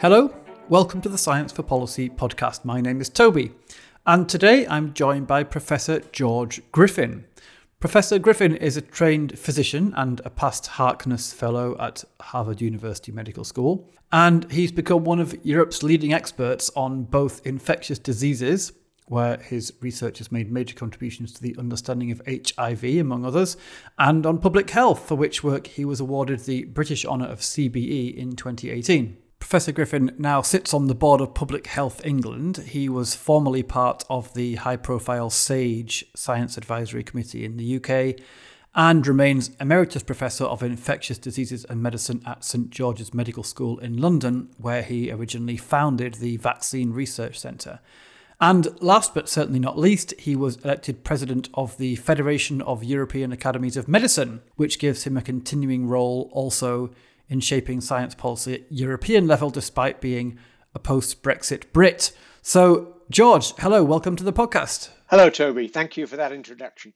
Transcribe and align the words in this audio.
Hello, 0.00 0.34
welcome 0.70 1.02
to 1.02 1.10
the 1.10 1.18
Science 1.18 1.52
for 1.52 1.62
Policy 1.62 2.08
podcast. 2.08 2.64
My 2.64 2.80
name 2.80 3.02
is 3.02 3.10
Toby, 3.10 3.52
and 4.06 4.26
today 4.26 4.66
I'm 4.66 4.94
joined 4.94 5.26
by 5.26 5.44
Professor 5.44 6.00
George 6.10 6.62
Griffin. 6.72 7.26
Professor 7.80 8.18
Griffin 8.18 8.56
is 8.56 8.78
a 8.78 8.80
trained 8.80 9.38
physician 9.38 9.92
and 9.94 10.22
a 10.24 10.30
past 10.30 10.68
Harkness 10.68 11.34
Fellow 11.34 11.76
at 11.78 12.02
Harvard 12.18 12.62
University 12.62 13.12
Medical 13.12 13.44
School, 13.44 13.90
and 14.10 14.50
he's 14.50 14.72
become 14.72 15.04
one 15.04 15.20
of 15.20 15.36
Europe's 15.44 15.82
leading 15.82 16.14
experts 16.14 16.70
on 16.74 17.04
both 17.04 17.46
infectious 17.46 17.98
diseases, 17.98 18.72
where 19.04 19.36
his 19.36 19.70
research 19.82 20.16
has 20.16 20.32
made 20.32 20.50
major 20.50 20.74
contributions 20.74 21.30
to 21.34 21.42
the 21.42 21.54
understanding 21.58 22.10
of 22.10 22.22
HIV, 22.26 22.84
among 22.84 23.26
others, 23.26 23.58
and 23.98 24.24
on 24.24 24.38
public 24.38 24.70
health, 24.70 25.06
for 25.06 25.16
which 25.16 25.44
work 25.44 25.66
he 25.66 25.84
was 25.84 26.00
awarded 26.00 26.40
the 26.40 26.64
British 26.64 27.04
honour 27.04 27.26
of 27.26 27.40
CBE 27.40 28.16
in 28.16 28.34
2018. 28.34 29.18
Professor 29.40 29.72
Griffin 29.72 30.14
now 30.16 30.42
sits 30.42 30.72
on 30.72 30.86
the 30.86 30.94
board 30.94 31.20
of 31.20 31.34
Public 31.34 31.66
Health 31.66 32.06
England. 32.06 32.58
He 32.58 32.88
was 32.88 33.16
formerly 33.16 33.64
part 33.64 34.04
of 34.08 34.32
the 34.34 34.54
high 34.56 34.76
profile 34.76 35.28
SAGE 35.28 36.04
Science 36.14 36.56
Advisory 36.56 37.02
Committee 37.02 37.44
in 37.44 37.56
the 37.56 37.76
UK 37.76 38.20
and 38.76 39.04
remains 39.04 39.50
Emeritus 39.58 40.04
Professor 40.04 40.44
of 40.44 40.62
Infectious 40.62 41.18
Diseases 41.18 41.64
and 41.64 41.82
Medicine 41.82 42.22
at 42.24 42.44
St 42.44 42.70
George's 42.70 43.12
Medical 43.12 43.42
School 43.42 43.78
in 43.78 43.96
London, 43.96 44.50
where 44.58 44.82
he 44.82 45.10
originally 45.10 45.56
founded 45.56 46.14
the 46.14 46.36
Vaccine 46.36 46.92
Research 46.92 47.36
Centre. 47.36 47.80
And 48.40 48.80
last 48.80 49.12
but 49.12 49.28
certainly 49.28 49.58
not 49.58 49.76
least, 49.76 50.14
he 50.18 50.36
was 50.36 50.56
elected 50.58 51.02
president 51.02 51.48
of 51.54 51.76
the 51.76 51.96
Federation 51.96 52.62
of 52.62 52.84
European 52.84 53.32
Academies 53.32 53.76
of 53.76 53.88
Medicine, 53.88 54.42
which 54.54 54.78
gives 54.78 55.04
him 55.04 55.16
a 55.16 55.22
continuing 55.22 55.88
role 55.88 56.30
also 56.32 56.90
in 57.30 57.40
shaping 57.40 57.80
science 57.80 58.14
policy 58.14 58.54
at 58.54 58.72
European 58.72 59.26
level, 59.26 59.48
despite 59.48 60.00
being 60.00 60.36
a 60.74 60.78
post 60.78 61.22
Brexit 61.22 61.72
Brit. 61.72 62.10
So, 62.42 62.96
George, 63.08 63.54
hello, 63.58 63.84
welcome 63.84 64.16
to 64.16 64.24
the 64.24 64.32
podcast. 64.32 64.90
Hello, 65.08 65.30
Toby. 65.30 65.68
Thank 65.68 65.96
you 65.96 66.06
for 66.06 66.16
that 66.16 66.32
introduction. 66.32 66.92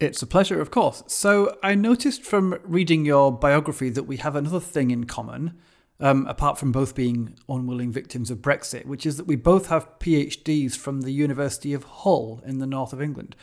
It's 0.00 0.20
a 0.22 0.26
pleasure, 0.26 0.60
of 0.60 0.70
course. 0.70 1.04
So, 1.06 1.56
I 1.62 1.74
noticed 1.76 2.24
from 2.24 2.58
reading 2.64 3.04
your 3.04 3.32
biography 3.32 3.88
that 3.90 4.04
we 4.04 4.16
have 4.18 4.34
another 4.34 4.60
thing 4.60 4.90
in 4.90 5.04
common, 5.04 5.58
um, 6.00 6.26
apart 6.26 6.58
from 6.58 6.72
both 6.72 6.94
being 6.94 7.38
unwilling 7.48 7.92
victims 7.92 8.30
of 8.30 8.38
Brexit, 8.38 8.86
which 8.86 9.06
is 9.06 9.16
that 9.16 9.26
we 9.26 9.36
both 9.36 9.68
have 9.68 9.98
PhDs 10.00 10.76
from 10.76 11.02
the 11.02 11.12
University 11.12 11.72
of 11.72 11.84
Hull 11.84 12.42
in 12.44 12.58
the 12.58 12.66
north 12.66 12.92
of 12.92 13.00
England. 13.00 13.36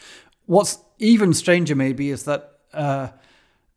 What's 0.45 0.79
even 0.99 1.33
stranger, 1.33 1.75
maybe, 1.75 2.09
is 2.09 2.23
that 2.23 2.51
uh, 2.73 3.09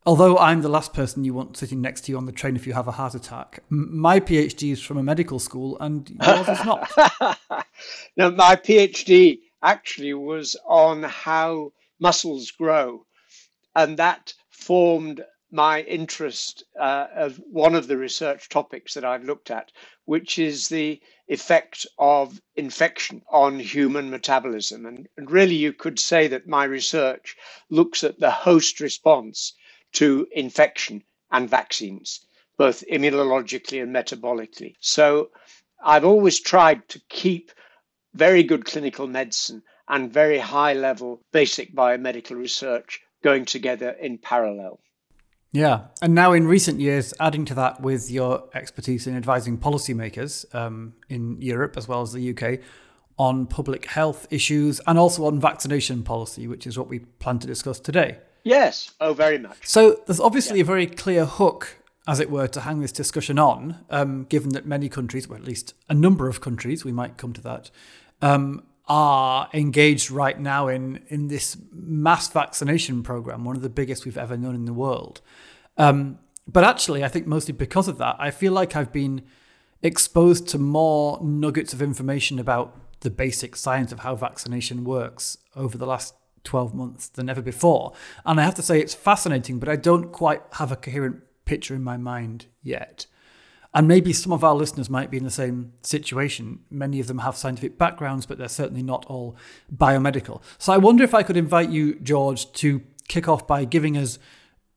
although 0.09 0.39
I'm 0.39 0.63
the 0.63 0.69
last 0.69 0.91
person 0.91 1.23
you 1.23 1.35
want 1.35 1.55
sitting 1.55 1.81
next 1.81 2.01
to 2.01 2.11
you 2.11 2.17
on 2.17 2.25
the 2.25 2.31
train 2.31 2.55
if 2.55 2.65
you 2.65 2.73
have 2.73 2.87
a 2.87 2.91
heart 2.91 3.13
attack, 3.13 3.61
my 3.69 4.19
PhD 4.19 4.71
is 4.71 4.81
from 4.81 4.97
a 4.97 5.03
medical 5.03 5.37
school 5.37 5.77
and 5.79 6.09
yours 6.09 6.49
is 6.49 6.65
not. 6.65 6.89
no, 8.17 8.31
my 8.31 8.55
PhD 8.55 9.37
actually 9.61 10.15
was 10.15 10.55
on 10.65 11.03
how 11.03 11.73
muscles 11.99 12.49
grow, 12.49 13.05
and 13.75 13.97
that 13.97 14.33
formed 14.49 15.23
my 15.51 15.81
interest 15.81 16.63
uh, 16.79 17.05
of 17.13 17.39
one 17.45 17.75
of 17.75 17.85
the 17.85 17.97
research 17.97 18.49
topics 18.49 18.95
that 18.95 19.05
I've 19.05 19.25
looked 19.25 19.51
at, 19.51 19.71
which 20.05 20.39
is 20.39 20.69
the 20.69 20.99
effect 21.27 21.85
of 21.99 22.41
infection 22.55 23.21
on 23.29 23.59
human 23.59 24.09
metabolism. 24.09 24.87
And, 24.87 25.07
and 25.17 25.29
really, 25.29 25.53
you 25.53 25.71
could 25.71 25.99
say 25.99 26.27
that 26.29 26.47
my 26.47 26.63
research 26.63 27.35
looks 27.69 28.03
at 28.03 28.19
the 28.19 28.31
host 28.31 28.79
response 28.79 29.53
to 29.93 30.27
infection 30.31 31.03
and 31.31 31.49
vaccines, 31.49 32.25
both 32.57 32.83
immunologically 32.91 33.81
and 33.81 33.95
metabolically. 33.95 34.75
So 34.79 35.29
I've 35.83 36.05
always 36.05 36.39
tried 36.39 36.87
to 36.89 37.01
keep 37.09 37.51
very 38.13 38.43
good 38.43 38.65
clinical 38.65 39.07
medicine 39.07 39.63
and 39.87 40.11
very 40.11 40.39
high 40.39 40.73
level 40.73 41.21
basic 41.31 41.75
biomedical 41.75 42.37
research 42.37 42.99
going 43.23 43.45
together 43.45 43.91
in 43.91 44.17
parallel. 44.17 44.79
Yeah. 45.51 45.85
And 46.01 46.13
now, 46.13 46.33
in 46.33 46.47
recent 46.47 46.79
years, 46.79 47.13
adding 47.19 47.43
to 47.45 47.55
that 47.55 47.81
with 47.81 48.11
your 48.11 48.47
expertise 48.53 49.07
in 49.07 49.17
advising 49.17 49.57
policymakers 49.57 50.53
um, 50.53 50.93
in 51.09 51.41
Europe 51.41 51.75
as 51.75 51.87
well 51.87 52.01
as 52.01 52.13
the 52.13 52.29
UK 52.29 52.59
on 53.17 53.47
public 53.47 53.85
health 53.85 54.27
issues 54.29 54.79
and 54.85 54.97
also 54.99 55.25
on 55.25 55.39
vaccination 55.39 56.03
policy, 56.03 56.47
which 56.47 56.67
is 56.67 56.77
what 56.77 56.87
we 56.87 56.99
plan 56.99 57.39
to 57.39 57.47
discuss 57.47 57.79
today. 57.79 58.19
Yes. 58.43 58.91
Oh, 58.99 59.13
very 59.13 59.37
much. 59.37 59.57
So 59.63 60.01
there's 60.05 60.19
obviously 60.19 60.57
yeah. 60.57 60.63
a 60.63 60.65
very 60.65 60.87
clear 60.87 61.25
hook, 61.25 61.77
as 62.07 62.19
it 62.19 62.29
were, 62.29 62.47
to 62.47 62.61
hang 62.61 62.79
this 62.81 62.91
discussion 62.91 63.37
on, 63.39 63.83
um, 63.89 64.25
given 64.25 64.49
that 64.51 64.65
many 64.65 64.89
countries, 64.89 65.27
or 65.27 65.35
at 65.35 65.43
least 65.43 65.73
a 65.89 65.93
number 65.93 66.27
of 66.27 66.41
countries, 66.41 66.85
we 66.85 66.91
might 66.91 67.17
come 67.17 67.33
to 67.33 67.41
that, 67.41 67.69
um, 68.21 68.63
are 68.87 69.49
engaged 69.53 70.09
right 70.09 70.39
now 70.39 70.67
in 70.67 70.99
in 71.09 71.27
this 71.27 71.55
mass 71.71 72.27
vaccination 72.27 73.03
program, 73.03 73.45
one 73.45 73.55
of 73.55 73.61
the 73.61 73.69
biggest 73.69 74.03
we've 74.05 74.17
ever 74.17 74.35
known 74.35 74.55
in 74.55 74.65
the 74.65 74.73
world. 74.73 75.21
Um, 75.77 76.17
but 76.47 76.63
actually, 76.63 77.03
I 77.03 77.07
think 77.07 77.27
mostly 77.27 77.53
because 77.53 77.87
of 77.87 77.99
that, 77.99 78.15
I 78.17 78.31
feel 78.31 78.51
like 78.51 78.75
I've 78.75 78.91
been 78.91 79.21
exposed 79.81 80.47
to 80.49 80.57
more 80.57 81.19
nuggets 81.23 81.73
of 81.73 81.81
information 81.81 82.39
about 82.39 82.75
the 83.01 83.09
basic 83.09 83.55
science 83.55 83.91
of 83.91 83.99
how 83.99 84.15
vaccination 84.15 84.83
works 84.83 85.37
over 85.55 85.77
the 85.77 85.85
last 85.85 86.15
12 86.43 86.73
months 86.73 87.07
than 87.07 87.29
ever 87.29 87.41
before. 87.41 87.93
And 88.25 88.39
I 88.39 88.43
have 88.43 88.55
to 88.55 88.61
say, 88.61 88.79
it's 88.79 88.93
fascinating, 88.93 89.59
but 89.59 89.69
I 89.69 89.75
don't 89.75 90.11
quite 90.11 90.41
have 90.53 90.71
a 90.71 90.75
coherent 90.75 91.21
picture 91.45 91.75
in 91.75 91.83
my 91.83 91.97
mind 91.97 92.45
yet. 92.61 93.05
And 93.73 93.87
maybe 93.87 94.13
some 94.13 94.33
of 94.33 94.43
our 94.43 94.55
listeners 94.55 94.89
might 94.89 95.11
be 95.11 95.17
in 95.17 95.23
the 95.23 95.29
same 95.29 95.73
situation. 95.83 96.59
Many 96.71 96.99
of 96.99 97.07
them 97.07 97.19
have 97.19 97.37
scientific 97.37 97.77
backgrounds, 97.77 98.25
but 98.25 98.37
they're 98.37 98.47
certainly 98.47 98.81
not 98.81 99.05
all 99.05 99.35
biomedical. 99.73 100.41
So 100.57 100.73
I 100.73 100.77
wonder 100.77 101.03
if 101.03 101.13
I 101.13 101.21
could 101.21 101.37
invite 101.37 101.69
you, 101.69 101.99
George, 101.99 102.51
to 102.53 102.81
kick 103.07 103.27
off 103.27 103.45
by 103.45 103.65
giving 103.65 103.95
us 103.95 104.17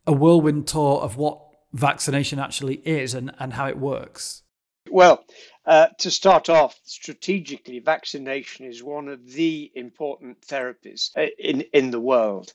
a 0.06 0.12
whirlwind 0.12 0.67
tour 0.67 1.00
of 1.00 1.17
what 1.17 1.41
vaccination 1.73 2.39
actually 2.39 2.77
is 2.84 3.15
and, 3.15 3.33
and 3.39 3.55
how 3.55 3.67
it 3.67 3.79
works. 3.79 4.43
Well, 4.91 5.25
uh, 5.65 5.89
to 5.99 6.11
start 6.11 6.49
off, 6.49 6.78
strategically, 6.84 7.78
vaccination 7.78 8.67
is 8.67 8.83
one 8.83 9.09
of 9.09 9.33
the 9.33 9.71
important 9.75 10.41
therapies 10.41 11.11
uh, 11.17 11.27
in, 11.39 11.62
in 11.73 11.91
the 11.91 12.00
world. 12.00 12.53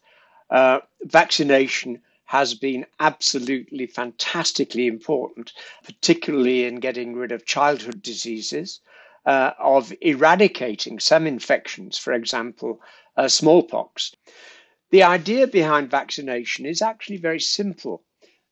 Uh, 0.49 0.79
vaccination 1.03 2.01
has 2.25 2.53
been 2.53 2.85
absolutely 2.99 3.87
fantastically 3.87 4.87
important, 4.87 5.53
particularly 5.83 6.65
in 6.65 6.75
getting 6.75 7.15
rid 7.15 7.31
of 7.31 7.45
childhood 7.45 8.01
diseases, 8.01 8.81
uh, 9.25 9.51
of 9.59 9.93
eradicating 10.01 10.99
some 10.99 11.25
infections, 11.25 11.97
for 11.97 12.13
example, 12.13 12.81
uh, 13.15 13.27
smallpox. 13.27 14.13
The 14.89 15.03
idea 15.03 15.47
behind 15.47 15.89
vaccination 15.89 16.65
is 16.65 16.81
actually 16.81 17.17
very 17.17 17.39
simple 17.39 18.03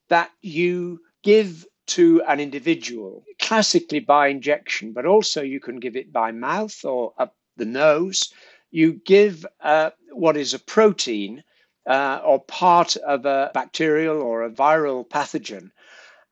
that 0.09 0.31
you 0.41 1.01
give 1.23 1.65
to 1.87 2.21
an 2.27 2.39
individual, 2.39 3.23
classically 3.39 3.99
by 3.99 4.27
injection, 4.27 4.91
but 4.93 5.05
also 5.05 5.41
you 5.41 5.59
can 5.59 5.79
give 5.79 5.95
it 5.95 6.11
by 6.11 6.31
mouth 6.31 6.83
or 6.83 7.13
up 7.17 7.35
the 7.57 7.65
nose. 7.65 8.33
You 8.71 8.93
give 8.93 9.45
uh, 9.61 9.91
what 10.11 10.37
is 10.37 10.53
a 10.53 10.59
protein 10.59 11.43
uh, 11.87 12.21
or 12.23 12.43
part 12.43 12.95
of 12.97 13.25
a 13.25 13.51
bacterial 13.53 14.21
or 14.21 14.43
a 14.43 14.49
viral 14.49 15.07
pathogen, 15.07 15.71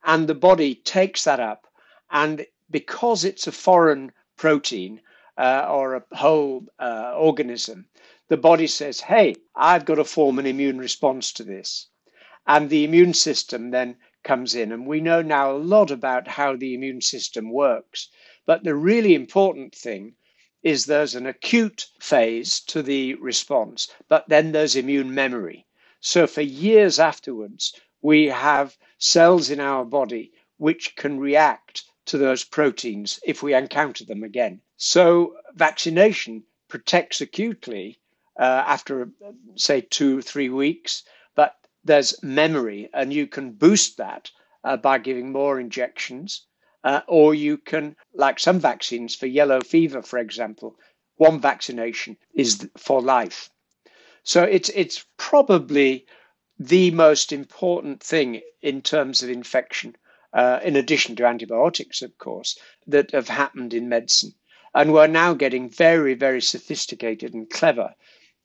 and 0.03 0.27
the 0.27 0.35
body 0.35 0.75
takes 0.75 1.23
that 1.25 1.39
up. 1.39 1.67
And 2.11 2.45
because 2.69 3.23
it's 3.23 3.47
a 3.47 3.51
foreign 3.51 4.11
protein 4.37 5.01
uh, 5.37 5.67
or 5.69 5.95
a 5.95 6.03
whole 6.15 6.65
uh, 6.79 7.13
organism, 7.15 7.87
the 8.29 8.37
body 8.37 8.67
says, 8.67 8.99
Hey, 8.99 9.35
I've 9.55 9.85
got 9.85 9.95
to 9.95 10.03
form 10.03 10.39
an 10.39 10.45
immune 10.45 10.79
response 10.79 11.31
to 11.33 11.43
this. 11.43 11.87
And 12.47 12.69
the 12.69 12.83
immune 12.83 13.13
system 13.13 13.71
then 13.71 13.95
comes 14.23 14.55
in. 14.55 14.71
And 14.71 14.87
we 14.87 15.01
know 15.01 15.21
now 15.21 15.51
a 15.51 15.57
lot 15.57 15.91
about 15.91 16.27
how 16.27 16.55
the 16.55 16.73
immune 16.73 17.01
system 17.01 17.51
works. 17.51 18.09
But 18.45 18.63
the 18.63 18.75
really 18.75 19.15
important 19.15 19.75
thing 19.75 20.15
is 20.63 20.85
there's 20.85 21.15
an 21.15 21.25
acute 21.25 21.87
phase 21.99 22.61
to 22.61 22.81
the 22.81 23.15
response, 23.15 23.89
but 24.07 24.27
then 24.29 24.51
there's 24.51 24.75
immune 24.75 25.13
memory. 25.13 25.65
So 25.99 26.25
for 26.27 26.41
years 26.41 26.99
afterwards, 26.99 27.73
we 28.01 28.25
have 28.27 28.77
cells 28.97 29.49
in 29.49 29.59
our 29.59 29.85
body 29.85 30.31
which 30.57 30.95
can 30.95 31.19
react 31.19 31.83
to 32.05 32.17
those 32.17 32.43
proteins 32.43 33.19
if 33.25 33.43
we 33.43 33.53
encounter 33.53 34.05
them 34.05 34.23
again. 34.23 34.61
So 34.77 35.35
vaccination 35.53 36.43
protects 36.67 37.21
acutely 37.21 37.99
uh, 38.39 38.63
after, 38.65 39.09
say, 39.55 39.81
two, 39.81 40.21
three 40.21 40.49
weeks, 40.49 41.03
there's 41.83 42.21
memory, 42.23 42.89
and 42.93 43.13
you 43.13 43.27
can 43.27 43.51
boost 43.51 43.97
that 43.97 44.31
uh, 44.63 44.77
by 44.77 44.97
giving 44.97 45.31
more 45.31 45.59
injections. 45.59 46.47
Uh, 46.83 47.01
or 47.07 47.33
you 47.33 47.57
can, 47.57 47.95
like 48.13 48.39
some 48.39 48.59
vaccines 48.59 49.15
for 49.15 49.25
yellow 49.25 49.61
fever, 49.61 50.01
for 50.01 50.19
example, 50.19 50.77
one 51.15 51.39
vaccination 51.39 52.17
is 52.33 52.69
for 52.77 53.01
life. 53.01 53.49
So 54.23 54.43
it's 54.43 54.69
it's 54.69 55.05
probably 55.17 56.05
the 56.59 56.91
most 56.91 57.31
important 57.31 58.03
thing 58.03 58.41
in 58.61 58.81
terms 58.81 59.23
of 59.23 59.29
infection 59.29 59.95
uh, 60.33 60.59
in 60.63 60.75
addition 60.75 61.15
to 61.15 61.25
antibiotics, 61.25 62.01
of 62.01 62.17
course, 62.17 62.57
that 62.87 63.11
have 63.11 63.27
happened 63.27 63.73
in 63.73 63.89
medicine. 63.89 64.33
And 64.73 64.91
we're 64.91 65.07
now 65.07 65.33
getting 65.33 65.69
very, 65.69 66.15
very 66.15 66.41
sophisticated 66.41 67.33
and 67.33 67.49
clever 67.49 67.93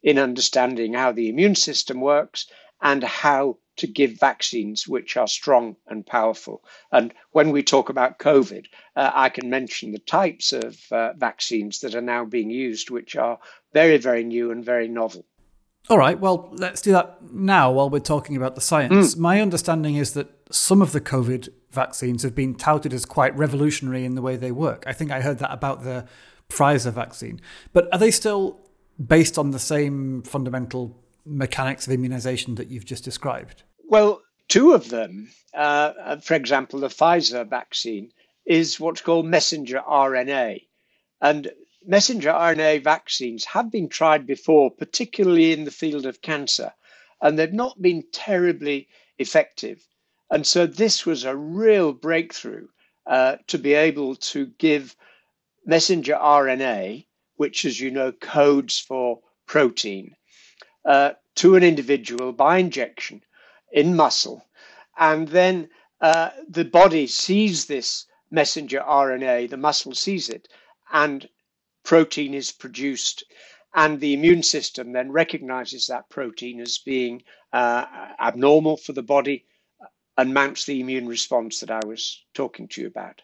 in 0.02 0.18
understanding 0.18 0.92
how 0.92 1.12
the 1.12 1.28
immune 1.28 1.54
system 1.54 2.00
works 2.00 2.46
and 2.82 3.02
how 3.02 3.58
to 3.76 3.86
give 3.86 4.18
vaccines 4.18 4.88
which 4.88 5.16
are 5.16 5.28
strong 5.28 5.76
and 5.86 6.04
powerful. 6.04 6.64
And 6.92 7.14
when 7.30 7.50
we 7.50 7.62
talk 7.62 7.88
about 7.88 8.18
COVID, 8.18 8.66
uh, 8.96 9.10
I 9.14 9.28
can 9.28 9.48
mention 9.48 9.92
the 9.92 9.98
types 9.98 10.52
of 10.52 10.80
uh, 10.90 11.12
vaccines 11.14 11.80
that 11.80 11.94
are 11.94 12.00
now 12.00 12.24
being 12.24 12.50
used, 12.50 12.90
which 12.90 13.16
are 13.16 13.38
very, 13.72 13.96
very 13.98 14.24
new 14.24 14.50
and 14.50 14.64
very 14.64 14.88
novel. 14.88 15.24
All 15.88 15.96
right, 15.96 16.18
well, 16.18 16.50
let's 16.52 16.82
do 16.82 16.92
that 16.92 17.32
now 17.32 17.72
while 17.72 17.88
we're 17.88 18.00
talking 18.00 18.36
about 18.36 18.56
the 18.56 18.60
science. 18.60 19.14
Mm. 19.14 19.18
My 19.18 19.40
understanding 19.40 19.94
is 19.94 20.12
that 20.14 20.28
some 20.50 20.82
of 20.82 20.92
the 20.92 21.00
COVID 21.00 21.48
vaccines 21.70 22.22
have 22.24 22.34
been 22.34 22.54
touted 22.54 22.92
as 22.92 23.06
quite 23.06 23.34
revolutionary 23.36 24.04
in 24.04 24.14
the 24.14 24.22
way 24.22 24.36
they 24.36 24.52
work. 24.52 24.84
I 24.86 24.92
think 24.92 25.10
I 25.10 25.20
heard 25.20 25.38
that 25.38 25.52
about 25.52 25.84
the 25.84 26.06
Pfizer 26.50 26.92
vaccine. 26.92 27.40
But 27.72 27.88
are 27.92 27.98
they 27.98 28.10
still 28.10 28.60
based 29.04 29.38
on 29.38 29.52
the 29.52 29.58
same 29.58 30.22
fundamental 30.22 30.98
mechanics 31.28 31.86
of 31.86 31.92
immunization 31.92 32.54
that 32.56 32.68
you've 32.68 32.84
just 32.84 33.04
described? 33.04 33.62
Well, 33.84 34.22
two 34.48 34.72
of 34.72 34.88
them, 34.88 35.30
uh, 35.54 36.16
for 36.16 36.34
example, 36.34 36.80
the 36.80 36.88
Pfizer 36.88 37.46
vaccine 37.46 38.12
is 38.46 38.80
what's 38.80 39.02
called 39.02 39.26
messenger 39.26 39.82
RNA. 39.86 40.66
And 41.20 41.50
messenger 41.84 42.30
RNA 42.30 42.82
vaccines 42.82 43.44
have 43.44 43.70
been 43.70 43.88
tried 43.88 44.26
before, 44.26 44.70
particularly 44.70 45.52
in 45.52 45.64
the 45.64 45.70
field 45.70 46.06
of 46.06 46.22
cancer, 46.22 46.72
and 47.20 47.38
they've 47.38 47.52
not 47.52 47.80
been 47.80 48.04
terribly 48.12 48.88
effective. 49.18 49.86
And 50.30 50.46
so 50.46 50.66
this 50.66 51.04
was 51.04 51.24
a 51.24 51.36
real 51.36 51.92
breakthrough 51.92 52.68
uh, 53.06 53.36
to 53.48 53.58
be 53.58 53.74
able 53.74 54.16
to 54.16 54.46
give 54.58 54.94
messenger 55.64 56.14
RNA, 56.14 57.06
which, 57.36 57.64
as 57.64 57.80
you 57.80 57.90
know, 57.90 58.12
codes 58.12 58.78
for 58.78 59.20
protein, 59.46 60.14
uh, 60.88 61.12
to 61.34 61.54
an 61.54 61.62
individual 61.62 62.32
by 62.32 62.56
injection 62.56 63.22
in 63.70 63.94
muscle. 63.94 64.42
And 64.96 65.28
then 65.28 65.68
uh, 66.00 66.30
the 66.48 66.64
body 66.64 67.06
sees 67.06 67.66
this 67.66 68.06
messenger 68.30 68.80
RNA, 68.80 69.50
the 69.50 69.58
muscle 69.58 69.94
sees 69.94 70.30
it, 70.30 70.48
and 70.90 71.28
protein 71.84 72.32
is 72.32 72.52
produced. 72.52 73.22
And 73.74 74.00
the 74.00 74.14
immune 74.14 74.42
system 74.42 74.92
then 74.92 75.12
recognizes 75.12 75.88
that 75.88 76.08
protein 76.08 76.58
as 76.58 76.78
being 76.78 77.22
uh, 77.52 77.84
abnormal 78.18 78.78
for 78.78 78.94
the 78.94 79.02
body 79.02 79.44
and 80.16 80.32
mounts 80.32 80.64
the 80.64 80.80
immune 80.80 81.06
response 81.06 81.60
that 81.60 81.70
I 81.70 81.86
was 81.86 82.24
talking 82.32 82.66
to 82.68 82.80
you 82.80 82.86
about. 82.86 83.20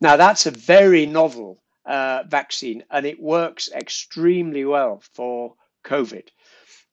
Now, 0.00 0.16
that's 0.16 0.46
a 0.46 0.50
very 0.50 1.04
novel 1.04 1.62
uh, 1.84 2.22
vaccine 2.26 2.82
and 2.90 3.04
it 3.04 3.20
works 3.20 3.70
extremely 3.72 4.64
well 4.64 5.02
for 5.12 5.54
COVID. 5.84 6.28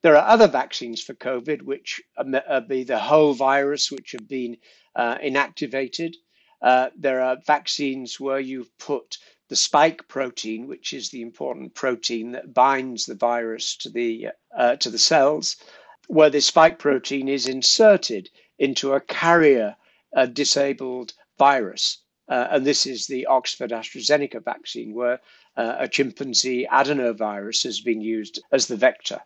There 0.02 0.16
are 0.16 0.28
other 0.28 0.48
vaccines 0.48 1.00
for 1.00 1.14
COVID, 1.14 1.62
which 1.62 2.02
are 2.16 2.60
be 2.60 2.82
the 2.82 2.98
whole 2.98 3.34
virus, 3.34 3.90
which 3.90 4.12
have 4.12 4.28
been 4.28 4.56
uh, 4.96 5.18
inactivated. 5.18 6.16
Uh, 6.60 6.90
there 6.96 7.20
are 7.20 7.38
vaccines 7.46 8.18
where 8.18 8.40
you've 8.40 8.76
put 8.78 9.18
the 9.48 9.56
spike 9.56 10.08
protein, 10.08 10.66
which 10.66 10.92
is 10.92 11.10
the 11.10 11.22
important 11.22 11.74
protein 11.74 12.32
that 12.32 12.52
binds 12.52 13.06
the 13.06 13.14
virus 13.14 13.76
to 13.76 13.90
the 13.90 14.28
uh, 14.56 14.76
to 14.76 14.90
the 14.90 14.98
cells, 14.98 15.56
where 16.08 16.30
the 16.30 16.40
spike 16.40 16.78
protein 16.78 17.28
is 17.28 17.46
inserted 17.46 18.28
into 18.58 18.92
a 18.92 19.00
carrier 19.00 19.76
a 20.12 20.26
disabled 20.26 21.14
virus. 21.38 21.98
Uh, 22.28 22.48
and 22.50 22.66
this 22.66 22.86
is 22.86 23.06
the 23.06 23.26
Oxford 23.26 23.70
AstraZeneca 23.70 24.42
vaccine, 24.44 24.94
where 24.94 25.20
uh, 25.56 25.76
a 25.78 25.88
chimpanzee 25.88 26.66
adenovirus 26.66 27.62
has 27.62 27.80
been 27.80 28.00
used 28.00 28.40
as 28.52 28.66
the 28.66 28.76
vector. 28.76 29.20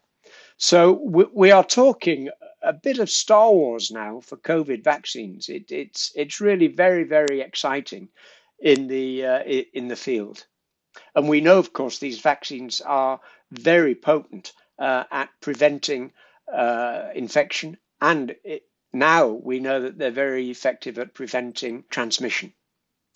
So 0.59 0.93
we, 0.93 1.27
we, 1.35 1.51
are 1.51 1.65
talking 1.65 2.31
a 2.63 2.73
bit 2.73 2.99
of 2.99 3.11
Star 3.11 3.53
Wars 3.53 3.91
now 3.91 4.21
for 4.21 4.37
COVID 4.39 4.83
vaccines. 4.83 5.49
It, 5.49 5.71
it's 5.71 6.13
it's 6.15 6.41
really 6.41 6.69
very 6.69 7.05
very 7.05 7.41
exciting 7.43 8.09
in 8.59 8.89
the 8.89 9.27
uh, 9.27 9.43
in 9.43 9.89
the 9.89 9.97
field, 9.97 10.47
and 11.15 11.29
we 11.29 11.43
know 11.43 11.59
of 11.59 11.75
course 11.75 11.99
these 11.99 12.21
vaccines 12.21 12.81
are 12.81 13.21
very 13.53 13.95
potent 13.95 14.55
uh, 14.79 15.05
at 15.11 15.29
preventing 15.43 16.13
uh, 16.53 17.11
infection, 17.15 17.77
and 18.01 18.35
it, 18.43 18.63
now 18.95 19.27
we 19.27 19.61
know 19.61 19.83
that 19.83 19.99
they're 19.99 20.11
very 20.11 20.51
effective 20.51 20.99
at 20.99 21.13
preventing 21.13 21.85
transmission. 21.91 22.55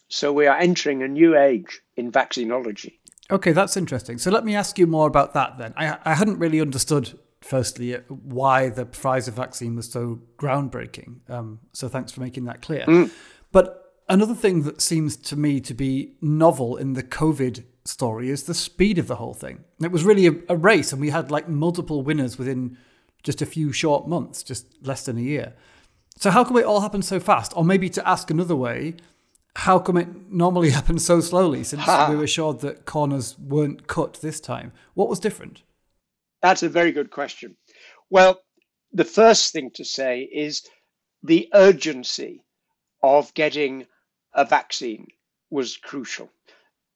So 0.08 0.32
we 0.32 0.46
are 0.46 0.58
entering 0.58 1.02
a 1.02 1.08
new 1.08 1.38
age 1.38 1.80
in 1.96 2.12
vaccinology. 2.12 2.98
Okay, 3.30 3.52
that's 3.52 3.76
interesting. 3.76 4.18
So 4.18 4.30
let 4.30 4.44
me 4.44 4.54
ask 4.56 4.78
you 4.78 4.86
more 4.86 5.06
about 5.06 5.34
that 5.34 5.56
then. 5.56 5.72
I, 5.76 5.96
I 6.04 6.14
hadn't 6.14 6.38
really 6.38 6.60
understood 6.60 7.18
firstly, 7.40 7.94
why 8.08 8.68
the 8.68 8.84
Pfizer 8.84 9.32
vaccine 9.32 9.76
was 9.76 9.90
so 9.90 10.20
groundbreaking. 10.38 11.28
Um, 11.28 11.60
so 11.72 11.88
thanks 11.88 12.12
for 12.12 12.20
making 12.20 12.44
that 12.44 12.62
clear. 12.62 12.84
Mm. 12.86 13.10
But 13.52 13.94
another 14.08 14.34
thing 14.34 14.62
that 14.62 14.80
seems 14.80 15.16
to 15.16 15.36
me 15.36 15.60
to 15.60 15.74
be 15.74 16.14
novel 16.20 16.76
in 16.76 16.92
the 16.92 17.02
COVID 17.02 17.64
story 17.84 18.30
is 18.30 18.44
the 18.44 18.54
speed 18.54 18.98
of 18.98 19.06
the 19.06 19.16
whole 19.16 19.34
thing. 19.34 19.64
It 19.82 19.90
was 19.90 20.04
really 20.04 20.26
a, 20.26 20.32
a 20.48 20.56
race, 20.56 20.92
and 20.92 21.00
we 21.00 21.10
had 21.10 21.30
like 21.30 21.48
multiple 21.48 22.02
winners 22.02 22.38
within 22.38 22.76
just 23.22 23.42
a 23.42 23.46
few 23.46 23.72
short 23.72 24.08
months, 24.08 24.42
just 24.42 24.66
less 24.86 25.04
than 25.04 25.18
a 25.18 25.22
year. 25.22 25.54
So 26.16 26.30
how 26.30 26.44
come 26.44 26.56
it 26.58 26.64
all 26.64 26.80
happened 26.80 27.04
so 27.04 27.20
fast? 27.20 27.52
Or 27.56 27.64
maybe 27.64 27.88
to 27.90 28.06
ask 28.06 28.30
another 28.30 28.56
way, 28.56 28.96
how 29.56 29.78
come 29.78 29.96
it 29.96 30.30
normally 30.30 30.70
happens 30.78 31.04
so 31.04 31.20
slowly 31.20 31.64
since 31.64 31.86
we 32.08 32.16
were 32.16 32.24
assured 32.24 32.60
that 32.60 32.84
corners 32.84 33.38
weren't 33.38 33.86
cut 33.86 34.14
this 34.20 34.40
time? 34.40 34.72
What 34.94 35.08
was 35.08 35.18
different? 35.18 35.62
That's 36.42 36.62
a 36.62 36.68
very 36.68 36.92
good 36.92 37.10
question. 37.10 37.56
Well, 38.08 38.42
the 38.92 39.04
first 39.04 39.52
thing 39.52 39.70
to 39.74 39.84
say 39.84 40.22
is 40.22 40.66
the 41.22 41.48
urgency 41.52 42.44
of 43.02 43.34
getting 43.34 43.86
a 44.32 44.44
vaccine 44.44 45.06
was 45.50 45.76
crucial. 45.76 46.30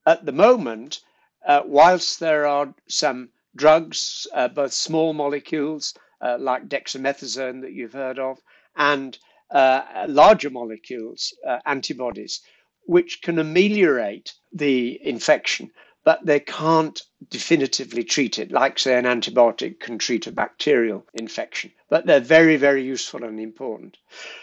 At 0.06 0.24
the 0.24 0.32
moment, 0.32 1.00
uh, 1.46 1.62
whilst 1.64 2.20
there 2.20 2.46
are 2.46 2.74
some 2.88 3.30
drugs, 3.56 4.26
uh, 4.34 4.48
both 4.48 4.72
small 4.72 5.12
molecules 5.12 5.94
uh, 6.20 6.38
like 6.38 6.68
dexamethasone 6.68 7.60
that 7.62 7.72
you've 7.72 7.92
heard 7.92 8.18
of, 8.18 8.38
and 8.76 9.18
uh, 9.50 10.06
larger 10.08 10.50
molecules, 10.50 11.34
uh, 11.46 11.58
antibodies, 11.66 12.40
which 12.86 13.20
can 13.22 13.38
ameliorate 13.38 14.32
the 14.52 14.98
infection, 15.06 15.70
but 16.04 16.24
they 16.24 16.40
can't 16.40 17.02
definitively 17.30 18.04
treat 18.04 18.38
it, 18.38 18.52
like, 18.52 18.78
say, 18.78 18.96
an 18.98 19.06
antibiotic 19.06 19.80
can 19.80 19.98
treat 19.98 20.26
a 20.26 20.32
bacterial 20.32 21.04
infection. 21.14 21.72
But 21.88 22.06
they're 22.06 22.20
very, 22.20 22.56
very 22.56 22.84
useful 22.84 23.24
and 23.24 23.40
important. 23.40 23.96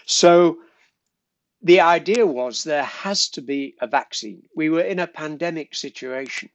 So 0.06 0.58
the 1.62 1.82
idea 1.82 2.26
was 2.26 2.64
there 2.64 2.84
has 2.84 3.30
to 3.30 3.42
be 3.42 3.76
a 3.80 3.88
vaccine. 3.88 4.44
We 4.56 4.70
were 4.70 4.82
in 4.82 5.00
a 5.00 5.08
pandemic 5.08 5.76
situation. 5.76 6.50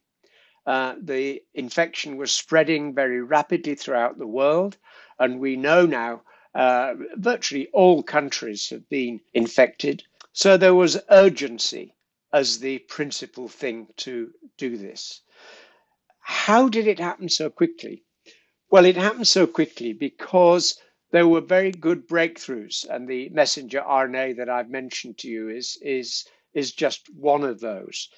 Uh, 0.67 0.97
the 1.01 1.43
infection 1.55 2.17
was 2.17 2.33
spreading 2.33 2.93
very 2.93 3.23
rapidly 3.23 3.77
throughout 3.77 4.19
the 4.19 4.27
world, 4.27 4.77
and 5.21 5.39
we 5.39 5.55
know 5.55 5.87
now 5.87 6.23
uh, 6.57 6.95
virtually 7.15 7.69
all 7.73 8.03
countries 8.03 8.71
have 8.71 8.89
been 8.89 9.21
infected. 9.33 10.03
So 10.33 10.57
there 10.57 10.75
was 10.75 10.99
urgency 11.09 11.95
as 12.33 12.59
the 12.59 12.79
principal 12.81 13.49
thing 13.49 13.89
to 13.97 14.33
do 14.57 14.77
this. 14.77 15.23
How 16.21 16.69
did 16.69 16.87
it 16.87 16.99
happen 16.99 17.29
so 17.29 17.51
quickly? 17.51 18.05
Well, 18.71 18.85
it 18.85 18.97
happened 18.97 19.29
so 19.29 19.47
quickly 19.47 19.93
because 19.93 20.79
there 21.13 21.29
were 21.29 21.41
very 21.41 21.71
good 21.71 22.09
breakthroughs, 22.09 22.85
and 22.89 23.09
the 23.09 23.29
messenger 23.29 23.81
RNA 23.81 24.37
that 24.39 24.49
I've 24.49 24.69
mentioned 24.69 25.19
to 25.19 25.29
you 25.29 25.49
is 25.49 25.79
is 25.81 26.27
is 26.53 26.73
just 26.73 27.09
one 27.15 27.45
of 27.45 27.61
those. 27.61 28.09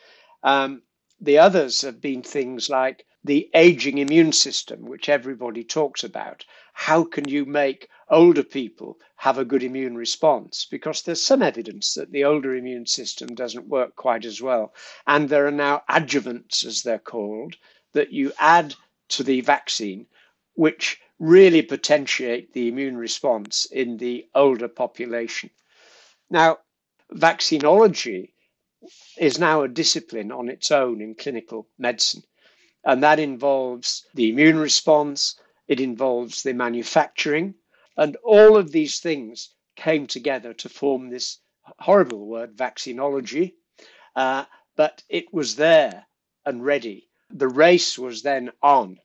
Um, 0.43 0.83
the 1.21 1.39
others 1.39 1.83
have 1.83 2.01
been 2.01 2.23
things 2.23 2.71
like 2.71 3.05
the 3.23 3.51
aging 3.53 3.99
immune 3.99 4.33
system, 4.33 4.87
which 4.87 5.09
everybody 5.09 5.65
talks 5.65 6.03
about. 6.03 6.47
How 6.73 7.05
can 7.05 7.29
you 7.29 7.45
make 7.45 7.89
older 8.11 8.43
people 8.43 8.99
have 9.17 9.39
a 9.39 9.45
good 9.45 9.63
immune 9.63 9.97
response? 9.97 10.67
Because 10.71 11.03
there's 11.03 11.23
some 11.23 11.43
evidence 11.43 11.95
that 11.95 12.13
the 12.13 12.25
older 12.25 12.55
immune 12.55 12.87
system 12.87 13.35
doesn't 13.35 13.69
work 13.69 13.97
quite 13.97 14.25
as 14.25 14.41
well. 14.41 14.75
And 15.07 15.29
there 15.29 15.47
are 15.47 15.53
now 15.53 15.83
adjuvants, 15.91 16.65
as 16.65 16.83
they're 16.83 16.99
called, 16.99 17.57
that 17.93 18.13
you 18.13 18.33
add 18.39 18.75
to 19.09 19.23
the 19.23 19.41
vaccine, 19.41 20.07
which 20.55 21.01
really 21.19 21.63
potentiate 21.63 22.53
the 22.53 22.69
immune 22.69 22.97
response 22.97 23.67
in 23.67 23.97
the 23.97 24.27
older 24.35 24.69
population. 24.69 25.51
Now, 26.31 26.59
vaccinology 27.13 28.31
is 29.17 29.39
now 29.39 29.63
a 29.63 29.69
discipline 29.69 30.31
on 30.31 30.49
its 30.49 30.71
own 30.71 31.01
in 31.01 31.15
clinical 31.15 31.69
medicine. 31.79 32.23
And 32.85 33.03
that 33.03 33.19
involves 33.19 34.07
the 34.15 34.31
immune 34.31 34.59
response, 34.59 35.39
it 35.67 35.81
involves 35.81 36.43
the 36.43 36.53
manufacturing, 36.53 37.55
and 37.99 38.17
all 38.23 38.57
of 38.57 38.71
these 38.71 39.01
things 39.01 39.51
came 39.75 40.07
together 40.07 40.55
to 40.55 40.69
form 40.69 41.11
this 41.11 41.41
horrible 41.81 42.27
word, 42.27 42.57
vaccinology, 42.57 43.55
uh, 44.15 44.45
but 44.77 45.03
it 45.09 45.33
was 45.33 45.57
there 45.57 46.07
and 46.47 46.65
ready. 46.65 47.11
The 47.29 47.49
race 47.49 47.99
was 47.99 48.23
then 48.23 48.53
on. 48.63 49.01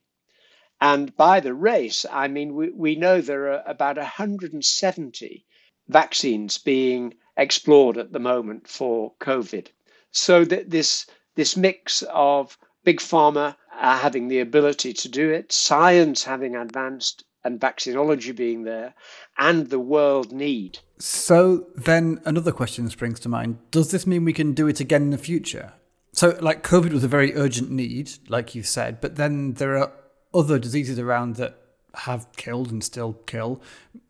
And 0.80 1.14
by 1.16 1.40
the 1.40 1.54
race, 1.54 2.06
I 2.10 2.28
mean, 2.28 2.54
we, 2.54 2.70
we 2.70 2.94
know 2.94 3.20
there 3.20 3.52
are 3.52 3.64
about 3.66 3.96
170 3.96 5.46
vaccines 5.88 6.58
being 6.58 7.14
explored 7.36 7.98
at 7.98 8.12
the 8.12 8.20
moment 8.20 8.68
for 8.68 9.14
COVID. 9.20 9.68
So 10.12 10.44
that 10.44 10.70
this, 10.70 11.06
this 11.34 11.56
mix 11.56 12.02
of 12.02 12.56
big 12.84 13.00
pharma 13.00 13.56
uh, 13.72 13.98
having 13.98 14.28
the 14.28 14.40
ability 14.40 14.92
to 14.92 15.08
do 15.08 15.30
it, 15.30 15.52
science 15.52 16.22
having 16.24 16.54
advanced, 16.54 17.24
and 17.44 17.60
vaccinology 17.60 18.34
being 18.34 18.64
there, 18.64 18.94
and 19.38 19.68
the 19.70 19.78
world 19.78 20.32
need. 20.32 20.78
So 20.98 21.66
then 21.74 22.20
another 22.24 22.52
question 22.52 22.88
springs 22.88 23.20
to 23.20 23.28
mind. 23.28 23.58
Does 23.70 23.90
this 23.90 24.06
mean 24.06 24.24
we 24.24 24.32
can 24.32 24.52
do 24.52 24.66
it 24.66 24.80
again 24.80 25.02
in 25.02 25.10
the 25.10 25.18
future? 25.18 25.72
So, 26.12 26.38
like, 26.40 26.62
COVID 26.62 26.92
was 26.92 27.02
a 27.02 27.08
very 27.08 27.34
urgent 27.34 27.72
need, 27.72 28.12
like 28.28 28.54
you 28.54 28.62
said, 28.62 29.00
but 29.00 29.16
then 29.16 29.54
there 29.54 29.76
are 29.76 29.92
other 30.32 30.60
diseases 30.60 30.96
around 30.98 31.36
that 31.36 31.58
have 31.94 32.30
killed 32.36 32.70
and 32.70 32.82
still 32.84 33.14
kill 33.26 33.60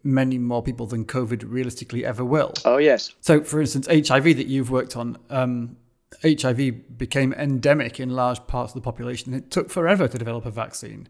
many 0.02 0.36
more 0.36 0.62
people 0.62 0.86
than 0.86 1.06
COVID 1.06 1.44
realistically 1.46 2.04
ever 2.04 2.22
will. 2.22 2.52
Oh, 2.66 2.76
yes. 2.76 3.14
So, 3.20 3.42
for 3.42 3.60
instance, 3.60 3.86
HIV 3.86 4.24
that 4.36 4.46
you've 4.46 4.70
worked 4.70 4.96
on, 4.96 5.16
um, 5.30 5.76
HIV 6.22 6.98
became 6.98 7.32
endemic 7.32 7.98
in 7.98 8.10
large 8.10 8.46
parts 8.46 8.72
of 8.72 8.74
the 8.74 8.84
population. 8.84 9.32
It 9.32 9.50
took 9.50 9.70
forever 9.70 10.06
to 10.06 10.18
develop 10.18 10.44
a 10.44 10.50
vaccine. 10.50 11.08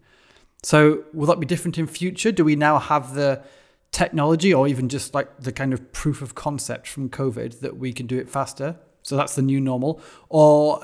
So, 0.65 1.05
will 1.13 1.27
that 1.27 1.41
be 1.41 1.47
different 1.47 1.77
in 1.79 1.87
future? 1.87 2.33
Do 2.33 2.45
we 2.45 2.57
now 2.57 2.79
have 2.79 3.15
the 3.15 3.43
technology 3.93 4.53
or 4.53 4.67
even 4.67 4.89
just 4.89 5.15
like 5.15 5.29
the 5.39 5.53
kind 5.53 5.73
of 5.73 5.93
proof 5.93 6.23
of 6.23 6.35
concept 6.35 6.89
from 6.89 7.11
COVID 7.11 7.61
that 7.61 7.77
we 7.77 7.93
can 7.93 8.07
do 8.07 8.19
it 8.19 8.29
faster? 8.29 8.77
So 9.03 9.17
that's 9.17 9.35
the 9.35 9.43
new 9.43 9.61
normal. 9.61 10.01
Or 10.31 10.83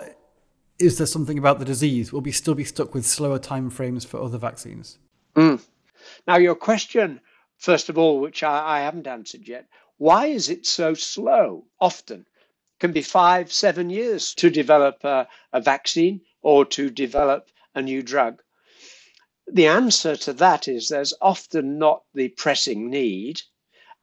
is 0.79 0.99
there 0.99 1.07
something 1.07 1.39
about 1.39 1.59
the 1.59 1.65
disease? 1.65 2.13
Will 2.13 2.21
we 2.21 2.31
still 2.33 2.55
be 2.55 2.65
stuck 2.65 2.95
with 2.95 3.07
slower 3.07 3.39
timeframes 3.39 4.07
for 4.07 4.21
other 4.21 4.39
vaccines? 4.39 4.99
Mm. 5.35 5.63
Now, 6.27 6.37
your 6.37 6.55
question, 6.55 7.21
first 7.57 7.89
of 7.89 7.97
all, 7.97 8.21
which 8.21 8.43
I, 8.43 8.79
I 8.79 8.81
haven't 8.81 9.07
answered 9.07 9.49
yet, 9.49 9.67
why 9.97 10.27
is 10.27 10.51
it 10.51 10.67
so 10.67 10.93
slow? 10.93 11.65
Often 11.81 12.27
can 12.81 12.93
be 12.93 13.03
five, 13.03 13.53
seven 13.53 13.91
years 13.91 14.35
to 14.35 14.51
develop 14.51 15.05
a, 15.05 15.27
a 15.53 15.61
vaccine 15.61 16.21
or 16.43 16.65
to 16.65 16.91
develop 16.91 17.49
a 17.75 17.83
new 17.83 18.03
drug. 18.03 18.43
The 19.53 19.67
answer 19.67 20.15
to 20.15 20.33
that 20.35 20.69
is 20.69 20.87
there's 20.87 21.13
often 21.21 21.77
not 21.77 22.05
the 22.15 22.29
pressing 22.29 22.89
need, 22.89 23.43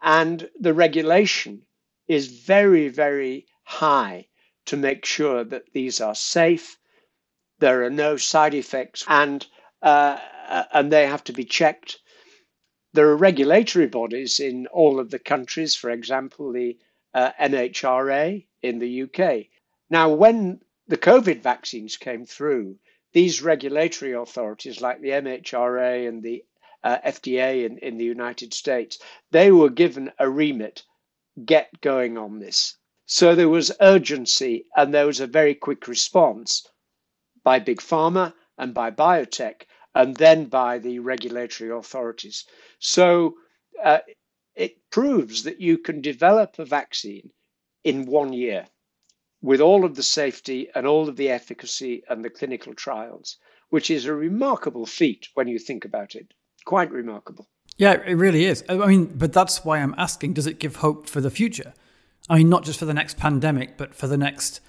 and 0.02 0.50
the 0.60 0.74
regulation 0.74 1.66
is 2.06 2.28
very, 2.28 2.90
very 2.90 3.48
high 3.64 4.28
to 4.66 4.76
make 4.76 5.06
sure 5.06 5.46
that 5.46 5.72
these 5.72 6.02
are 6.02 6.16
safe, 6.16 6.78
there 7.60 7.84
are 7.86 7.90
no 7.90 8.18
side 8.18 8.54
effects, 8.54 9.06
and 9.08 9.48
uh, 9.82 10.20
and 10.74 10.92
they 10.92 11.08
have 11.08 11.24
to 11.24 11.34
be 11.34 11.46
checked. 11.46 12.00
There 12.92 13.08
are 13.08 13.16
regulatory 13.16 13.88
bodies 13.88 14.42
in 14.42 14.68
all 14.68 15.00
of 15.00 15.12
the 15.12 15.20
countries, 15.20 15.76
for 15.78 15.90
example, 15.90 16.52
the 16.52 16.78
uh, 17.14 17.32
MHRA 17.40 18.46
in 18.62 18.80
the 18.80 19.04
UK. 19.04 19.48
Now, 19.90 20.10
when 20.10 20.60
the 20.88 20.98
COVID 20.98 21.42
vaccines 21.42 21.96
came 21.96 22.26
through, 22.26 22.80
these 23.14 23.42
regulatory 23.42 24.14
authorities, 24.14 24.82
like 24.82 25.02
the 25.02 25.10
MHRA 25.10 26.08
and 26.08 26.22
the 26.22 26.44
uh, 26.84 26.98
FDA 27.06 27.66
in, 27.66 27.78
in 27.80 27.98
the 27.98 28.06
United 28.06 28.54
States, 28.54 29.00
they 29.32 29.52
were 29.52 29.70
given 29.70 30.12
a 30.20 30.30
remit 30.30 30.84
get 31.46 31.82
going 31.82 32.18
on 32.18 32.40
this. 32.40 32.78
So 33.06 33.36
there 33.36 33.50
was 33.50 33.72
urgency 33.80 34.66
and 34.76 34.94
there 34.94 35.06
was 35.06 35.20
a 35.20 35.28
very 35.28 35.56
quick 35.56 35.88
response 35.88 36.68
by 37.44 37.60
Big 37.60 37.80
Pharma 37.80 38.34
and 38.58 38.74
by 38.74 38.92
biotech 38.92 39.64
and 39.96 40.16
then 40.18 40.46
by 40.46 40.80
the 40.80 41.00
regulatory 41.00 41.72
authorities. 41.72 42.46
So 42.80 43.36
uh, 43.84 44.00
it 44.56 44.78
proves 44.90 45.44
that 45.44 45.62
you 45.62 45.78
can 45.78 46.02
develop 46.02 46.60
a 46.60 46.66
vaccine 46.66 47.32
in 47.84 48.06
one 48.06 48.34
year 48.34 48.68
with 49.42 49.62
all 49.62 49.86
of 49.86 49.96
the 49.96 50.04
safety 50.04 50.70
and 50.74 50.88
all 50.88 51.08
of 51.08 51.16
the 51.16 51.30
efficacy 51.30 52.04
and 52.10 52.24
the 52.24 52.30
clinical 52.30 52.74
trials, 52.74 53.38
which 53.70 53.90
is 53.90 54.06
a 54.06 54.14
remarkable 54.14 54.86
feat 54.86 55.28
when 55.34 55.48
you 55.48 55.60
think 55.60 55.86
about 55.86 56.16
it. 56.16 56.34
Quite 56.66 56.92
remarkable. 56.92 57.48
Yeah, 57.78 57.94
it 57.94 58.16
really 58.16 58.46
is. 58.46 58.64
I 58.68 58.76
mean, 58.76 59.06
but 59.06 59.34
that's 59.34 59.64
why 59.64 59.80
I'm 59.80 59.96
asking 59.98 60.34
does 60.34 60.48
it 60.48 60.60
give 60.60 60.78
hope 60.78 61.08
for 61.08 61.22
the 61.22 61.30
future? 61.30 61.74
I 62.30 62.40
mean, 62.40 62.50
not 62.50 62.66
just 62.66 62.80
for 62.80 62.86
the 62.86 62.94
next 62.94 63.18
pandemic, 63.18 63.78
but 63.78 63.94
for 63.94 64.08
the 64.08 64.18
next 64.18 64.60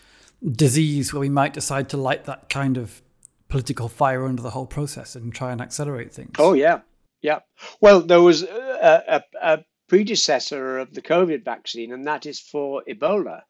disease 0.46 1.12
where 1.12 1.20
we 1.20 1.28
might 1.28 1.54
decide 1.54 1.88
to 1.88 1.96
light 1.96 2.25
that 2.26 2.48
kind 2.48 2.76
of 2.76 3.02
political 3.48 3.88
fire 3.88 4.26
under 4.26 4.42
the 4.42 4.50
whole 4.50 4.66
process 4.66 5.16
and 5.16 5.34
try 5.34 5.50
and 5.50 5.60
accelerate 5.60 6.12
things. 6.12 6.32
Oh, 6.38 6.52
yeah. 6.52 6.80
Yeah. 7.22 7.40
Well, 7.80 8.00
there 8.00 8.20
was 8.20 8.42
a, 8.42 9.02
a, 9.08 9.22
a 9.42 9.64
predecessor 9.88 10.78
of 10.78 10.94
the 10.94 11.02
COVID 11.02 11.44
vaccine, 11.44 11.92
and 11.92 12.06
that 12.06 12.26
is 12.26 12.38
for 12.38 12.82
Ebola. 12.88 13.42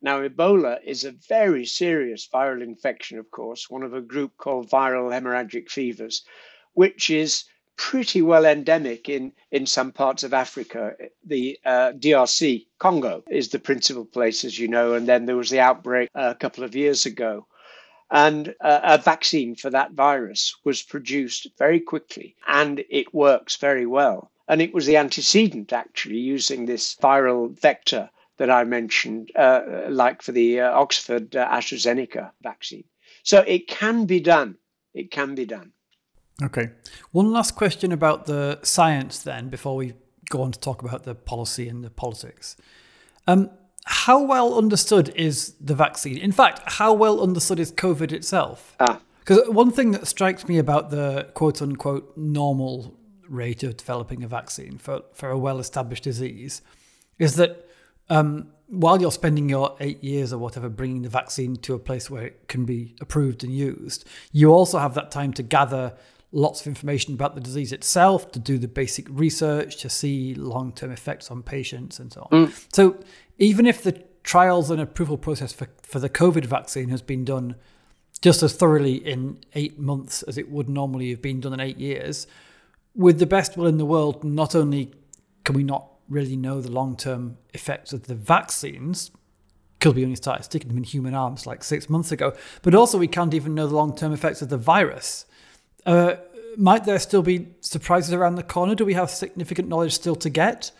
Now, 0.00 0.20
Ebola 0.20 0.80
is 0.84 1.04
a 1.04 1.10
very 1.10 1.66
serious 1.66 2.28
viral 2.28 2.62
infection, 2.62 3.18
of 3.18 3.32
course, 3.32 3.68
one 3.68 3.82
of 3.82 3.94
a 3.94 4.00
group 4.00 4.36
called 4.36 4.70
viral 4.70 5.10
hemorrhagic 5.12 5.68
fevers, 5.68 6.24
which 6.72 7.10
is 7.10 7.44
pretty 7.76 8.22
well 8.22 8.46
endemic 8.46 9.08
in, 9.08 9.32
in 9.50 9.66
some 9.66 9.90
parts 9.90 10.22
of 10.22 10.32
Africa. 10.32 10.94
The 11.24 11.58
uh, 11.64 11.92
DRC, 11.92 12.66
Congo, 12.78 13.24
is 13.28 13.48
the 13.48 13.58
principal 13.58 14.04
place, 14.04 14.44
as 14.44 14.56
you 14.56 14.68
know, 14.68 14.94
and 14.94 15.08
then 15.08 15.26
there 15.26 15.36
was 15.36 15.50
the 15.50 15.58
outbreak 15.58 16.10
a 16.14 16.36
couple 16.36 16.62
of 16.62 16.76
years 16.76 17.04
ago. 17.04 17.48
And 18.08 18.54
uh, 18.60 18.80
a 18.84 18.98
vaccine 18.98 19.56
for 19.56 19.68
that 19.70 19.92
virus 19.92 20.54
was 20.62 20.80
produced 20.80 21.48
very 21.58 21.80
quickly, 21.80 22.36
and 22.46 22.84
it 22.88 23.12
works 23.12 23.56
very 23.56 23.86
well. 23.86 24.30
And 24.46 24.62
it 24.62 24.72
was 24.72 24.86
the 24.86 24.96
antecedent, 24.96 25.72
actually, 25.72 26.18
using 26.18 26.66
this 26.66 26.94
viral 26.94 27.50
vector 27.50 28.10
that 28.38 28.50
I 28.50 28.64
mentioned, 28.64 29.30
uh, 29.36 29.60
like 29.88 30.22
for 30.22 30.32
the 30.32 30.60
uh, 30.60 30.70
Oxford 30.72 31.36
uh, 31.36 31.48
AstraZeneca 31.48 32.30
vaccine. 32.42 32.84
So 33.22 33.40
it 33.40 33.68
can 33.68 34.06
be 34.06 34.20
done. 34.20 34.56
It 34.94 35.10
can 35.10 35.34
be 35.34 35.44
done. 35.44 35.72
Okay. 36.42 36.70
One 37.10 37.32
last 37.32 37.56
question 37.56 37.92
about 37.92 38.26
the 38.26 38.60
science 38.62 39.22
then 39.22 39.48
before 39.48 39.76
we 39.76 39.94
go 40.30 40.42
on 40.42 40.52
to 40.52 40.58
talk 40.58 40.82
about 40.82 41.04
the 41.04 41.14
policy 41.14 41.68
and 41.68 41.82
the 41.84 41.90
politics. 41.90 42.56
Um, 43.26 43.50
how 43.84 44.22
well 44.22 44.56
understood 44.56 45.08
is 45.16 45.54
the 45.60 45.74
vaccine? 45.74 46.18
In 46.18 46.32
fact, 46.32 46.60
how 46.72 46.92
well 46.92 47.22
understood 47.22 47.58
is 47.58 47.72
COVID 47.72 48.12
itself? 48.12 48.76
Because 48.78 49.40
ah. 49.48 49.50
one 49.50 49.70
thing 49.70 49.92
that 49.92 50.06
strikes 50.06 50.46
me 50.46 50.58
about 50.58 50.90
the 50.90 51.30
quote 51.34 51.62
unquote 51.62 52.16
normal 52.16 52.98
rate 53.28 53.62
of 53.62 53.76
developing 53.76 54.22
a 54.22 54.28
vaccine 54.28 54.78
for, 54.78 55.02
for 55.12 55.30
a 55.30 55.38
well 55.38 55.58
established 55.58 56.04
disease 56.04 56.62
is 57.18 57.36
that 57.36 57.67
um, 58.10 58.48
while 58.68 59.00
you're 59.00 59.12
spending 59.12 59.48
your 59.48 59.76
eight 59.80 60.02
years 60.04 60.32
or 60.32 60.38
whatever 60.38 60.68
bringing 60.68 61.02
the 61.02 61.08
vaccine 61.08 61.56
to 61.56 61.74
a 61.74 61.78
place 61.78 62.10
where 62.10 62.24
it 62.24 62.48
can 62.48 62.64
be 62.64 62.94
approved 63.00 63.42
and 63.42 63.54
used, 63.54 64.06
you 64.32 64.50
also 64.50 64.78
have 64.78 64.94
that 64.94 65.10
time 65.10 65.32
to 65.34 65.42
gather 65.42 65.94
lots 66.32 66.60
of 66.60 66.66
information 66.66 67.14
about 67.14 67.34
the 67.34 67.40
disease 67.40 67.72
itself, 67.72 68.30
to 68.32 68.38
do 68.38 68.58
the 68.58 68.68
basic 68.68 69.06
research, 69.08 69.76
to 69.78 69.88
see 69.88 70.34
long 70.34 70.72
term 70.72 70.90
effects 70.90 71.30
on 71.30 71.42
patients, 71.42 71.98
and 71.98 72.12
so 72.12 72.28
on. 72.30 72.46
Mm. 72.46 72.66
So, 72.74 73.00
even 73.38 73.66
if 73.66 73.82
the 73.82 73.92
trials 74.22 74.70
and 74.70 74.80
approval 74.80 75.16
process 75.16 75.52
for, 75.52 75.68
for 75.82 75.98
the 75.98 76.10
COVID 76.10 76.44
vaccine 76.44 76.90
has 76.90 77.00
been 77.00 77.24
done 77.24 77.56
just 78.20 78.42
as 78.42 78.52
thoroughly 78.52 78.96
in 78.96 79.38
eight 79.54 79.78
months 79.78 80.22
as 80.24 80.36
it 80.36 80.50
would 80.50 80.68
normally 80.68 81.10
have 81.10 81.22
been 81.22 81.40
done 81.40 81.54
in 81.54 81.60
eight 81.60 81.78
years, 81.78 82.26
with 82.94 83.18
the 83.18 83.26
best 83.26 83.56
will 83.56 83.66
in 83.66 83.78
the 83.78 83.86
world, 83.86 84.24
not 84.24 84.54
only 84.54 84.92
can 85.44 85.54
we 85.54 85.62
not 85.62 85.88
really 86.08 86.36
know 86.36 86.60
the 86.60 86.70
long 86.70 86.96
term 86.96 87.38
effects 87.54 87.92
of 87.92 88.06
the 88.06 88.14
vaccines, 88.14 89.10
because 89.78 89.94
we 89.94 90.04
only 90.04 90.16
started 90.16 90.42
sticking 90.44 90.68
them 90.68 90.78
in 90.78 90.84
human 90.84 91.14
arms 91.14 91.46
like 91.46 91.62
six 91.62 91.88
months 91.88 92.12
ago, 92.12 92.34
but 92.62 92.74
also 92.74 92.98
we 92.98 93.08
can't 93.08 93.34
even 93.34 93.54
know 93.54 93.66
the 93.66 93.76
long 93.76 93.94
term 93.94 94.12
effects 94.12 94.42
of 94.42 94.48
the 94.48 94.58
virus. 94.58 95.26
Uh, 95.86 96.16
might 96.56 96.84
there 96.84 96.98
still 96.98 97.22
be 97.22 97.48
surprises 97.60 98.12
around 98.12 98.34
the 98.34 98.42
corner? 98.42 98.74
Do 98.74 98.84
we 98.84 98.94
have 98.94 99.10
significant 99.10 99.68
knowledge 99.68 99.94
still 99.94 100.16
to 100.16 100.30
get? 100.30 100.72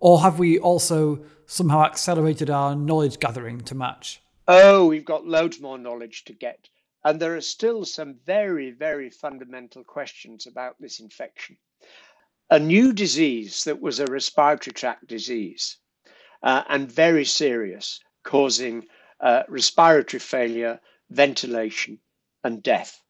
Or 0.00 0.20
have 0.20 0.38
we 0.38 0.58
also 0.58 1.24
somehow 1.46 1.84
accelerated 1.84 2.50
our 2.50 2.76
knowledge 2.76 3.18
gathering 3.18 3.60
to 3.62 3.74
match? 3.74 4.20
Oh, 4.46 4.86
we've 4.86 5.04
got 5.04 5.26
loads 5.26 5.60
more 5.60 5.78
knowledge 5.78 6.24
to 6.26 6.32
get. 6.32 6.68
And 7.04 7.20
there 7.20 7.36
are 7.36 7.40
still 7.40 7.84
some 7.84 8.16
very, 8.24 8.70
very 8.70 9.10
fundamental 9.10 9.82
questions 9.84 10.46
about 10.46 10.76
this 10.80 11.00
infection. 11.00 11.56
A 12.54 12.60
new 12.60 12.92
disease 12.92 13.64
that 13.64 13.80
was 13.80 13.98
a 13.98 14.06
respiratory 14.06 14.72
tract 14.72 15.08
disease 15.08 15.78
uh, 16.40 16.62
and 16.68 16.88
very 16.88 17.24
serious, 17.24 17.98
causing 18.22 18.86
uh, 19.18 19.42
respiratory 19.48 20.20
failure, 20.20 20.78
ventilation, 21.10 21.98
and 22.44 22.62
death. 22.62 23.02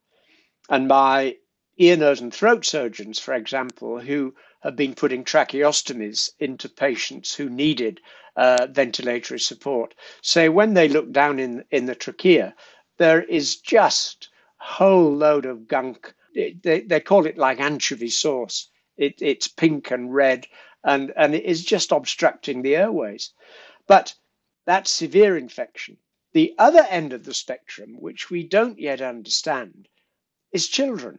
And 0.70 0.88
my 0.88 1.36
ear, 1.76 1.98
nose, 1.98 2.22
and 2.22 2.32
throat 2.32 2.64
surgeons, 2.64 3.18
for 3.18 3.34
example, 3.34 4.00
who 4.00 4.34
have 4.62 4.76
been 4.76 4.94
putting 4.94 5.24
tracheostomies 5.24 6.30
into 6.38 6.70
patients 6.70 7.34
who 7.34 7.50
needed 7.50 8.00
uh, 8.36 8.68
ventilatory 8.70 9.42
support. 9.42 9.94
So 10.22 10.50
when 10.52 10.72
they 10.72 10.88
look 10.88 11.12
down 11.12 11.38
in, 11.38 11.66
in 11.70 11.84
the 11.84 11.94
trachea, 11.94 12.54
there 12.96 13.22
is 13.22 13.56
just 13.56 14.30
a 14.62 14.64
whole 14.64 15.14
load 15.14 15.44
of 15.44 15.68
gunk. 15.68 16.14
They, 16.34 16.80
they 16.80 17.00
call 17.00 17.26
it 17.26 17.36
like 17.36 17.60
anchovy 17.60 18.08
sauce. 18.08 18.70
It, 18.96 19.20
it's 19.20 19.48
pink 19.48 19.90
and 19.90 20.14
red, 20.14 20.46
and, 20.82 21.12
and 21.16 21.34
it 21.34 21.44
is 21.44 21.64
just 21.64 21.92
obstructing 21.92 22.62
the 22.62 22.76
airways. 22.76 23.32
But 23.86 24.14
that's 24.64 24.90
severe 24.90 25.36
infection. 25.36 25.98
The 26.32 26.54
other 26.58 26.86
end 26.88 27.12
of 27.12 27.24
the 27.24 27.34
spectrum, 27.34 28.00
which 28.00 28.30
we 28.30 28.42
don't 28.42 28.78
yet 28.78 29.00
understand, 29.00 29.88
is 30.52 30.68
children. 30.68 31.18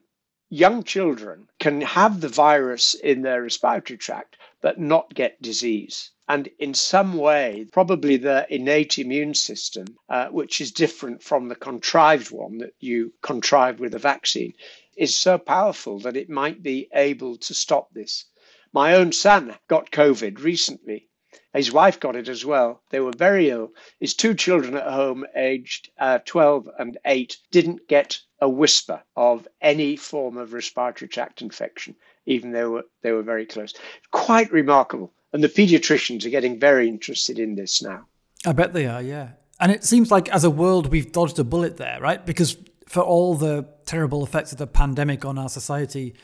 Young 0.50 0.84
children 0.84 1.50
can 1.60 1.82
have 1.82 2.22
the 2.22 2.30
virus 2.30 2.94
in 2.94 3.22
their 3.22 3.42
respiratory 3.42 3.98
tract 3.98 4.38
but 4.62 4.80
not 4.80 5.14
get 5.14 5.42
disease. 5.42 6.12
And 6.28 6.50
in 6.60 6.74
some 6.74 7.18
way, 7.18 7.68
probably 7.72 8.18
the 8.18 8.48
innate 8.50 8.98
immune 8.98 9.34
system, 9.36 9.98
uh, 10.10 10.28
which 10.30 10.60
is 10.60 10.72
different 10.72 11.22
from 11.22 11.48
the 11.48 11.56
contrived 11.56 12.32
one 12.32 12.58
that 12.60 12.74
you 12.80 13.14
contrive 13.22 13.80
with 13.80 13.94
a 13.94 14.00
vaccine, 14.00 14.54
is 14.96 15.16
so 15.16 15.38
powerful 15.38 16.00
that 16.00 16.18
it 16.18 16.30
might 16.30 16.64
be 16.64 16.90
able 16.94 17.38
to 17.38 17.54
stop 17.54 17.94
this. 17.94 18.26
My 18.74 18.96
own 18.96 19.12
son 19.12 19.58
got 19.68 19.92
COVID 19.92 20.42
recently 20.42 21.10
his 21.56 21.72
wife 21.72 22.00
got 22.00 22.18
it 22.18 22.28
as 22.28 22.44
well. 22.44 22.82
They 22.90 23.00
were 23.00 23.14
very 23.16 23.50
ill. 23.50 23.74
His 24.00 24.14
two 24.14 24.34
children 24.34 24.76
at 24.76 24.92
home, 24.92 25.26
aged 25.36 25.90
uh, 25.98 26.20
12 26.26 26.70
and 26.78 26.98
8, 27.06 27.38
didn't 27.50 27.88
get 27.88 28.20
a 28.42 28.50
whisper 28.50 29.04
of 29.16 29.48
any 29.62 29.96
form 29.96 30.38
of 30.38 30.52
respiratory 30.52 31.08
tract 31.08 31.42
infection, 31.42 31.96
even 32.26 32.52
though 32.52 32.60
they 32.60 32.66
were, 32.66 32.86
they 33.04 33.12
were 33.14 33.24
very 33.24 33.46
close. 33.46 33.74
Quite 34.12 34.52
remarkable. 34.52 35.14
And 35.36 35.44
the 35.44 35.50
pediatricians 35.50 36.26
are 36.26 36.30
getting 36.30 36.62
very 36.62 36.88
interested 36.88 37.40
in 37.40 37.56
this 37.56 37.84
now. 37.84 38.06
I 38.46 38.54
bet 38.54 38.72
they 38.72 38.86
are, 38.86 39.02
yeah. 39.02 39.32
And 39.60 39.70
it 39.70 39.84
seems 39.84 40.10
like 40.10 40.30
as 40.30 40.46
a 40.46 40.50
world, 40.50 40.88
we've 40.88 41.12
dodged 41.12 41.38
a 41.40 41.44
bullet 41.44 41.76
there, 41.76 42.00
right? 42.00 42.26
Because 42.26 42.56
for 42.88 43.04
all 43.04 43.36
the 43.36 43.68
terrible 43.86 44.24
effects 44.24 44.54
of 44.54 44.60
the 44.60 44.66
pandemic 44.66 45.26
on 45.26 45.38
our 45.38 45.50
society, 45.50 46.16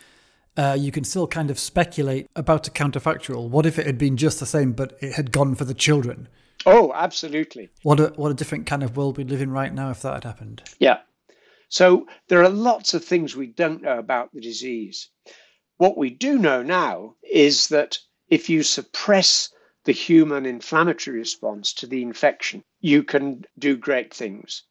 uh, 0.55 0.77
you 0.79 0.93
can 0.93 1.03
still 1.03 1.27
kind 1.27 1.51
of 1.51 1.59
speculate 1.59 2.29
about 2.37 2.69
a 2.69 2.71
counterfactual. 2.71 3.49
What 3.49 3.65
if 3.65 3.77
it 3.77 3.85
had 3.85 3.97
been 3.97 4.15
just 4.15 4.39
the 4.39 4.45
same, 4.45 4.71
but 4.71 4.97
it 5.01 5.15
had 5.15 5.33
gone 5.33 5.55
for 5.55 5.65
the 5.65 5.73
children? 5.73 6.29
Oh, 6.65 6.93
absolutely. 6.95 7.69
What 7.83 7.99
a 7.99 8.13
what 8.15 8.31
a 8.31 8.33
different 8.33 8.65
kind 8.65 8.81
of 8.81 8.95
world 8.95 9.17
we 9.17 9.25
live 9.25 9.41
in 9.41 9.51
right 9.51 9.73
now 9.73 9.89
if 9.89 10.01
that 10.03 10.13
had 10.13 10.23
happened. 10.23 10.63
Yeah. 10.79 10.99
So 11.67 12.07
there 12.29 12.41
are 12.43 12.49
lots 12.49 12.93
of 12.93 13.03
things 13.03 13.35
we 13.35 13.47
don't 13.47 13.81
know 13.81 13.99
about 13.99 14.33
the 14.33 14.39
disease. 14.39 15.09
What 15.75 15.97
we 15.97 16.11
do 16.11 16.39
know 16.39 16.63
now 16.63 17.15
is 17.29 17.67
that 17.67 17.97
if 18.31 18.49
you 18.49 18.63
suppress 18.63 19.49
the 19.83 19.91
human 19.91 20.45
inflammatory 20.45 21.19
response 21.19 21.73
to 21.73 21.85
the 21.85 22.01
infection, 22.01 22.63
you 22.79 23.03
can 23.03 23.45
do 23.59 23.75
great 23.75 24.13
things. 24.13 24.63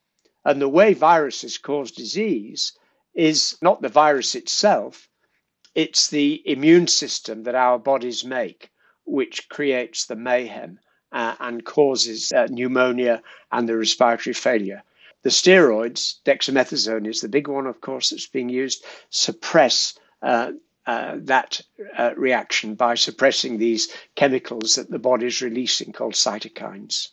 And 0.45 0.61
the 0.61 0.69
way 0.69 0.95
viruses 0.95 1.59
cause 1.59 1.93
disease 1.93 2.73
is 3.15 3.59
not 3.61 3.83
the 3.83 3.89
virus 3.89 4.35
itself, 4.35 5.09
it's 5.75 6.09
the 6.09 6.43
immune 6.47 6.89
system 6.89 7.45
that 7.45 7.55
our 7.55 7.79
bodies 7.79 8.25
make 8.25 8.71
which 9.05 9.49
creates 9.49 10.07
the 10.07 10.17
mayhem 10.17 10.79
uh, 11.13 11.35
and 11.41 11.65
causes 11.65 12.33
uh, 12.33 12.47
pneumonia 12.49 13.23
and 13.53 13.69
the 13.69 13.77
respiratory 13.77 14.35
failure. 14.35 14.83
The 15.23 15.31
steroids, 15.31 16.21
dexamethasone 16.25 17.07
is 17.07 17.21
the 17.21 17.29
big 17.29 17.49
one, 17.49 17.67
of 17.67 17.81
course, 17.81 18.11
that's 18.11 18.29
being 18.29 18.49
used, 18.49 18.85
suppress 19.11 19.99
uh, 20.23 20.53
uh 20.91 21.17
that 21.35 21.61
uh, 21.99 22.13
reaction 22.17 22.75
by 22.75 22.95
suppressing 22.95 23.59
these 23.59 23.83
chemicals 24.21 24.75
that 24.75 24.91
the 24.91 24.99
body 24.99 25.27
is 25.27 25.41
releasing 25.41 25.93
called 25.93 26.15
cytokines. 26.15 27.09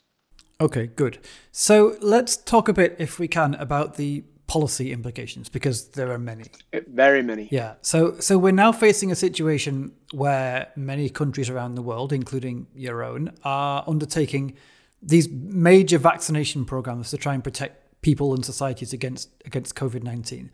Okay, 0.59 0.87
good. 0.87 1.19
So 1.51 1.97
let's 2.01 2.35
talk 2.35 2.67
a 2.67 2.73
bit, 2.73 2.95
if 2.97 3.19
we 3.19 3.27
can, 3.27 3.53
about 3.55 3.95
the 3.95 4.23
policy 4.47 4.91
implications 4.91 5.49
because 5.49 5.89
there 5.89 6.11
are 6.11 6.17
many. 6.17 6.45
Very 6.87 7.21
many. 7.21 7.47
Yeah. 7.51 7.75
So 7.81 8.19
so 8.19 8.37
we're 8.37 8.51
now 8.65 8.71
facing 8.71 9.11
a 9.11 9.15
situation 9.15 9.91
where 10.13 10.71
many 10.75 11.09
countries 11.09 11.49
around 11.49 11.75
the 11.75 11.81
world, 11.81 12.11
including 12.13 12.67
your 12.73 13.03
own, 13.03 13.31
are 13.43 13.83
undertaking 13.85 14.55
these 15.01 15.29
major 15.29 15.97
vaccination 15.97 16.65
programs 16.65 17.11
to 17.11 17.17
try 17.17 17.33
and 17.33 17.43
protect 17.43 18.01
people 18.01 18.33
and 18.33 18.43
societies 18.45 18.93
against 18.93 19.29
against 19.45 19.75
COVID-19. 19.75 20.49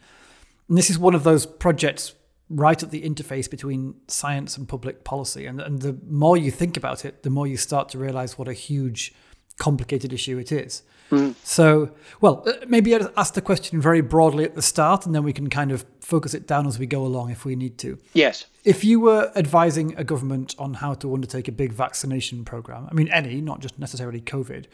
And 0.70 0.78
this 0.78 0.90
is 0.90 0.98
one 0.98 1.16
of 1.16 1.24
those 1.24 1.46
projects 1.46 2.16
right 2.56 2.82
at 2.82 2.92
the 2.92 3.02
interface 3.02 3.50
between 3.50 3.96
science 4.08 4.58
and 4.58 4.68
public 4.68 5.04
policy. 5.04 5.46
And, 5.46 5.60
and 5.60 5.82
the 5.82 5.98
more 6.08 6.38
you 6.38 6.52
think 6.52 6.78
about 6.78 7.06
it, 7.06 7.24
the 7.24 7.30
more 7.30 7.48
you 7.48 7.58
start 7.58 7.90
to 7.90 7.98
realize 7.98 8.38
what 8.38 8.48
a 8.48 8.54
huge, 8.54 9.14
complicated 9.58 10.14
issue 10.14 10.38
it 10.38 10.52
is. 10.52 10.84
Mm. 11.12 11.36
So, 11.44 11.92
well, 12.22 12.44
uh, 12.48 12.54
maybe 12.68 12.96
I'd 12.96 13.08
ask 13.18 13.34
the 13.34 13.42
question 13.42 13.80
very 13.82 14.02
broadly 14.02 14.44
at 14.44 14.56
the 14.56 14.62
start, 14.62 15.06
and 15.06 15.14
then 15.14 15.24
we 15.24 15.34
can 15.34 15.50
kind 15.50 15.72
of 15.72 15.86
focus 16.00 16.34
it 16.34 16.48
down 16.48 16.66
as 16.66 16.80
we 16.80 16.86
go 16.86 17.06
along 17.06 17.30
if 17.30 17.46
we 17.46 17.56
need 17.56 17.78
to. 17.80 18.00
Yes. 18.14 18.46
If 18.64 18.84
you 18.84 19.00
were 19.00 19.32
advising 19.36 19.96
a 19.98 20.04
government 20.04 20.56
on 20.58 20.76
how 20.76 20.94
to 20.96 21.14
undertake 21.14 21.48
a 21.48 21.52
big 21.52 21.72
vaccination 21.72 22.46
program, 22.46 22.88
I 22.90 22.94
mean, 22.94 23.10
any, 23.10 23.42
not 23.42 23.60
just 23.60 23.78
necessarily 23.78 24.22
COVID, 24.22 24.66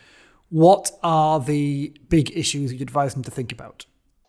what 0.50 0.92
are 1.04 1.40
the 1.40 1.94
big 2.10 2.36
issues 2.36 2.72
you'd 2.72 2.82
advise 2.82 3.14
them 3.14 3.24
to 3.24 3.32
think 3.32 3.52
about? 3.52 3.86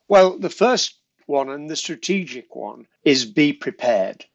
Well, 0.08 0.38
the 0.38 0.50
first 0.50 0.99
one 1.30 1.48
and 1.48 1.70
the 1.70 1.76
strategic 1.76 2.54
one 2.54 2.86
is 3.04 3.24
be 3.24 3.52
prepared. 3.52 4.26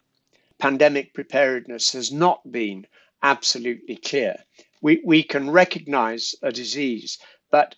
Pandemic 0.57 1.13
preparedness 1.13 1.91
has 1.91 2.11
not 2.11 2.51
been 2.51 2.87
absolutely 3.21 3.97
clear. 3.97 4.35
We, 4.81 5.01
we 5.05 5.21
can 5.21 5.51
recognize 5.51 6.33
a 6.41 6.51
disease 6.51 7.19
but 7.51 7.75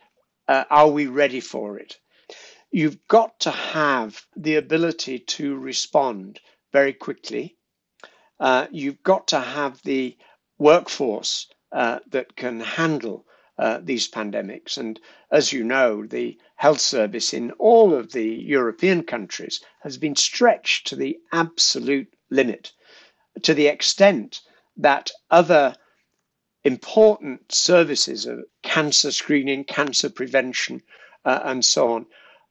uh, 0.48 0.64
are 0.72 0.90
we 0.90 1.06
ready 1.06 1.40
for 1.40 1.78
it? 1.78 2.00
You've 2.72 3.08
got 3.08 3.40
to 3.42 3.52
have 3.52 4.26
the 4.36 4.56
ability 4.56 5.20
to 5.38 5.56
respond 5.56 6.40
very 6.72 6.94
quickly. 6.94 7.56
Uh, 8.40 8.66
you've 8.72 9.04
got 9.04 9.28
to 9.28 9.40
have 9.40 9.80
the 9.84 10.18
workforce 10.58 11.48
uh, 11.72 12.00
that 12.10 12.36
can 12.36 12.60
handle 12.60 13.27
uh, 13.58 13.80
these 13.82 14.08
pandemics. 14.10 14.78
And 14.78 15.00
as 15.32 15.52
you 15.52 15.64
know, 15.64 16.06
the 16.06 16.38
health 16.56 16.80
service 16.80 17.34
in 17.34 17.52
all 17.52 17.94
of 17.94 18.12
the 18.12 18.28
European 18.28 19.04
countries 19.04 19.62
has 19.82 19.98
been 19.98 20.16
stretched 20.16 20.88
to 20.88 20.96
the 20.96 21.18
absolute 21.32 22.14
limit, 22.30 22.72
to 23.44 23.54
the 23.54 23.68
extent 23.68 24.42
that 24.78 25.12
other 25.32 25.76
important 26.64 27.52
services 27.52 28.26
of 28.26 28.44
cancer 28.62 29.12
screening, 29.12 29.64
cancer 29.64 30.10
prevention, 30.10 30.82
uh, 31.26 31.40
and 31.44 31.64
so 31.64 31.94
on, 31.94 32.06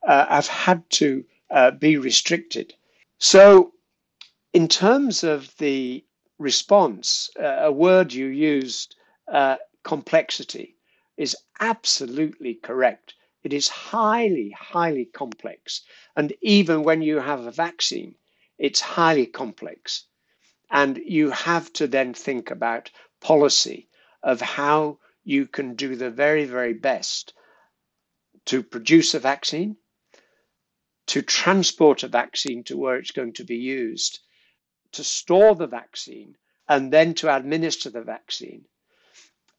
uh, 0.06 0.26
have 0.26 0.48
had 0.48 0.88
to 0.90 1.24
uh, 1.50 1.70
be 1.70 1.96
restricted. 1.98 2.74
So, 3.18 3.72
in 4.52 4.68
terms 4.68 5.22
of 5.22 5.54
the 5.58 6.04
response, 6.38 7.30
uh, 7.38 7.58
a 7.60 7.72
word 7.72 8.12
you 8.12 8.26
used, 8.26 8.96
complexity, 9.82 10.75
is 11.16 11.36
absolutely 11.60 12.54
correct. 12.54 13.14
It 13.42 13.52
is 13.52 13.68
highly, 13.68 14.50
highly 14.50 15.04
complex. 15.04 15.82
And 16.16 16.32
even 16.42 16.82
when 16.82 17.02
you 17.02 17.18
have 17.20 17.46
a 17.46 17.52
vaccine, 17.52 18.16
it's 18.58 18.80
highly 18.80 19.26
complex. 19.26 20.06
And 20.70 20.98
you 20.98 21.30
have 21.30 21.72
to 21.74 21.86
then 21.86 22.12
think 22.12 22.50
about 22.50 22.90
policy 23.20 23.88
of 24.22 24.40
how 24.40 24.98
you 25.24 25.46
can 25.46 25.74
do 25.74 25.96
the 25.96 26.10
very, 26.10 26.44
very 26.44 26.74
best 26.74 27.34
to 28.46 28.62
produce 28.62 29.14
a 29.14 29.20
vaccine, 29.20 29.76
to 31.06 31.22
transport 31.22 32.02
a 32.02 32.08
vaccine 32.08 32.64
to 32.64 32.76
where 32.76 32.96
it's 32.96 33.12
going 33.12 33.32
to 33.34 33.44
be 33.44 33.56
used, 33.56 34.20
to 34.92 35.04
store 35.04 35.54
the 35.54 35.66
vaccine, 35.66 36.36
and 36.68 36.92
then 36.92 37.14
to 37.14 37.34
administer 37.34 37.90
the 37.90 38.02
vaccine. 38.02 38.64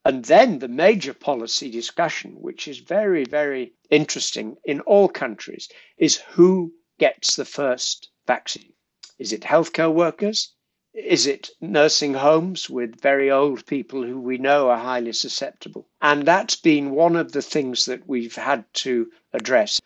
And 0.06 0.26
then 0.26 0.60
the 0.60 0.68
major 0.68 1.14
policy 1.14 1.70
discussion, 1.70 2.42
which 2.42 2.68
is 2.68 2.80
very, 2.80 3.26
very 3.26 3.74
interesting 3.90 4.58
in 4.64 4.80
all 4.82 5.10
countries, 5.10 5.70
is 5.98 6.18
who 6.18 6.74
gets 6.98 7.36
the 7.36 7.46
first 7.46 8.10
vaccine. 8.26 8.74
Is 9.20 9.34
it 9.34 9.42
healthcare 9.42 9.94
workers? 9.94 10.54
Is 10.94 11.28
it 11.28 11.50
nursing 11.62 12.16
homes 12.16 12.70
with 12.70 13.02
very 13.02 13.30
old 13.30 13.66
people 13.66 14.04
who 14.04 14.20
we 14.20 14.38
know 14.38 14.70
are 14.70 14.78
highly 14.80 15.14
susceptible? 15.14 15.88
And 16.02 16.26
that's 16.26 16.56
been 16.56 16.92
one 16.92 17.16
of 17.16 17.32
the 17.32 17.42
things 17.42 17.86
that 17.86 18.08
we've 18.08 18.36
had 18.36 18.66
to 18.86 19.12
address. 19.34 19.80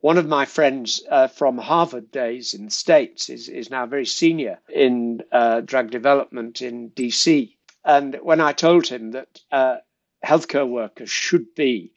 One 0.00 0.18
of 0.18 0.26
my 0.26 0.44
friends 0.46 1.00
uh, 1.08 1.28
from 1.28 1.58
Harvard 1.58 2.10
days 2.10 2.54
in 2.54 2.64
the 2.64 2.70
States 2.72 3.28
is, 3.28 3.48
is 3.48 3.70
now 3.70 3.86
very 3.86 4.06
senior 4.06 4.60
in 4.68 5.22
uh, 5.30 5.60
drug 5.60 5.92
development 5.92 6.60
in 6.60 6.90
DC. 6.90 7.56
And 7.84 8.18
when 8.22 8.40
I 8.40 8.52
told 8.52 8.86
him 8.86 9.12
that 9.12 9.40
uh, 9.50 9.76
healthcare 10.24 10.68
workers 10.68 11.10
should 11.10 11.54
be 11.54 11.92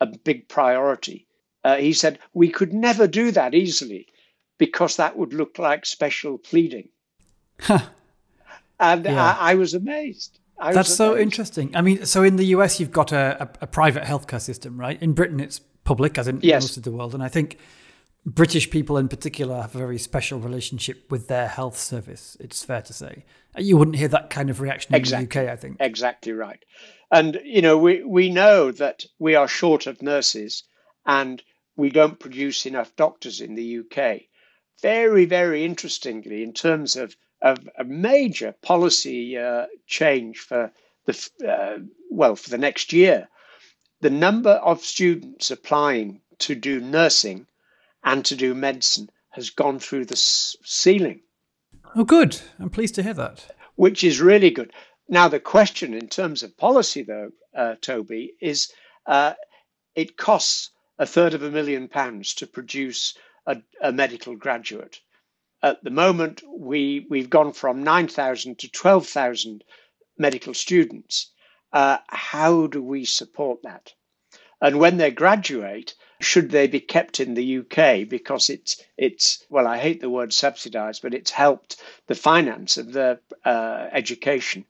a 0.00 0.06
big 0.06 0.48
priority, 0.48 1.26
uh, 1.62 1.76
he 1.76 1.92
said, 1.92 2.18
We 2.32 2.48
could 2.48 2.72
never 2.72 3.06
do 3.06 3.30
that 3.32 3.54
easily 3.54 4.06
because 4.58 4.96
that 4.96 5.16
would 5.16 5.32
look 5.32 5.58
like 5.58 5.86
special 5.86 6.38
pleading. 6.38 6.88
and 7.68 9.04
yeah. 9.04 9.36
I, 9.38 9.52
I, 9.52 9.54
was 9.54 9.74
amazed. 9.74 10.38
I 10.58 10.72
That's 10.72 10.88
was 10.88 10.96
so 10.96 11.16
interesting. 11.16 11.74
I 11.74 11.82
mean, 11.82 12.04
so 12.06 12.22
in 12.22 12.36
the 12.36 12.46
US, 12.46 12.80
you've 12.80 12.90
got 12.90 13.12
a, 13.12 13.42
a, 13.42 13.64
a, 13.64 13.66
private 13.66 14.04
healthcare 14.04 14.40
system, 14.40 14.78
right? 14.78 15.00
In 15.02 15.12
Britain, 15.12 15.40
it's 15.40 15.60
public, 15.84 16.18
as 16.18 16.28
in 16.28 16.40
yes. 16.42 16.62
most 16.62 16.76
of 16.76 16.82
the 16.82 16.92
world, 16.92 17.14
and 17.14 17.22
I 17.22 17.28
think 17.28 17.58
British 18.26 18.70
people 18.70 18.98
in 18.98 19.08
particular 19.08 19.62
have 19.62 19.74
a 19.74 19.78
very 19.78 19.98
special 19.98 20.40
relationship 20.40 21.10
with 21.10 21.28
their 21.28 21.48
health 21.48 21.78
service. 21.78 22.36
It's 22.38 22.62
fair 22.62 22.82
to 22.82 22.92
say 22.92 23.24
you 23.56 23.76
wouldn't 23.76 23.96
hear 23.96 24.08
that 24.08 24.30
kind 24.30 24.50
of 24.50 24.60
reaction 24.60 24.94
exactly. 24.94 25.24
in 25.24 25.28
the 25.28 25.50
UK. 25.50 25.52
I 25.52 25.56
think 25.56 25.76
exactly 25.80 26.32
right. 26.32 26.62
And 27.10 27.40
you 27.44 27.62
know, 27.62 27.78
we 27.78 28.04
we 28.04 28.30
know 28.30 28.70
that 28.72 29.04
we 29.18 29.34
are 29.34 29.48
short 29.48 29.86
of 29.86 30.02
nurses, 30.02 30.62
and 31.06 31.42
we 31.76 31.90
don't 31.90 32.20
produce 32.20 32.66
enough 32.66 32.94
doctors 32.94 33.40
in 33.40 33.54
the 33.54 33.78
UK. 33.78 34.22
Very, 34.82 35.24
very 35.24 35.64
interestingly, 35.64 36.42
in 36.42 36.52
terms 36.52 36.96
of, 36.96 37.16
of 37.42 37.68
a 37.78 37.84
major 37.84 38.54
policy 38.62 39.36
uh, 39.36 39.66
change 39.86 40.38
for 40.38 40.72
the 41.06 41.30
uh, 41.48 41.78
well 42.10 42.36
for 42.36 42.50
the 42.50 42.58
next 42.58 42.92
year, 42.92 43.28
the 44.00 44.10
number 44.10 44.50
of 44.50 44.84
students 44.84 45.50
applying 45.50 46.20
to 46.38 46.54
do 46.54 46.80
nursing 46.80 47.46
and 48.02 48.24
to 48.24 48.36
do 48.36 48.54
medicine 48.54 49.10
has 49.30 49.50
gone 49.50 49.78
through 49.78 50.04
the 50.04 50.16
ceiling. 50.16 51.20
Oh, 51.94 52.04
good. 52.04 52.40
I'm 52.58 52.70
pleased 52.70 52.94
to 52.96 53.02
hear 53.02 53.14
that. 53.14 53.54
Which 53.76 54.04
is 54.04 54.20
really 54.20 54.50
good. 54.50 54.72
Now, 55.08 55.28
the 55.28 55.40
question 55.40 55.94
in 55.94 56.08
terms 56.08 56.42
of 56.42 56.56
policy, 56.56 57.02
though, 57.02 57.32
uh, 57.54 57.74
Toby, 57.80 58.34
is 58.40 58.72
uh, 59.06 59.34
it 59.94 60.16
costs 60.16 60.70
a 60.98 61.06
third 61.06 61.34
of 61.34 61.42
a 61.42 61.50
million 61.50 61.88
pounds 61.88 62.34
to 62.34 62.46
produce 62.46 63.14
a, 63.46 63.62
a 63.80 63.92
medical 63.92 64.36
graduate. 64.36 65.00
At 65.62 65.82
the 65.82 65.90
moment, 65.90 66.42
we, 66.46 67.06
we've 67.10 67.30
gone 67.30 67.52
from 67.52 67.82
9,000 67.82 68.58
to 68.60 68.70
12,000 68.70 69.64
medical 70.16 70.54
students. 70.54 71.32
Uh, 71.72 71.98
how 72.08 72.66
do 72.66 72.82
we 72.82 73.04
support 73.04 73.62
that? 73.62 73.92
And 74.60 74.78
when 74.78 74.98
they 74.98 75.10
graduate, 75.10 75.94
should 76.20 76.50
they 76.50 76.66
be 76.66 76.80
kept 76.80 77.18
in 77.20 77.34
the 77.34 77.58
UK 77.58 78.08
because 78.08 78.50
it's 78.50 78.82
it's 78.96 79.44
well, 79.48 79.66
I 79.66 79.78
hate 79.78 80.00
the 80.00 80.10
word 80.10 80.32
subsidised, 80.32 81.02
but 81.02 81.14
it's 81.14 81.30
helped 81.30 81.82
the 82.06 82.14
finance 82.14 82.76
of 82.76 82.92
their 82.92 83.20
uh, 83.44 83.88
education. 83.92 84.64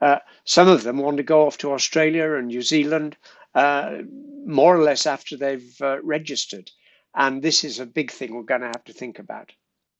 Uh, 0.00 0.18
some 0.44 0.68
of 0.68 0.82
them 0.82 0.98
want 0.98 1.16
to 1.16 1.22
go 1.22 1.46
off 1.46 1.58
to 1.58 1.72
Australia 1.72 2.34
and 2.34 2.48
New 2.48 2.62
Zealand 2.62 3.16
uh, 3.54 3.98
more 4.44 4.76
or 4.76 4.82
less 4.82 5.06
after 5.06 5.36
they've 5.36 5.80
uh, 5.80 6.02
registered. 6.02 6.70
And 7.14 7.42
this 7.42 7.64
is 7.64 7.80
a 7.80 7.86
big 7.86 8.10
thing 8.10 8.34
we're 8.34 8.42
going 8.42 8.60
to 8.60 8.66
have 8.66 8.84
to 8.84 8.92
think 8.92 9.18
about. 9.18 9.52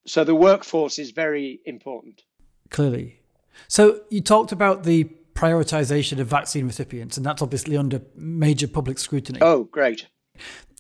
So 0.07 0.23
the 0.23 0.35
workforce 0.35 0.99
is 0.99 1.13
very 1.13 1.61
important. 1.65 2.23
Clearly. 2.71 3.21
So 3.69 4.03
you 4.11 4.21
talked 4.21 4.53
about 4.53 4.85
the 4.85 5.05
prioritization 5.35 6.19
of 6.19 6.27
vaccine 6.27 6.67
recipients, 6.67 7.17
and 7.17 7.25
that's 7.25 7.41
obviously 7.41 7.77
under 7.77 8.03
major 8.15 8.69
public 8.69 8.99
scrutiny. 8.99 9.39
Oh, 9.41 9.65
great. 9.65 10.07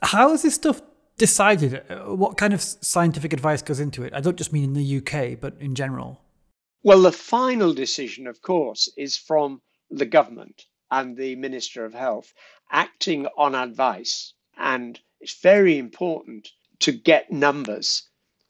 How 0.03 0.33
is 0.33 0.43
this 0.43 0.55
stuff 0.55 0.81
decided? 1.19 1.83
What 2.07 2.37
kind 2.37 2.53
of 2.53 2.63
scientific 2.63 3.33
advice 3.33 3.63
goes 3.63 3.81
into 3.81 4.03
it? 4.03 4.13
I 4.15 4.21
don't 4.21 4.37
just 4.37 4.53
mean 4.53 4.65
in 4.65 4.75
the 4.75 4.97
UK, 4.99 5.41
but 5.41 5.55
in 5.61 5.75
general. 5.75 6.21
Well, 6.83 7.03
the 7.03 7.13
final 7.13 7.75
decision, 7.75 8.27
of 8.27 8.43
course, 8.43 8.89
is 8.97 9.17
from 9.17 9.61
the 9.91 10.07
government 10.07 10.67
and 10.91 11.17
the 11.17 11.35
Minister 11.37 11.85
of 11.85 11.95
Health 11.95 12.33
acting 12.71 13.27
on 13.37 13.55
advice. 13.55 14.35
And 14.57 15.01
it's 15.21 15.41
very 15.41 15.79
important 15.79 16.49
to 16.81 16.93
get 16.93 17.33
numbers. 17.33 18.03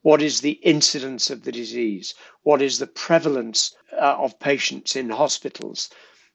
What 0.02 0.22
is 0.22 0.40
the 0.40 0.58
incidence 0.62 1.30
of 1.30 1.42
the 1.44 1.52
disease? 1.52 2.14
What 2.42 2.62
is 2.62 2.78
the 2.78 2.86
prevalence 2.86 3.74
uh, 3.92 4.16
of 4.18 4.38
patients 4.38 4.96
in 4.96 5.10
hospitals? 5.10 5.90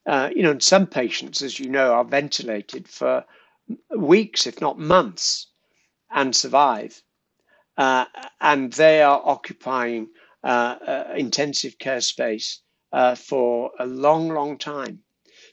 Uh, 0.05 0.29
you 0.36 0.41
know, 0.41 0.51
and 0.51 0.63
some 0.63 0.88
patients, 0.88 1.41
as 1.41 1.60
you 1.60 1.69
know, 1.69 1.93
are 1.93 2.03
ventilated 2.03 2.88
for 2.88 3.23
weeks, 3.95 4.47
if 4.47 4.62
not 4.62 4.79
months, 4.79 5.47
and 6.10 6.36
survive. 6.36 7.01
Uh, 7.77 8.05
and 8.39 8.73
they 8.73 9.01
are 9.01 9.21
occupying 9.23 10.10
uh, 10.43 10.75
uh, 10.86 11.13
intensive 11.15 11.77
care 11.77 12.01
space 12.01 12.62
uh, 12.91 13.15
for 13.15 13.71
a 13.79 13.86
long, 13.86 14.29
long 14.29 14.57
time. 14.57 15.03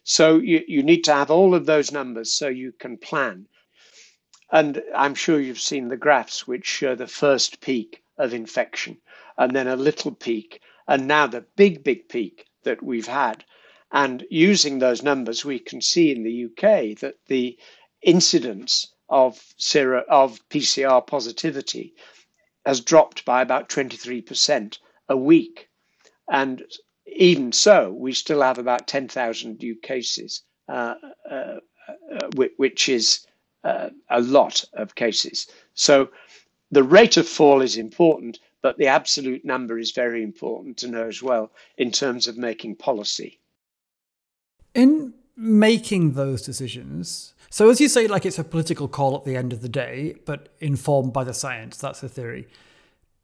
So 0.03 0.39
you, 0.39 0.65
you 0.67 0.83
need 0.83 1.05
to 1.05 1.15
have 1.15 1.31
all 1.31 1.55
of 1.55 1.67
those 1.67 1.93
numbers 1.93 2.33
so 2.33 2.49
you 2.49 2.73
can 2.73 2.97
plan. 2.97 3.47
And 4.51 4.83
I'm 4.95 5.15
sure 5.15 5.39
you've 5.39 5.61
seen 5.61 5.89
the 5.89 5.97
graphs 5.97 6.47
which 6.47 6.67
show 6.67 6.95
the 6.95 7.07
first 7.07 7.61
peak 7.61 8.03
of 8.17 8.33
infection 8.33 8.99
and 9.37 9.55
then 9.55 9.69
a 9.69 9.77
little 9.77 10.13
peak 10.13 10.61
and 10.89 11.07
now 11.07 11.27
the 11.27 11.43
big, 11.57 11.85
big 11.85 12.09
peak 12.09 12.47
that 12.63 12.83
we've 12.83 13.07
had. 13.07 13.45
And 13.93 14.27
using 14.31 14.79
those 14.79 15.03
numbers, 15.03 15.45
we 15.45 15.59
can 15.59 15.81
see 15.83 16.11
in 16.11 16.23
the 16.23 16.47
UK 16.47 16.99
that 17.01 17.17
the 17.27 17.59
incidence 18.03 18.89
of, 19.09 19.43
sero, 19.57 20.05
of 20.09 20.41
PCR 20.49 21.07
positivity 21.07 21.95
has 22.67 22.81
dropped 22.81 23.25
by 23.25 23.43
about 23.43 23.69
23% 23.69 24.79
a 25.09 25.17
week. 25.17 25.69
And 26.31 26.63
even 27.07 27.53
so, 27.53 27.91
we 27.91 28.13
still 28.13 28.43
have 28.43 28.59
about 28.59 28.87
10,000 28.87 29.59
new 29.59 29.75
cases, 29.77 30.43
uh, 30.69 30.95
uh, 31.31 31.57
which 32.37 32.89
is 32.89 33.27
uh, 33.65 33.91
a 34.11 34.21
lot 34.21 34.65
of 34.75 34.95
cases. 34.95 35.47
So 35.75 36.11
the 36.71 36.83
rate 36.83 37.17
of 37.17 37.27
fall 37.27 37.63
is 37.63 37.77
important, 37.77 38.39
but 38.63 38.77
the 38.77 38.87
absolute 38.89 39.45
number 39.45 39.79
is 39.79 39.93
very 39.93 40.23
important 40.23 40.77
to 40.79 40.89
know 40.89 41.07
as 41.07 41.23
well 41.23 41.51
in 41.77 41.91
terms 41.91 42.29
of 42.29 42.37
making 42.37 42.77
policy. 42.77 43.41
In 44.75 45.15
making 45.39 46.13
those 46.13 46.43
decisions, 46.43 47.33
so 47.51 47.71
as 47.71 47.81
you 47.81 47.89
say, 47.89 48.07
like 48.07 48.27
it's 48.27 48.39
a 48.39 48.45
political 48.45 48.89
call 48.89 49.17
at 49.17 49.25
the 49.25 49.37
end 49.37 49.53
of 49.53 49.63
the 49.63 49.69
day, 49.69 50.17
but 50.27 50.51
informed 50.61 51.13
by 51.13 51.25
the 51.25 51.33
science, 51.33 51.79
that's 51.79 52.01
the 52.01 52.09
theory. 52.09 52.47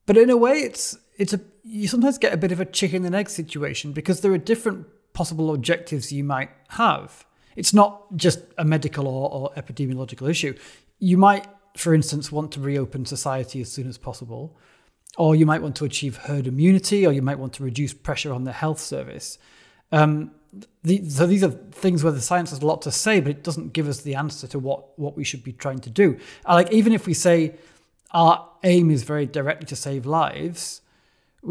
But 0.06 0.16
in 0.16 0.30
a 0.30 0.36
way, 0.36 0.58
it's 0.58 0.96
it's 1.16 1.32
a 1.32 1.40
you 1.62 1.88
sometimes 1.88 2.18
get 2.18 2.32
a 2.32 2.36
bit 2.36 2.52
of 2.52 2.60
a 2.60 2.64
chicken 2.64 3.04
and 3.04 3.14
egg 3.14 3.28
situation 3.28 3.92
because 3.92 4.20
there 4.20 4.32
are 4.32 4.38
different 4.38 4.86
possible 5.12 5.54
objectives 5.54 6.12
you 6.12 6.24
might 6.24 6.50
have. 6.68 7.26
It's 7.56 7.72
not 7.72 8.16
just 8.16 8.40
a 8.58 8.64
medical 8.64 9.06
or, 9.06 9.30
or 9.30 9.52
epidemiological 9.54 10.28
issue. 10.28 10.56
You 10.98 11.16
might, 11.16 11.46
for 11.76 11.94
instance, 11.94 12.32
want 12.32 12.50
to 12.52 12.60
reopen 12.60 13.06
society 13.06 13.60
as 13.60 13.70
soon 13.70 13.88
as 13.88 13.96
possible, 13.96 14.56
or 15.16 15.36
you 15.36 15.46
might 15.46 15.62
want 15.62 15.76
to 15.76 15.84
achieve 15.84 16.16
herd 16.16 16.46
immunity, 16.46 17.06
or 17.06 17.12
you 17.12 17.22
might 17.22 17.38
want 17.38 17.52
to 17.54 17.62
reduce 17.62 17.94
pressure 17.94 18.32
on 18.32 18.44
the 18.44 18.52
health 18.52 18.80
service. 18.80 19.38
Um, 19.92 20.32
the, 20.82 21.08
so 21.08 21.26
these 21.26 21.42
are 21.42 21.50
things 21.50 22.04
where 22.04 22.12
the 22.12 22.20
science 22.20 22.50
has 22.50 22.60
a 22.60 22.66
lot 22.66 22.82
to 22.82 22.92
say, 22.92 23.20
but 23.20 23.30
it 23.30 23.42
doesn't 23.42 23.72
give 23.72 23.88
us 23.88 24.02
the 24.02 24.14
answer 24.14 24.46
to 24.48 24.58
what 24.58 24.98
what 24.98 25.16
we 25.16 25.24
should 25.24 25.42
be 25.42 25.52
trying 25.52 25.78
to 25.80 25.90
do. 25.90 26.18
Like 26.46 26.72
even 26.72 26.92
if 26.92 27.06
we 27.06 27.14
say 27.14 27.54
our 28.10 28.48
aim 28.62 28.90
is 28.90 29.02
very 29.02 29.26
directly 29.26 29.66
to 29.66 29.76
save 29.76 30.06
lives, 30.06 30.80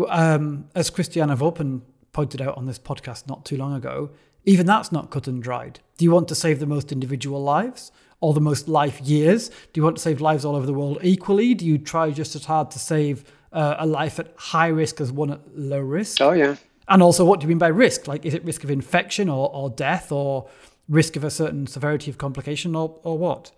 um, 0.08 0.70
as 0.76 0.90
Christiana 0.90 1.36
Woopen 1.36 1.82
pointed 2.12 2.42
out 2.42 2.58
on 2.58 2.66
this 2.68 2.80
podcast 2.80 3.28
not 3.28 3.44
too 3.44 3.58
long 3.58 3.74
ago, 3.74 4.12
even 4.46 4.66
that's 4.66 4.92
not 4.92 5.10
cut 5.10 5.28
and 5.28 5.42
dried. 5.42 5.80
Do 5.98 6.06
you 6.06 6.12
want 6.12 6.28
to 6.30 6.36
save 6.36 6.60
the 6.60 6.66
most 6.66 6.92
individual 6.92 7.42
lives 7.42 7.92
or 8.20 8.34
the 8.34 8.42
most 8.42 8.68
life 8.68 9.02
years? 9.02 9.50
Do 9.50 9.80
you 9.80 9.84
want 9.84 9.98
to 9.98 10.02
save 10.02 10.22
lives 10.22 10.46
all 10.46 10.56
over 10.56 10.66
the 10.66 10.74
world 10.74 11.00
equally? 11.02 11.54
Do 11.54 11.66
you 11.66 11.78
try 11.78 12.12
just 12.12 12.36
as 12.36 12.46
hard 12.46 12.72
to 12.72 12.80
save 12.80 13.24
uh, 13.52 13.76
a 13.80 13.86
life 13.86 14.20
at 14.20 14.34
high 14.38 14.68
risk 14.68 15.02
as 15.02 15.12
one 15.12 15.32
at 15.32 15.40
low 15.58 15.80
risk? 15.80 16.22
Oh, 16.22 16.32
yeah. 16.32 16.56
And 16.88 17.02
also, 17.02 17.24
what 17.26 17.40
do 17.40 17.46
you 17.46 17.50
mean 17.50 17.58
by 17.58 17.68
risk? 17.68 18.08
Like, 18.08 18.26
is 18.26 18.34
it 18.34 18.44
risk 18.44 18.64
of 18.64 18.72
infection 18.72 19.30
or, 19.30 19.50
or 19.54 19.70
death 19.70 20.12
or 20.12 20.50
risk 20.90 21.16
of 21.16 21.24
a 21.24 21.32
certain 21.32 21.66
severity 21.68 22.12
of 22.12 22.18
complication 22.18 22.76
or, 22.76 23.00
or 23.04 23.18
what? 23.18 23.52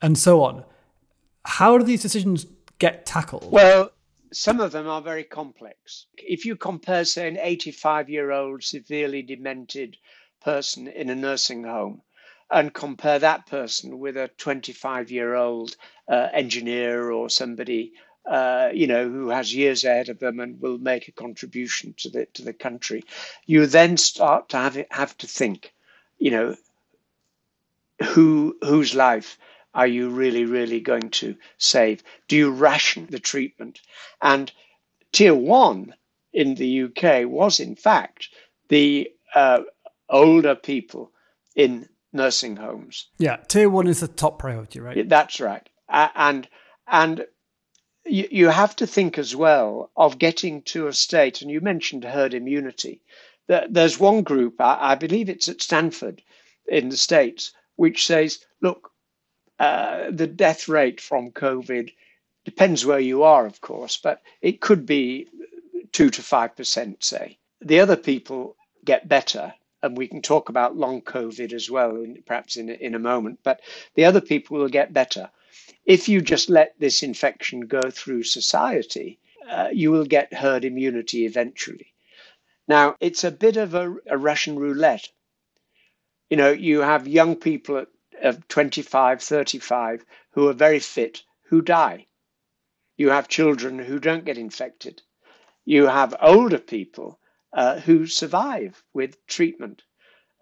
And 0.00 0.16
so 0.16 0.42
on. 0.42 0.64
How 1.44 1.76
do 1.76 1.84
these 1.84 2.02
decisions 2.02 2.46
get 2.78 3.04
tackled? 3.04 3.50
Well, 3.50 3.90
some 4.32 4.60
of 4.60 4.72
them 4.72 4.86
are 4.86 5.02
very 5.02 5.24
complex. 5.24 6.06
If 6.16 6.44
you 6.44 6.56
compare, 6.56 7.04
say, 7.04 7.28
an 7.28 7.38
85 7.38 8.08
year 8.08 8.30
old 8.30 8.62
severely 8.62 9.22
demented 9.22 9.96
person 10.40 10.86
in 10.88 11.10
a 11.10 11.14
nursing 11.14 11.64
home 11.64 12.02
and 12.50 12.72
compare 12.74 13.18
that 13.18 13.46
person 13.46 13.98
with 13.98 14.16
a 14.16 14.28
25 14.38 15.10
year 15.10 15.34
old 15.34 15.76
uh, 16.08 16.28
engineer 16.32 17.10
or 17.10 17.28
somebody 17.28 17.92
uh, 18.26 18.70
you 18.72 18.86
know, 18.86 19.08
who 19.08 19.28
has 19.28 19.54
years 19.54 19.84
ahead 19.84 20.08
of 20.08 20.18
them 20.18 20.40
and 20.40 20.60
will 20.60 20.78
make 20.78 21.08
a 21.08 21.12
contribution 21.12 21.94
to 21.98 22.10
the 22.10 22.26
to 22.34 22.42
the 22.42 22.52
country, 22.52 23.02
you 23.46 23.66
then 23.66 23.96
start 23.96 24.48
to 24.50 24.56
have 24.56 24.76
it, 24.76 24.88
have 24.90 25.16
to 25.18 25.26
think, 25.26 25.72
you 26.18 26.30
know, 26.30 26.56
who 28.02 28.56
whose 28.62 28.94
life 28.94 29.38
are 29.74 29.86
you 29.86 30.10
really, 30.10 30.44
really 30.44 30.80
going 30.80 31.10
to 31.10 31.36
save? 31.58 32.02
Do 32.28 32.36
you 32.36 32.50
ration 32.50 33.06
the 33.10 33.20
treatment? 33.20 33.80
And 34.20 34.50
tier 35.12 35.34
one 35.34 35.94
in 36.32 36.54
the 36.56 36.82
UK 36.82 37.28
was, 37.28 37.60
in 37.60 37.76
fact, 37.76 38.28
the 38.68 39.10
uh, 39.34 39.60
older 40.08 40.54
people 40.54 41.12
in 41.54 41.88
nursing 42.12 42.56
homes. 42.56 43.08
Yeah, 43.18 43.36
tier 43.48 43.70
one 43.70 43.86
is 43.86 44.00
the 44.00 44.08
top 44.08 44.38
priority, 44.38 44.80
right? 44.80 45.08
That's 45.08 45.40
right. 45.40 45.68
And 45.88 46.48
and 46.86 47.26
you, 48.10 48.28
you 48.30 48.48
have 48.48 48.74
to 48.76 48.86
think 48.86 49.18
as 49.18 49.34
well 49.34 49.90
of 49.96 50.18
getting 50.18 50.62
to 50.62 50.88
a 50.88 50.92
state, 50.92 51.42
and 51.42 51.50
you 51.50 51.60
mentioned 51.60 52.04
herd 52.04 52.34
immunity. 52.34 53.00
There's 53.46 53.98
one 53.98 54.22
group, 54.22 54.60
I, 54.60 54.92
I 54.92 54.94
believe 54.94 55.28
it's 55.28 55.48
at 55.48 55.62
Stanford 55.62 56.22
in 56.68 56.88
the 56.88 56.96
States, 56.96 57.52
which 57.76 58.06
says, 58.06 58.44
look, 58.60 58.92
uh, 59.58 60.10
the 60.10 60.26
death 60.26 60.68
rate 60.68 61.00
from 61.00 61.32
COVID 61.32 61.92
depends 62.44 62.86
where 62.86 63.00
you 63.00 63.22
are, 63.22 63.46
of 63.46 63.60
course, 63.60 63.96
but 63.96 64.22
it 64.40 64.60
could 64.60 64.86
be 64.86 65.26
two 65.92 66.10
to 66.10 66.22
five 66.22 66.56
percent, 66.56 67.02
say. 67.04 67.38
The 67.60 67.80
other 67.80 67.96
people 67.96 68.56
get 68.84 69.08
better, 69.08 69.52
and 69.82 69.96
we 69.96 70.08
can 70.08 70.22
talk 70.22 70.48
about 70.48 70.76
long 70.76 71.02
COVID 71.02 71.52
as 71.52 71.70
well, 71.70 71.96
in, 71.96 72.22
perhaps 72.26 72.56
in 72.56 72.70
in 72.70 72.94
a 72.94 72.98
moment. 72.98 73.40
But 73.42 73.60
the 73.94 74.04
other 74.04 74.20
people 74.20 74.58
will 74.58 74.68
get 74.68 74.92
better. 74.92 75.28
If 75.84 76.08
you 76.08 76.20
just 76.20 76.48
let 76.50 76.78
this 76.78 77.02
infection 77.02 77.62
go 77.62 77.90
through 77.90 78.24
society, 78.24 79.18
uh, 79.48 79.68
you 79.72 79.90
will 79.90 80.04
get 80.04 80.32
herd 80.32 80.64
immunity 80.64 81.24
eventually. 81.26 81.94
Now, 82.68 82.96
it's 83.00 83.24
a 83.24 83.30
bit 83.30 83.56
of 83.56 83.74
a, 83.74 83.96
a 84.06 84.16
Russian 84.16 84.58
roulette. 84.58 85.08
You 86.28 86.36
know, 86.36 86.50
you 86.50 86.80
have 86.80 87.08
young 87.08 87.36
people 87.36 87.78
at, 87.78 87.88
of 88.22 88.46
25, 88.48 89.22
35 89.22 90.04
who 90.30 90.48
are 90.48 90.52
very 90.52 90.78
fit 90.78 91.22
who 91.44 91.62
die. 91.62 92.06
You 92.96 93.08
have 93.10 93.28
children 93.28 93.78
who 93.78 93.98
don't 93.98 94.24
get 94.24 94.38
infected. 94.38 95.02
You 95.64 95.86
have 95.86 96.14
older 96.20 96.58
people 96.58 97.18
uh, 97.52 97.80
who 97.80 98.06
survive 98.06 98.84
with 98.92 99.26
treatment. 99.26 99.82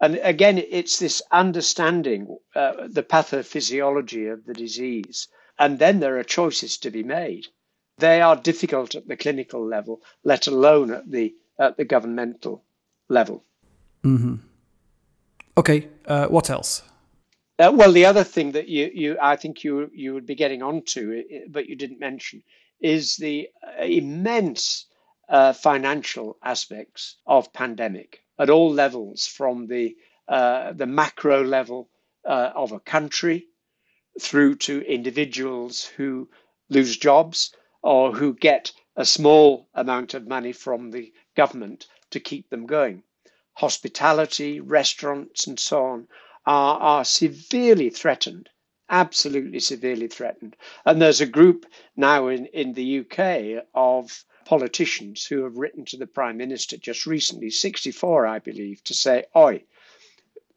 And 0.01 0.19
again, 0.23 0.57
it's 0.57 0.99
this 0.99 1.21
understanding 1.31 2.37
uh, 2.55 2.87
the 2.87 3.03
pathophysiology 3.03 4.31
of 4.31 4.45
the 4.45 4.53
disease. 4.53 5.27
And 5.57 5.77
then 5.77 5.99
there 5.99 6.17
are 6.17 6.23
choices 6.23 6.77
to 6.79 6.91
be 6.91 7.03
made. 7.03 7.47
They 7.97 8.21
are 8.21 8.37
difficult 8.37 8.95
at 8.95 9.07
the 9.07 9.17
clinical 9.17 9.65
level, 9.65 10.01
let 10.23 10.47
alone 10.47 10.91
at 10.91 11.11
the 11.11 11.35
at 11.59 11.75
the 11.75 11.83
governmental 11.83 12.63
level. 13.09 13.43
Mm-hmm. 14.05 14.35
Okay, 15.57 15.89
uh, 16.05 16.27
what 16.27 16.49
else? 16.49 16.81
Uh, 17.59 17.73
well, 17.75 17.91
the 17.91 18.05
other 18.05 18.23
thing 18.23 18.53
that 18.53 18.69
you, 18.69 18.89
you 18.93 19.17
I 19.21 19.35
think 19.35 19.65
you 19.65 19.91
you 19.93 20.13
would 20.13 20.25
be 20.25 20.35
getting 20.35 20.63
onto, 20.63 21.23
but 21.49 21.67
you 21.67 21.75
didn't 21.75 21.99
mention, 21.99 22.41
is 22.79 23.17
the 23.17 23.49
uh, 23.61 23.83
immense 23.83 24.85
uh, 25.27 25.51
financial 25.51 26.37
aspects 26.41 27.17
of 27.27 27.51
pandemic 27.51 28.23
at 28.39 28.49
all 28.49 28.71
levels, 28.71 29.27
from 29.27 29.67
the 29.67 29.95
uh, 30.27 30.73
the 30.73 30.87
macro 30.87 31.43
level 31.43 31.89
uh, 32.25 32.51
of 32.55 32.71
a 32.71 32.79
country 32.79 33.47
through 34.19 34.55
to 34.55 34.81
individuals 34.81 35.85
who 35.85 36.29
lose 36.69 36.97
jobs 36.97 37.53
or 37.83 38.13
who 38.13 38.33
get 38.33 38.71
a 38.95 39.05
small 39.05 39.67
amount 39.73 40.13
of 40.13 40.27
money 40.27 40.51
from 40.51 40.91
the 40.91 41.13
government 41.35 41.87
to 42.09 42.19
keep 42.19 42.49
them 42.49 42.65
going. 42.65 43.03
Hospitality, 43.53 44.59
restaurants, 44.59 45.45
and 45.47 45.59
so 45.59 45.83
on 45.85 46.07
are, 46.45 46.79
are 46.79 47.05
severely 47.05 47.89
threatened 47.89 48.49
absolutely 48.89 49.59
severely 49.59 50.07
threatened. 50.07 50.55
And 50.85 51.01
there's 51.01 51.21
a 51.21 51.25
group 51.25 51.65
now 51.95 52.27
in, 52.27 52.47
in 52.47 52.73
the 52.73 52.99
UK 53.01 53.63
of 53.73 54.25
politicians 54.49 55.27
who 55.27 55.43
have 55.43 55.57
written 55.57 55.85
to 55.85 55.95
the 55.95 56.07
Prime 56.07 56.35
Minister 56.35 56.75
just 56.75 57.05
recently, 57.05 57.51
64, 57.51 58.25
I 58.25 58.39
believe, 58.39 58.83
to 58.85 58.95
say, 58.95 59.25
Oi, 59.35 59.61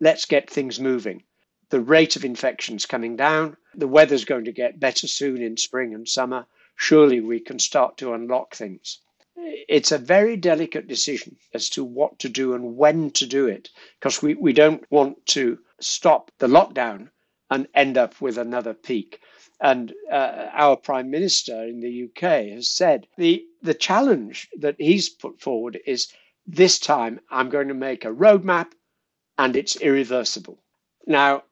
let's 0.00 0.24
get 0.24 0.48
things 0.48 0.80
moving. 0.80 1.24
The 1.68 1.82
rate 1.82 2.16
of 2.16 2.24
infections 2.24 2.86
coming 2.86 3.16
down, 3.16 3.58
the 3.74 3.86
weather's 3.86 4.24
going 4.24 4.46
to 4.46 4.52
get 4.52 4.80
better 4.80 5.06
soon 5.06 5.42
in 5.42 5.58
spring 5.58 5.92
and 5.92 6.08
summer. 6.08 6.46
Surely 6.74 7.20
we 7.20 7.38
can 7.38 7.58
start 7.58 7.98
to 7.98 8.14
unlock 8.14 8.54
things. 8.54 9.00
It's 9.36 9.92
a 9.92 9.98
very 9.98 10.38
delicate 10.38 10.88
decision 10.88 11.36
as 11.52 11.68
to 11.70 11.84
what 11.84 12.18
to 12.20 12.30
do 12.30 12.54
and 12.54 12.78
when 12.78 13.10
to 13.10 13.26
do 13.26 13.46
it, 13.46 13.68
because 14.00 14.22
we, 14.22 14.32
we 14.32 14.54
don't 14.54 14.90
want 14.90 15.26
to 15.26 15.58
stop 15.80 16.30
the 16.38 16.46
lockdown 16.46 17.10
and 17.50 17.68
end 17.74 17.98
up 17.98 18.22
with 18.22 18.38
another 18.38 18.72
peak. 18.72 19.20
And 19.60 19.92
uh, 20.10 20.48
our 20.50 20.76
Prime 20.78 21.10
Minister 21.10 21.62
in 21.64 21.80
the 21.80 22.04
UK 22.04 22.54
has 22.54 22.70
said 22.70 23.06
the, 23.18 23.44
the 23.62 23.74
challenge 23.74 24.48
that 24.58 24.76
he's 24.78 25.08
put 25.08 25.40
forward 25.40 25.78
is 25.86 26.12
this 26.46 26.78
time 26.78 27.20
I'm 27.30 27.48
going 27.48 27.68
to 27.68 27.74
make 27.74 28.04
a 28.04 28.12
roadmap 28.12 28.72
and 29.38 29.56
it's 29.56 29.76
irreversible. 29.76 30.58
Now, 31.06 31.44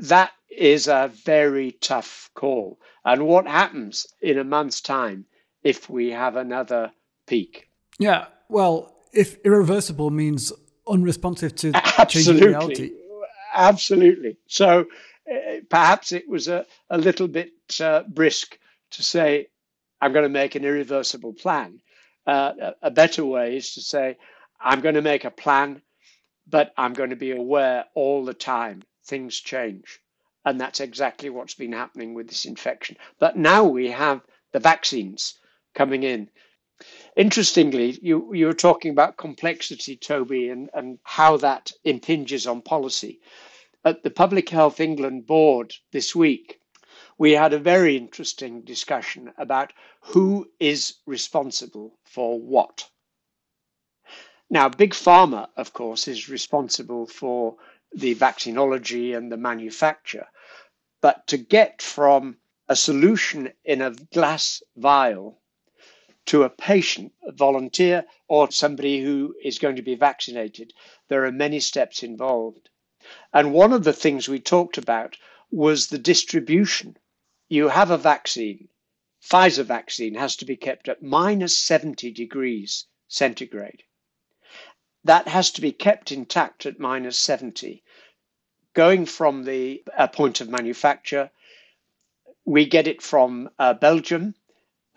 that 0.00 0.32
is 0.50 0.88
a 0.88 1.10
very 1.24 1.72
tough 1.72 2.30
call. 2.34 2.78
And 3.04 3.26
what 3.26 3.46
happens 3.46 4.06
in 4.20 4.38
a 4.38 4.44
month's 4.44 4.80
time 4.80 5.26
if 5.62 5.90
we 5.90 6.10
have 6.10 6.36
another 6.36 6.92
peak? 7.26 7.68
Yeah, 7.98 8.26
well, 8.48 8.94
if 9.12 9.36
irreversible 9.44 10.10
means 10.10 10.52
unresponsive 10.88 11.54
to 11.56 11.72
Absolutely. 11.74 12.22
changing 12.22 12.48
reality. 12.48 12.90
Absolutely. 13.54 14.36
So 14.46 14.86
uh, 15.30 15.60
perhaps 15.68 16.12
it 16.12 16.28
was 16.28 16.48
a, 16.48 16.66
a 16.90 16.98
little 16.98 17.28
bit 17.28 17.52
uh, 17.80 18.02
brisk 18.08 18.58
to 18.92 19.02
say, 19.02 19.48
I'm 20.00 20.12
going 20.12 20.24
to 20.24 20.28
make 20.28 20.54
an 20.54 20.64
irreversible 20.64 21.32
plan. 21.32 21.80
Uh, 22.26 22.72
a, 22.82 22.90
better 22.90 23.24
way 23.24 23.56
is 23.56 23.74
to 23.74 23.80
say, 23.80 24.16
I'm 24.60 24.80
going 24.80 24.96
to 24.96 25.02
make 25.02 25.24
a 25.24 25.30
plan, 25.30 25.80
but 26.46 26.72
I'm 26.76 26.92
going 26.92 27.10
to 27.10 27.16
be 27.16 27.30
aware 27.30 27.84
all 27.94 28.24
the 28.24 28.34
time 28.34 28.82
things 29.04 29.40
change. 29.40 30.00
And 30.44 30.60
that's 30.60 30.80
exactly 30.80 31.30
what's 31.30 31.54
been 31.54 31.72
happening 31.72 32.14
with 32.14 32.28
this 32.28 32.44
infection. 32.44 32.96
But 33.18 33.36
now 33.36 33.64
we 33.64 33.90
have 33.90 34.20
the 34.52 34.60
vaccines 34.60 35.34
coming 35.74 36.02
in. 36.02 36.30
Interestingly, 37.16 37.98
you, 38.02 38.34
you 38.34 38.46
were 38.46 38.52
talking 38.52 38.90
about 38.90 39.16
complexity, 39.16 39.96
Toby, 39.96 40.48
and, 40.50 40.68
and 40.74 40.98
how 41.04 41.36
that 41.38 41.72
impinges 41.84 42.46
on 42.46 42.60
policy 42.60 43.20
at 43.84 44.02
the 44.02 44.10
Public 44.10 44.48
Health 44.48 44.80
England 44.80 45.26
board 45.26 45.72
this 45.92 46.14
week, 46.14 46.60
we 47.18 47.32
had 47.32 47.52
a 47.52 47.58
very 47.58 47.96
interesting 47.96 48.60
discussion 48.60 49.32
about 49.38 49.72
who 50.00 50.50
is 50.60 50.96
responsible 51.06 51.98
for 52.04 52.38
what. 52.38 52.88
Now, 54.50 54.68
Big 54.68 54.92
Pharma, 54.92 55.48
of 55.56 55.72
course, 55.72 56.06
is 56.06 56.28
responsible 56.28 57.06
for 57.06 57.56
the 57.92 58.14
vaccinology 58.14 59.16
and 59.16 59.32
the 59.32 59.36
manufacture. 59.36 60.26
But 61.00 61.26
to 61.28 61.36
get 61.38 61.80
from 61.80 62.36
a 62.68 62.76
solution 62.76 63.52
in 63.64 63.80
a 63.80 63.90
glass 63.90 64.62
vial 64.76 65.40
to 66.26 66.42
a 66.42 66.50
patient, 66.50 67.12
a 67.22 67.32
volunteer, 67.32 68.04
or 68.28 68.50
somebody 68.50 69.02
who 69.02 69.34
is 69.42 69.58
going 69.58 69.76
to 69.76 69.82
be 69.82 69.94
vaccinated, 69.94 70.72
there 71.08 71.24
are 71.24 71.32
many 71.32 71.60
steps 71.60 72.02
involved. 72.02 72.68
And 73.32 73.52
one 73.52 73.72
of 73.72 73.84
the 73.84 73.92
things 73.92 74.28
we 74.28 74.40
talked 74.40 74.78
about 74.78 75.16
was 75.50 75.86
the 75.86 75.98
distribution. 75.98 76.96
You 77.48 77.68
have 77.68 77.92
a 77.92 77.98
vaccine, 77.98 78.68
Pfizer 79.22 79.64
vaccine 79.64 80.14
has 80.14 80.34
to 80.36 80.44
be 80.44 80.56
kept 80.56 80.88
at 80.88 81.02
minus 81.02 81.56
70 81.56 82.10
degrees 82.10 82.86
centigrade. 83.06 83.84
That 85.04 85.28
has 85.28 85.52
to 85.52 85.60
be 85.60 85.70
kept 85.70 86.10
intact 86.10 86.66
at 86.66 86.80
minus 86.80 87.18
70. 87.20 87.84
Going 88.74 89.06
from 89.06 89.44
the 89.44 89.84
uh, 89.96 90.08
point 90.08 90.40
of 90.40 90.48
manufacture, 90.48 91.30
we 92.44 92.66
get 92.66 92.88
it 92.88 93.00
from 93.00 93.48
uh, 93.60 93.74
Belgium 93.74 94.34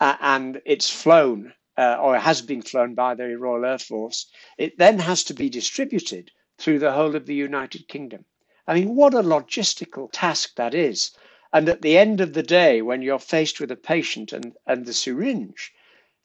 uh, 0.00 0.16
and 0.20 0.60
it's 0.64 0.90
flown 0.90 1.54
uh, 1.78 1.98
or 2.00 2.18
has 2.18 2.42
been 2.42 2.62
flown 2.62 2.94
by 2.94 3.14
the 3.14 3.38
Royal 3.38 3.64
Air 3.64 3.78
Force. 3.78 4.26
It 4.58 4.76
then 4.76 4.98
has 4.98 5.22
to 5.24 5.34
be 5.34 5.48
distributed 5.48 6.32
through 6.58 6.80
the 6.80 6.92
whole 6.92 7.14
of 7.14 7.26
the 7.26 7.34
United 7.34 7.86
Kingdom. 7.86 8.24
I 8.66 8.74
mean, 8.74 8.96
what 8.96 9.14
a 9.14 9.22
logistical 9.22 10.08
task 10.12 10.56
that 10.56 10.74
is. 10.74 11.12
And 11.52 11.68
at 11.68 11.82
the 11.82 11.98
end 11.98 12.20
of 12.20 12.32
the 12.32 12.42
day, 12.42 12.80
when 12.80 13.02
you're 13.02 13.18
faced 13.18 13.60
with 13.60 13.70
a 13.70 13.76
patient 13.76 14.32
and, 14.32 14.56
and 14.66 14.86
the 14.86 14.92
syringe, 14.92 15.72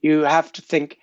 you 0.02 0.22
have 0.22 0.52
to 0.54 0.62
think, 0.62 1.00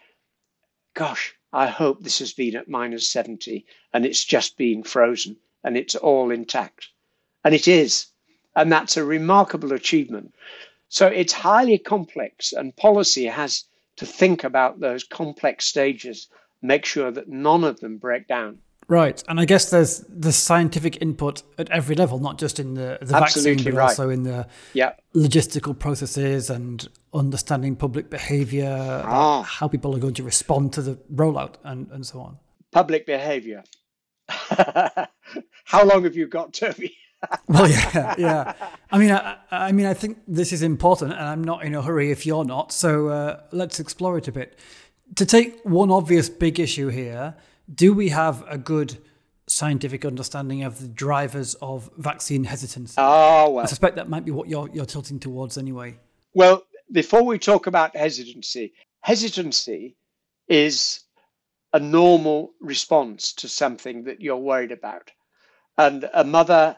gosh, 0.94 1.35
I 1.52 1.66
hope 1.66 2.02
this 2.02 2.20
has 2.20 2.32
been 2.32 2.56
at 2.56 2.68
minus 2.68 3.11
70 3.11 3.66
and 3.92 4.06
it's 4.06 4.24
just 4.24 4.56
been 4.56 4.85
frozen 4.85 5.37
and 5.64 5.76
it's 5.76 5.94
all 5.94 6.30
intact. 6.30 6.88
And 7.44 7.54
it 7.54 7.66
is. 7.66 8.06
And 8.54 8.70
that's 8.70 8.96
a 8.96 9.04
remarkable 9.04 9.72
achievement. 9.72 10.35
So 10.88 11.06
it's 11.06 11.32
highly 11.32 11.78
complex, 11.78 12.52
and 12.52 12.76
policy 12.76 13.24
has 13.24 13.64
to 13.96 14.04
think 14.04 14.44
about 14.44 14.80
those 14.80 15.04
complex 15.04 15.64
stages, 15.64 16.28
make 16.61 16.85
sure 16.85 17.11
that 17.11 17.28
none 17.28 17.64
of 17.64 17.80
them 17.80 17.96
break 17.96 18.28
down. 18.28 18.58
Right, 18.92 19.24
and 19.26 19.40
I 19.40 19.46
guess 19.46 19.70
there's 19.70 20.00
the 20.00 20.33
scientific 20.33 21.00
input 21.00 21.42
at 21.57 21.70
every 21.70 21.94
level, 21.96 22.18
not 22.18 22.37
just 22.37 22.61
in 22.61 22.74
the, 22.74 22.98
the 23.00 23.07
vaccine, 23.07 23.64
but 23.64 23.72
right. 23.72 23.85
also 23.85 24.11
in 24.11 24.24
the 24.24 24.46
yeah. 24.74 24.92
logistical 25.14 25.78
processes 25.78 26.50
and 26.50 26.87
understanding 27.14 27.74
public 27.74 28.11
behaviour, 28.11 29.02
ah. 29.07 29.44
how 29.44 29.66
people 29.66 29.96
are 29.96 29.98
going 29.98 30.12
to 30.12 30.22
respond 30.22 30.74
to 30.74 30.83
the 30.83 30.96
rollout, 31.11 31.55
and, 31.64 31.90
and 31.90 32.07
so 32.07 32.20
on. 32.20 32.37
Public 32.70 33.07
behaviour. 33.07 33.64
how 34.28 35.85
long 35.87 36.05
have 36.05 36.14
you 36.14 36.26
got, 36.26 36.52
Toby? 36.52 36.94
well, 37.48 37.70
yeah, 37.70 38.14
yeah. 38.18 38.52
I 38.90 38.98
mean, 38.98 39.12
I, 39.12 39.38
I, 39.50 39.72
mean, 39.72 39.87
I 39.87 39.94
think 39.94 40.18
this 40.28 40.52
is 40.52 40.61
important, 40.61 41.12
and 41.12 41.22
I'm 41.22 41.42
not 41.42 41.64
in 41.64 41.74
a 41.74 41.81
hurry 41.81 42.11
if 42.11 42.26
you're 42.26 42.44
not. 42.44 42.72
So 42.72 43.09
uh, 43.09 43.40
let's 43.52 43.81
explore 43.81 44.18
it 44.18 44.28
a 44.28 44.33
bit. 44.33 44.59
To 45.14 45.24
take 45.24 45.62
one 45.62 45.90
obvious 45.90 46.28
big 46.28 46.61
issue 46.61 46.88
here, 46.88 47.37
do 47.74 47.92
we 47.92 48.08
have 48.08 48.44
a 48.48 48.58
good 48.58 48.98
scientific 49.48 50.04
understanding 50.04 50.62
of 50.62 50.80
the 50.80 50.88
drivers 50.88 51.54
of 51.54 51.90
vaccine 51.96 52.44
hesitancy? 52.44 52.94
Oh, 52.98 53.02
ah, 53.02 53.48
well. 53.48 53.64
I 53.64 53.68
suspect 53.68 53.96
that 53.96 54.08
might 54.08 54.24
be 54.24 54.30
what 54.30 54.48
you're 54.48 54.68
you're 54.72 54.87
tilting 54.87 55.18
towards 55.18 55.58
anyway. 55.58 55.98
Well, 56.35 56.64
before 56.90 57.22
we 57.22 57.38
talk 57.38 57.66
about 57.66 57.96
hesitancy, 57.96 58.72
hesitancy 59.00 59.96
is 60.48 61.00
a 61.72 61.80
normal 61.80 62.52
response 62.61 63.32
to 63.32 63.48
something 63.48 64.04
that 64.04 64.20
you're 64.20 64.37
worried 64.37 64.72
about. 64.72 65.11
And 65.78 66.08
a 66.12 66.24
mother 66.24 66.76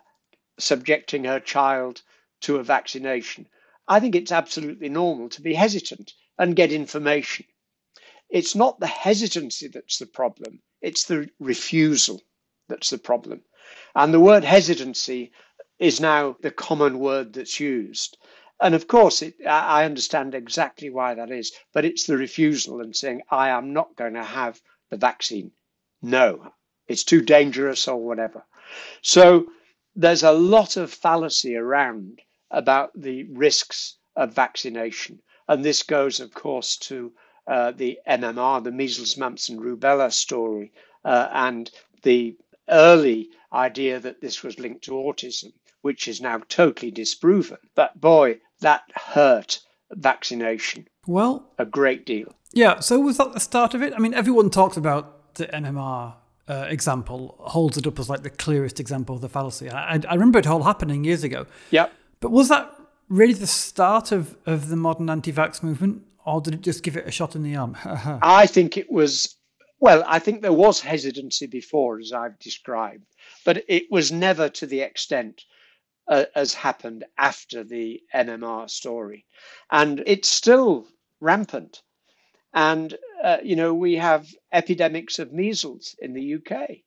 subjecting 0.58 1.24
her 1.24 1.40
child 1.40 2.02
to 2.42 2.56
a 2.56 2.62
vaccination, 2.62 3.48
I 3.88 3.98
think 3.98 4.14
it's 4.14 4.32
absolutely 4.32 4.88
normal 4.88 5.28
to 5.30 5.42
be 5.42 5.54
hesitant 5.54 6.12
and 6.38 6.56
get 6.56 6.72
information. 6.72 7.46
It's 8.30 8.54
not 8.54 8.78
the 8.80 8.86
hesitancy 8.86 9.68
that's 9.68 9.98
the 9.98 10.06
problem, 10.06 10.60
it's 10.84 11.04
the 11.04 11.30
refusal 11.40 12.20
that's 12.68 12.90
the 12.90 12.98
problem. 12.98 13.40
And 13.94 14.12
the 14.12 14.20
word 14.20 14.44
hesitancy 14.44 15.32
is 15.78 15.98
now 15.98 16.36
the 16.42 16.50
common 16.50 16.98
word 16.98 17.32
that's 17.32 17.58
used. 17.58 18.18
And 18.60 18.74
of 18.74 18.86
course, 18.86 19.22
it, 19.22 19.34
I 19.46 19.84
understand 19.84 20.34
exactly 20.34 20.90
why 20.90 21.14
that 21.14 21.30
is, 21.30 21.52
but 21.72 21.86
it's 21.86 22.04
the 22.04 22.18
refusal 22.18 22.80
and 22.82 22.94
saying, 22.94 23.22
I 23.30 23.48
am 23.48 23.72
not 23.72 23.96
going 23.96 24.14
to 24.14 24.22
have 24.24 24.60
the 24.90 24.98
vaccine. 24.98 25.52
No, 26.02 26.52
it's 26.86 27.04
too 27.04 27.22
dangerous 27.22 27.88
or 27.88 27.96
whatever. 27.96 28.44
So 29.00 29.46
there's 29.96 30.22
a 30.22 30.32
lot 30.32 30.76
of 30.76 30.92
fallacy 30.92 31.56
around 31.56 32.20
about 32.50 32.90
the 32.94 33.24
risks 33.24 33.96
of 34.16 34.34
vaccination. 34.34 35.22
And 35.48 35.64
this 35.64 35.82
goes, 35.82 36.20
of 36.20 36.34
course, 36.34 36.76
to 36.88 37.12
uh, 37.46 37.72
the 37.72 37.98
MMR, 38.08 38.62
the 38.62 38.72
measles, 38.72 39.16
mumps, 39.16 39.48
and 39.48 39.60
rubella 39.60 40.12
story, 40.12 40.72
uh, 41.04 41.28
and 41.32 41.70
the 42.02 42.36
early 42.68 43.28
idea 43.52 44.00
that 44.00 44.20
this 44.20 44.42
was 44.42 44.58
linked 44.58 44.84
to 44.84 44.92
autism, 44.92 45.52
which 45.82 46.08
is 46.08 46.20
now 46.20 46.40
totally 46.48 46.90
disproven. 46.90 47.58
But 47.74 48.00
boy, 48.00 48.40
that 48.60 48.82
hurt 48.94 49.60
vaccination. 49.90 50.88
Well, 51.06 51.50
a 51.58 51.64
great 51.64 52.06
deal. 52.06 52.34
Yeah. 52.52 52.80
So 52.80 52.98
was 53.00 53.18
that 53.18 53.32
the 53.32 53.40
start 53.40 53.74
of 53.74 53.82
it? 53.82 53.92
I 53.94 53.98
mean, 53.98 54.14
everyone 54.14 54.50
talks 54.50 54.76
about 54.76 55.34
the 55.34 55.46
MMR 55.46 56.14
uh, 56.48 56.66
example, 56.68 57.36
holds 57.38 57.76
it 57.76 57.86
up 57.86 57.98
as 57.98 58.08
like 58.08 58.22
the 58.22 58.30
clearest 58.30 58.80
example 58.80 59.14
of 59.14 59.20
the 59.20 59.28
fallacy. 59.28 59.70
I, 59.70 60.00
I 60.08 60.14
remember 60.14 60.38
it 60.38 60.46
all 60.46 60.62
happening 60.62 61.04
years 61.04 61.24
ago. 61.24 61.46
Yeah. 61.70 61.88
But 62.20 62.30
was 62.30 62.48
that 62.48 62.70
really 63.08 63.34
the 63.34 63.46
start 63.46 64.12
of, 64.12 64.36
of 64.46 64.68
the 64.68 64.76
modern 64.76 65.10
anti-vax 65.10 65.62
movement, 65.62 66.02
or 66.24 66.40
did 66.40 66.54
it 66.54 66.60
just 66.62 66.82
give 66.82 66.96
it 66.96 67.06
a 67.06 67.10
shot 67.10 67.36
in 67.36 67.42
the 67.42 67.56
arm? 67.56 67.76
I 67.84 68.46
think 68.46 68.76
it 68.76 68.90
was. 68.90 69.36
Well, 69.80 70.04
I 70.06 70.18
think 70.18 70.40
there 70.40 70.52
was 70.52 70.80
hesitancy 70.80 71.46
before, 71.46 71.98
as 71.98 72.12
I've 72.12 72.38
described, 72.38 73.04
but 73.44 73.64
it 73.68 73.90
was 73.90 74.10
never 74.10 74.48
to 74.48 74.66
the 74.66 74.80
extent 74.80 75.42
uh, 76.08 76.24
as 76.34 76.54
happened 76.54 77.04
after 77.18 77.64
the 77.64 78.00
MMR 78.14 78.70
story, 78.70 79.26
and 79.70 80.02
it's 80.06 80.28
still 80.28 80.86
rampant. 81.20 81.82
And, 82.52 82.96
uh, 83.22 83.38
you 83.42 83.56
know, 83.56 83.74
we 83.74 83.94
have 83.96 84.28
epidemics 84.52 85.18
of 85.18 85.32
measles 85.32 85.96
in 85.98 86.12
the 86.14 86.34
UK 86.36 86.82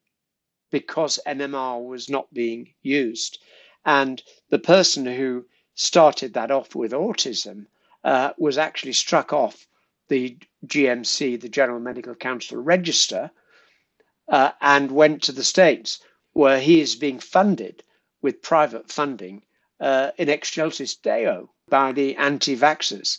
because 0.70 1.18
MMR 1.26 1.84
was 1.84 2.08
not 2.08 2.32
being 2.32 2.72
used. 2.80 3.38
And 3.84 4.22
the 4.48 4.58
person 4.58 5.04
who 5.04 5.46
started 5.74 6.34
that 6.34 6.50
off 6.50 6.74
with 6.74 6.92
autism 6.92 7.66
uh, 8.04 8.32
was 8.38 8.58
actually 8.58 8.92
struck 8.92 9.32
off 9.32 9.66
the 10.08 10.38
GMC, 10.66 11.40
the 11.40 11.48
General 11.48 11.80
Medical 11.80 12.14
Council 12.14 12.58
register, 12.58 13.30
uh, 14.28 14.52
and 14.60 14.90
went 14.90 15.22
to 15.22 15.32
the 15.32 15.44
States 15.44 16.00
where 16.32 16.60
he 16.60 16.80
is 16.80 16.96
being 16.96 17.18
funded 17.18 17.82
with 18.22 18.42
private 18.42 18.90
funding 18.90 19.42
uh, 19.80 20.10
in 20.18 20.28
excelsis 20.28 20.96
Deo 20.96 21.50
by 21.68 21.92
the 21.92 22.16
anti 22.16 22.56
vaxxers. 22.56 23.18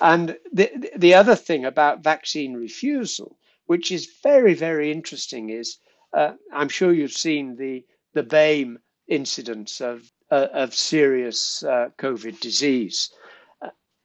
And 0.00 0.38
the, 0.52 0.90
the 0.96 1.14
other 1.14 1.36
thing 1.36 1.64
about 1.64 2.02
vaccine 2.02 2.54
refusal, 2.54 3.38
which 3.66 3.92
is 3.92 4.10
very, 4.22 4.54
very 4.54 4.90
interesting, 4.90 5.50
is 5.50 5.78
uh, 6.12 6.32
I'm 6.52 6.68
sure 6.68 6.92
you've 6.92 7.12
seen 7.12 7.56
the, 7.56 7.84
the 8.12 8.22
BAME 8.22 8.78
incidence 9.08 9.80
of, 9.80 10.10
uh, 10.30 10.48
of 10.52 10.74
serious 10.74 11.62
uh, 11.62 11.90
COVID 11.98 12.40
disease. 12.40 13.10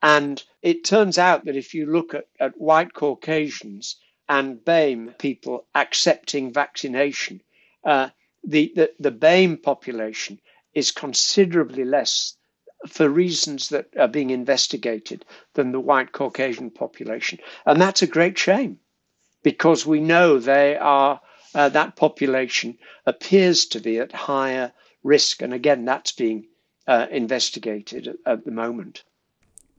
And 0.02 0.44
it 0.62 0.84
turns 0.84 1.18
out 1.18 1.46
that 1.46 1.56
if 1.56 1.74
you 1.74 1.86
look 1.86 2.14
at, 2.14 2.26
at 2.40 2.60
white 2.60 2.94
Caucasians 2.94 3.98
and 4.28 4.64
BAME 4.64 5.18
people 5.18 5.68
accepting 5.76 6.54
vaccination, 6.54 7.42
uh, 7.84 8.10
the, 8.44 8.72
the, 8.76 8.92
the 9.00 9.12
BAME 9.12 9.58
population 9.58 10.40
is 10.74 10.92
considerably 10.92 11.84
less 11.84 12.36
for 12.88 13.10
reasons 13.10 13.70
that 13.70 13.88
are 13.98 14.08
being 14.08 14.30
investigated 14.30 15.26
than 15.54 15.72
the 15.72 15.80
white 15.80 16.12
Caucasian 16.14 16.72
population. 16.72 17.40
And 17.66 17.82
that's 17.82 18.02
a 18.02 18.08
great 18.08 18.38
shame 18.38 18.80
because 19.44 19.86
we 19.86 20.00
know 20.00 20.40
they 20.40 20.78
are, 20.78 21.20
uh, 21.54 21.70
that 21.70 21.96
population 21.96 22.78
appears 23.06 23.66
to 23.68 23.80
be 23.80 24.00
at 24.00 24.12
higher 24.12 24.72
risk. 25.04 25.42
And 25.42 25.54
again, 25.54 25.86
that's 25.86 26.14
being 26.14 26.48
uh, 26.88 27.08
investigated 27.12 28.08
at, 28.08 28.16
at, 28.26 28.46
the 28.46 28.52
moment. 28.52 29.04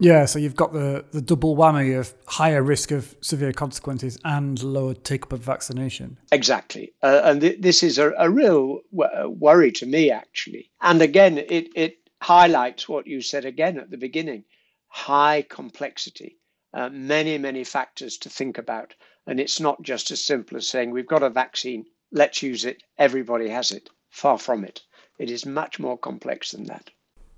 Yeah, 0.03 0.25
so 0.25 0.39
you've 0.39 0.57
got 0.57 0.73
the, 0.73 1.05
the 1.13 1.21
double 1.21 1.55
whammy 1.55 1.99
of 1.99 2.15
higher 2.27 2.63
risk 2.63 2.91
of 2.91 3.15
severe 3.21 3.53
consequences 3.53 4.19
and 4.25 4.61
lower 4.63 4.95
take 4.95 5.25
up 5.25 5.33
of 5.35 5.41
vaccination. 5.41 6.19
Exactly. 6.33 6.95
Uh, 7.03 7.21
and 7.25 7.43
th- 7.43 7.61
this 7.61 7.83
is 7.83 7.99
a, 7.99 8.13
a 8.19 8.31
real 8.31 8.81
w- 8.97 9.29
worry 9.29 9.71
to 9.73 9.85
me, 9.85 10.11
actually. 10.11 10.71
And 10.81 11.03
again, 11.03 11.37
it, 11.37 11.69
it 11.77 11.99
highlights 12.23 12.89
what 12.89 13.07
you 13.07 13.21
said 13.21 13.45
again 13.45 13.79
at 13.79 13.91
the 13.91 13.99
beginning 13.99 14.45
high 14.93 15.45
complexity, 15.49 16.37
uh, 16.75 16.89
many, 16.89 17.39
many 17.39 17.63
factors 17.63 18.19
to 18.19 18.29
think 18.29 18.59
about. 18.59 18.95
And 19.27 19.39
it's 19.39 19.61
not 19.61 19.81
just 19.83 20.11
as 20.11 20.25
simple 20.25 20.57
as 20.57 20.67
saying, 20.67 20.91
we've 20.91 21.07
got 21.07 21.23
a 21.23 21.31
vaccine, 21.31 21.85
let's 22.11 22.43
use 22.43 22.65
it, 22.65 22.83
everybody 22.99 23.49
has 23.49 23.71
it. 23.71 23.89
Far 24.09 24.39
from 24.39 24.65
it. 24.65 24.81
It 25.19 25.31
is 25.31 25.47
much 25.47 25.79
more 25.79 25.97
complex 25.97 26.51
than 26.51 26.65
that. 26.65 26.91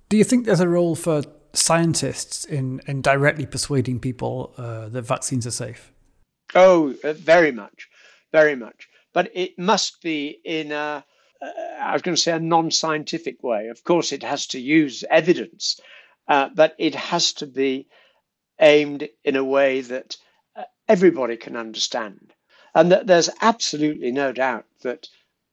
Do 0.09 0.17
you 0.17 0.23
think 0.23 0.45
there's 0.45 0.59
a 0.59 0.67
role 0.67 0.95
for 0.95 1.21
scientists 1.53 2.45
in, 2.45 2.81
in 2.87 3.01
directly 3.01 3.45
persuading 3.45 3.99
people 3.99 4.53
uh, 4.57 4.89
that 4.89 5.03
vaccines 5.03 5.45
are 5.45 5.51
safe? 5.51 5.91
Oh, 6.55 6.95
uh, 7.03 7.13
very 7.13 7.51
much, 7.51 7.87
very 8.31 8.55
much. 8.55 8.87
But 9.13 9.31
it 9.33 9.57
must 9.59 10.01
be 10.01 10.39
in 10.43 10.71
a 10.71 11.05
I 11.79 11.91
was 11.91 12.01
going 12.01 12.15
to 12.15 12.21
say 12.21 12.31
a 12.31 12.39
non 12.39 12.71
scientific 12.71 13.43
way. 13.43 13.67
Of 13.67 13.83
course, 13.83 14.11
it 14.11 14.23
has 14.23 14.47
to 14.47 14.59
use 14.59 15.03
evidence, 15.09 15.79
uh, 16.27 16.49
but 16.55 16.75
it 16.77 16.95
has 16.95 17.33
to 17.33 17.47
be 17.47 17.87
aimed 18.59 19.09
in 19.23 19.35
a 19.35 19.43
way 19.43 19.81
that 19.81 20.15
uh, 20.55 20.63
everybody 20.87 21.35
can 21.35 21.57
understand. 21.57 22.33
And 22.73 22.91
that 22.91 23.07
there's 23.07 23.29
absolutely 23.41 24.11
no 24.11 24.31
doubt 24.31 24.65
that, 24.83 25.09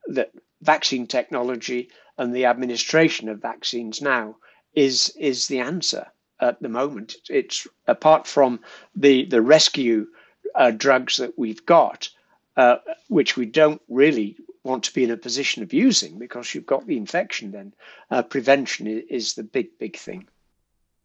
that 0.06 0.30
vaccine 0.62 1.06
technology 1.06 1.90
and 2.16 2.32
the 2.32 2.46
administration 2.46 3.28
of 3.28 3.42
vaccines 3.42 4.00
now 4.00 4.36
is, 4.74 5.14
is 5.18 5.46
the 5.46 5.60
answer 5.60 6.06
at 6.40 6.60
the 6.62 6.68
moment. 6.68 7.16
It's 7.28 7.66
apart 7.86 8.26
from 8.26 8.60
the, 8.94 9.26
the 9.26 9.42
rescue 9.42 10.06
uh, 10.54 10.70
drugs 10.70 11.16
that 11.18 11.38
we've 11.38 11.64
got, 11.66 12.08
uh, 12.56 12.76
which 13.08 13.36
we 13.36 13.46
don't 13.46 13.80
really 13.88 14.36
want 14.64 14.84
to 14.84 14.92
be 14.92 15.04
in 15.04 15.10
a 15.10 15.16
position 15.16 15.62
of 15.62 15.72
using 15.72 16.18
because 16.18 16.54
you've 16.54 16.66
got 16.66 16.86
the 16.86 16.96
infection 16.96 17.50
then 17.50 17.72
uh, 18.10 18.22
prevention 18.22 18.86
is 18.86 19.34
the 19.34 19.42
big 19.42 19.66
big 19.78 19.96
thing 19.96 20.28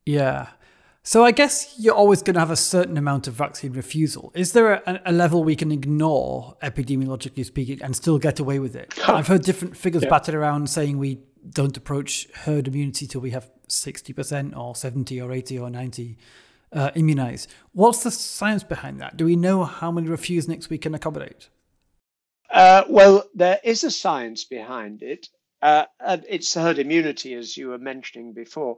yeah 0.05 0.47
so 1.03 1.23
i 1.23 1.31
guess 1.31 1.73
you're 1.77 1.95
always 1.95 2.21
going 2.21 2.33
to 2.33 2.39
have 2.39 2.51
a 2.51 2.55
certain 2.55 2.97
amount 2.97 3.27
of 3.27 3.33
vaccine 3.33 3.71
refusal 3.71 4.31
is 4.35 4.51
there 4.51 4.73
a, 4.73 5.01
a 5.05 5.11
level 5.11 5.43
we 5.43 5.55
can 5.55 5.71
ignore 5.71 6.57
epidemiologically 6.61 7.45
speaking 7.45 7.81
and 7.81 7.95
still 7.95 8.19
get 8.19 8.39
away 8.39 8.59
with 8.59 8.75
it 8.75 8.93
i've 9.09 9.27
heard 9.27 9.41
different 9.43 9.75
figures 9.77 10.03
yeah. 10.03 10.09
batted 10.09 10.35
around 10.35 10.69
saying 10.69 10.97
we 10.97 11.19
don't 11.49 11.77
approach 11.77 12.27
herd 12.33 12.67
immunity 12.67 13.07
till 13.07 13.21
we 13.21 13.31
have 13.31 13.49
60% 13.67 14.55
or 14.57 14.75
70 14.75 15.21
or 15.21 15.31
80 15.31 15.59
or 15.59 15.69
90 15.69 16.17
uh, 16.71 16.91
immunized 16.95 17.49
what's 17.71 18.03
the 18.03 18.11
science 18.11 18.63
behind 18.63 18.99
that 18.99 19.15
do 19.15 19.25
we 19.25 19.35
know 19.35 19.63
how 19.63 19.91
many 19.91 20.07
refuseniks 20.07 20.69
we 20.69 20.77
can 20.77 20.93
accommodate 20.93 21.49
uh, 22.55 22.85
well, 22.87 23.29
there 23.33 23.59
is 23.63 23.83
a 23.83 23.91
science 23.91 24.45
behind 24.45 25.01
it. 25.03 25.27
Uh, 25.61 25.85
it's 26.29 26.53
herd 26.53 26.79
immunity, 26.79 27.33
as 27.33 27.57
you 27.57 27.69
were 27.69 27.77
mentioning 27.77 28.33
before. 28.33 28.77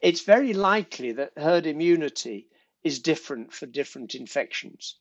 It's 0.00 0.20
very 0.20 0.52
likely 0.52 1.10
that 1.12 1.32
herd 1.36 1.66
immunity 1.66 2.48
is 2.84 3.00
different 3.00 3.52
for 3.52 3.66
different 3.66 4.14
infections. 4.14 4.96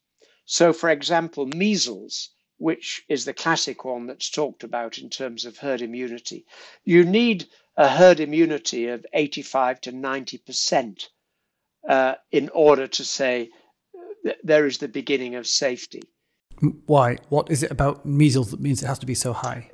So, 0.46 0.74
for 0.74 0.90
example, 0.90 1.46
measles 1.46 2.30
which 2.62 3.04
is 3.10 3.26
the 3.26 3.34
classic 3.34 3.84
one 3.84 4.06
that's 4.06 4.30
talked 4.30 4.64
about 4.64 5.00
in 5.00 5.10
terms 5.10 5.46
of 5.46 5.58
herd 5.58 5.82
immunity. 5.82 6.46
You 6.86 7.04
need 7.04 7.48
a 7.76 7.90
herd 7.90 8.20
immunity 8.20 8.88
of 8.88 9.04
85 9.14 9.82
to 9.82 9.92
90% 9.92 11.08
uh, 11.90 12.14
in 12.32 12.50
order 12.50 12.86
to 12.86 13.04
say 13.04 13.50
there 14.44 14.68
is 14.68 14.78
the 14.78 14.88
beginning 14.88 15.34
of 15.34 15.48
safety. 15.48 16.04
Why? 16.86 17.18
What 17.30 17.50
is 17.50 17.64
it 17.64 17.72
about 17.72 18.06
measles 18.06 18.52
that 18.52 18.62
means 18.62 18.84
it 18.84 18.88
has 18.88 19.00
to 19.00 19.08
be 19.08 19.16
so 19.16 19.34
high? 19.34 19.72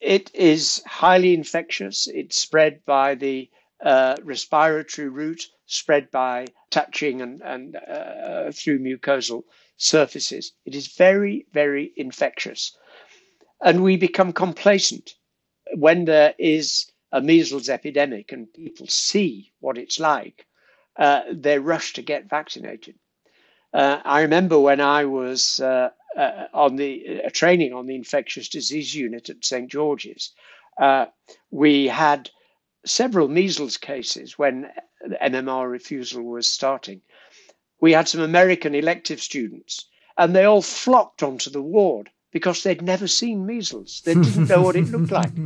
It 0.00 0.30
is 0.32 0.80
highly 0.86 1.34
infectious. 1.34 2.06
It's 2.06 2.40
spread 2.40 2.84
by 2.86 3.16
the 3.16 3.50
uh, 3.84 4.16
respiratory 4.22 5.08
route, 5.08 5.42
spread 5.66 6.10
by 6.10 6.46
touching 6.70 7.22
and, 7.22 7.40
and 7.42 7.76
uh, 7.76 8.50
through 8.52 8.78
mucosal 8.78 9.44
surfaces. 9.76 10.52
It 10.64 10.74
is 10.74 10.88
very, 10.88 11.46
very 11.52 11.92
infectious. 11.96 12.76
And 13.60 13.82
we 13.82 13.96
become 13.96 14.32
complacent 14.32 15.14
when 15.74 16.04
there 16.04 16.34
is 16.38 16.90
a 17.12 17.20
measles 17.20 17.68
epidemic 17.68 18.32
and 18.32 18.52
people 18.52 18.86
see 18.86 19.52
what 19.60 19.78
it's 19.78 19.98
like. 19.98 20.46
Uh, 20.96 21.22
they 21.32 21.58
rush 21.58 21.92
to 21.94 22.02
get 22.02 22.28
vaccinated. 22.28 22.96
Uh, 23.72 24.00
I 24.04 24.22
remember 24.22 24.58
when 24.58 24.80
I 24.80 25.04
was 25.04 25.60
uh, 25.60 25.90
uh 26.16 26.46
on 26.52 26.76
the 26.76 27.22
uh, 27.24 27.30
training 27.30 27.72
on 27.72 27.86
the 27.86 27.94
infectious 27.94 28.48
disease 28.48 28.94
unit 28.94 29.28
at 29.28 29.44
St 29.44 29.70
George's, 29.70 30.32
uh, 30.80 31.06
we 31.50 31.86
had 31.86 32.30
several 32.84 33.28
measles 33.28 33.76
cases 33.76 34.38
when 34.38 34.70
the 35.06 35.16
MMR 35.16 35.70
refusal 35.70 36.22
was 36.22 36.52
starting. 36.52 37.00
We 37.80 37.92
had 37.92 38.08
some 38.08 38.20
American 38.20 38.74
elective 38.74 39.20
students, 39.20 39.86
and 40.16 40.34
they 40.34 40.44
all 40.44 40.62
flocked 40.62 41.22
onto 41.22 41.50
the 41.50 41.62
ward 41.62 42.10
because 42.32 42.62
they'd 42.62 42.82
never 42.82 43.06
seen 43.06 43.46
measles. 43.46 44.02
They 44.04 44.14
didn't 44.14 44.48
know 44.48 44.62
what 44.62 44.76
it 44.76 44.88
looked 44.88 45.12
like. 45.12 45.30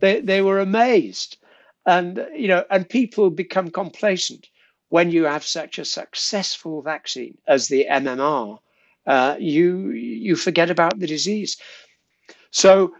They, 0.00 0.20
they 0.20 0.42
were 0.42 0.60
amazed. 0.60 1.38
And, 1.84 2.24
you 2.32 2.46
know, 2.46 2.64
and 2.70 2.88
people 2.88 3.30
become 3.30 3.70
complacent 3.70 4.48
when 4.90 5.10
you 5.10 5.24
have 5.24 5.44
such 5.44 5.78
a 5.78 5.84
successful 5.84 6.82
vaccine 6.82 7.36
as 7.48 7.66
the 7.66 7.86
MMR. 7.90 8.58
Uh, 9.06 9.36
you 9.40 9.90
you 9.90 10.36
forget 10.36 10.70
about 10.70 11.00
the 11.00 11.06
disease. 11.06 11.56
So, 12.50 12.94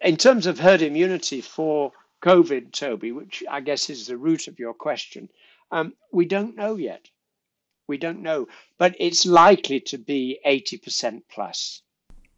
in 0.00 0.16
terms 0.16 0.46
of 0.46 0.58
herd 0.58 0.82
immunity 0.82 1.40
for 1.40 1.92
COVID, 2.24 2.72
Toby, 2.72 3.12
which 3.12 3.44
I 3.50 3.60
guess 3.60 3.90
is 3.90 4.06
the 4.06 4.16
root 4.16 4.48
of 4.48 4.58
your 4.58 4.72
question, 4.72 5.28
um, 5.70 5.92
we 6.10 6.24
don't 6.24 6.56
know 6.56 6.76
yet. 6.76 7.10
We 7.86 7.98
don't 7.98 8.22
know, 8.22 8.48
but 8.78 8.96
it's 8.98 9.26
likely 9.26 9.80
to 9.80 9.98
be 9.98 10.40
80% 10.46 11.22
plus. 11.30 11.82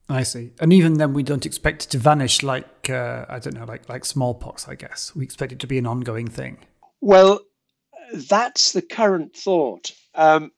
I 0.09 0.25
see. 0.25 0.51
And 0.61 0.73
even 0.73 0.95
then, 0.95 1.13
we 1.13 1.23
don't 1.23 1.47
expect 1.47 1.85
it 1.85 1.91
to 1.91 1.99
vanish 1.99 2.43
like, 2.43 2.91
uh, 2.91 3.27
I 3.29 3.39
don't 3.39 3.55
know, 3.55 3.65
like, 3.65 3.89
like 3.89 4.05
smallpox, 4.05 4.67
I 4.67 4.75
guess. 4.75 5.15
We 5.15 5.25
expect 5.25 5.53
it 5.53 5.61
to 5.61 5.69
be 5.69 5.79
an 5.79 5.87
ongoing 5.87 6.27
thing. 6.27 6.59
Well, 7.01 7.41
that's 8.13 8.73
the 8.73 8.83
current 8.83 9.37
thought. 9.37 9.93
Um, 10.17 10.51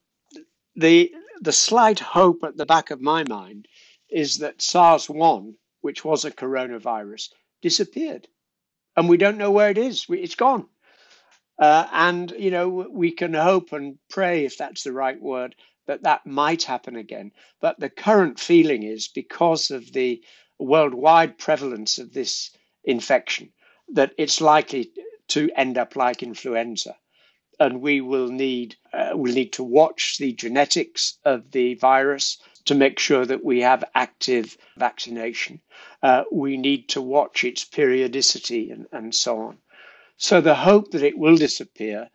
the, 0.74 1.12
the 1.42 1.52
slight 1.52 1.98
hope 1.98 2.44
at 2.44 2.56
the 2.56 2.66
back 2.66 2.90
of 2.90 3.02
my 3.02 3.24
mind 3.24 3.68
is 4.08 4.38
that 4.38 4.62
SARS 4.62 5.10
1, 5.10 5.54
which 5.82 6.02
was 6.02 6.24
a 6.24 6.30
coronavirus, 6.30 7.28
disappeared 7.60 8.26
and 8.98 9.08
we 9.08 9.16
don't 9.16 9.38
know 9.38 9.52
where 9.52 9.70
it 9.70 9.78
is. 9.78 10.06
It's 10.08 10.34
gone. 10.34 10.66
Uh, 11.56 11.86
and, 11.92 12.32
you 12.36 12.50
know, 12.50 12.68
we 12.90 13.12
can 13.12 13.32
hope 13.32 13.72
and 13.72 13.96
pray, 14.10 14.44
if 14.44 14.58
that's 14.58 14.82
the 14.82 14.92
right 14.92 15.20
word, 15.22 15.54
that 15.86 16.02
that 16.02 16.26
might 16.26 16.64
happen 16.64 16.96
again. 16.96 17.30
But 17.60 17.78
the 17.78 17.90
current 17.90 18.40
feeling 18.40 18.82
is 18.82 19.06
because 19.06 19.70
of 19.70 19.92
the 19.92 20.20
worldwide 20.58 21.38
prevalence 21.38 21.98
of 21.98 22.12
this 22.12 22.50
infection, 22.82 23.52
that 23.94 24.14
it's 24.18 24.40
likely 24.40 24.90
to 25.28 25.48
end 25.54 25.78
up 25.78 25.94
like 25.94 26.24
influenza. 26.24 26.96
And 27.60 27.80
we 27.80 28.00
will 28.00 28.28
need 28.28 28.74
uh, 28.92 29.10
will 29.14 29.32
need 29.32 29.52
to 29.52 29.64
watch 29.64 30.18
the 30.18 30.32
genetics 30.32 31.18
of 31.24 31.52
the 31.52 31.74
virus 31.74 32.38
to 32.68 32.74
make 32.74 32.98
sure 32.98 33.24
that 33.24 33.42
we 33.42 33.60
have 33.60 33.82
active 33.94 34.58
vaccination. 34.76 35.58
Uh, 36.02 36.24
we 36.30 36.58
need 36.58 36.86
to 36.90 37.00
watch 37.00 37.42
its 37.42 37.64
periodicity 37.64 38.70
and, 38.70 38.86
and 38.92 39.14
so 39.14 39.38
on. 39.40 39.56
So 40.18 40.42
the 40.42 40.54
hope 40.54 40.90
that 40.90 41.02
it 41.02 41.16
will 41.16 41.36
disappear, 41.36 42.10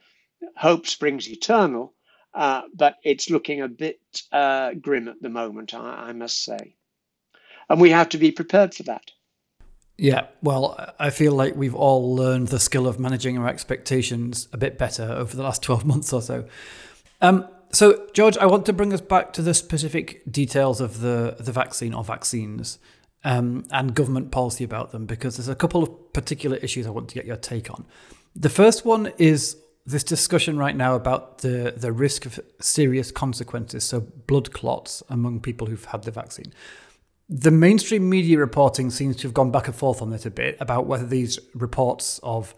hope 0.56 0.86
springs 0.86 1.28
eternal, 1.28 1.94
uh, 2.36 2.62
but 2.76 2.98
it's 3.04 3.32
looking 3.32 3.62
a 3.62 3.68
bit 3.68 4.00
uh, 4.32 4.74
grim 4.76 5.08
at 5.08 5.22
the 5.24 5.30
moment, 5.30 5.74
I, 5.74 6.10
I 6.10 6.14
must 6.14 6.44
say. 6.44 6.76
And 7.68 7.82
we 7.82 7.90
have 7.90 8.10
to 8.10 8.20
be 8.20 8.32
prepared 8.32 8.76
for 8.76 8.84
that. 8.84 9.10
Yeah, 9.98 10.28
well, 10.44 10.94
I 11.00 11.10
feel 11.10 11.34
like 11.34 11.56
we've 11.56 11.76
all 11.76 12.16
learned 12.16 12.50
the 12.50 12.60
skill 12.60 12.86
of 12.86 13.00
managing 13.00 13.40
our 13.40 13.48
expectations 13.48 14.48
a 14.54 14.58
bit 14.58 14.78
better 14.78 15.04
over 15.04 15.36
the 15.36 15.44
last 15.44 15.64
12 15.64 15.84
months 15.84 16.14
or 16.14 16.22
so. 16.22 16.46
Um, 17.22 17.48
so, 17.74 18.08
George, 18.14 18.38
I 18.38 18.46
want 18.46 18.66
to 18.68 18.74
bring 18.74 18.94
us 18.94 19.02
back 19.02 19.34
to 19.34 19.42
the 19.42 19.54
specific 19.54 20.22
details 20.32 20.80
of 20.80 21.02
the, 21.02 21.36
the 21.40 21.52
vaccine 21.52 21.94
or 21.94 22.04
vaccines 22.04 22.78
um, 23.24 23.66
and 23.72 23.96
government 23.96 24.32
policy 24.32 24.64
about 24.64 24.92
them 24.92 25.06
because 25.06 25.38
there's 25.38 25.50
a 25.50 25.56
couple 25.56 25.84
of 25.84 26.14
particular 26.14 26.58
issues 26.58 26.86
I 26.86 26.92
want 26.92 27.10
to 27.10 27.16
get 27.16 27.26
your 27.26 27.38
take 27.38 27.72
on. 27.72 27.86
The 28.36 28.50
first 28.50 28.86
one 28.86 29.12
is 29.18 29.58
this 29.86 30.04
discussion 30.04 30.58
right 30.58 30.76
now 30.76 30.96
about 30.96 31.40
the, 31.40 31.74
the 31.76 31.92
risk 31.92 32.26
of 32.26 32.40
serious 32.60 33.12
consequences, 33.12 33.84
so 33.84 34.02
blood 34.02 34.54
clots 34.54 35.04
among 35.10 35.42
people 35.42 35.68
who've 35.68 35.86
had 35.86 36.04
the 36.04 36.12
vaccine. 36.12 36.54
The 37.30 37.52
mainstream 37.52 38.10
media 38.10 38.38
reporting 38.38 38.92
seems 38.92 39.16
to 39.18 39.24
have 39.24 39.34
gone 39.34 39.52
back 39.52 39.68
and 39.68 39.76
forth 39.76 40.02
on 40.02 40.10
this 40.10 40.26
a 40.26 40.32
bit 40.32 40.58
about 40.60 40.86
whether 40.86 41.06
these 41.06 41.40
reports 41.54 42.20
of 42.22 42.54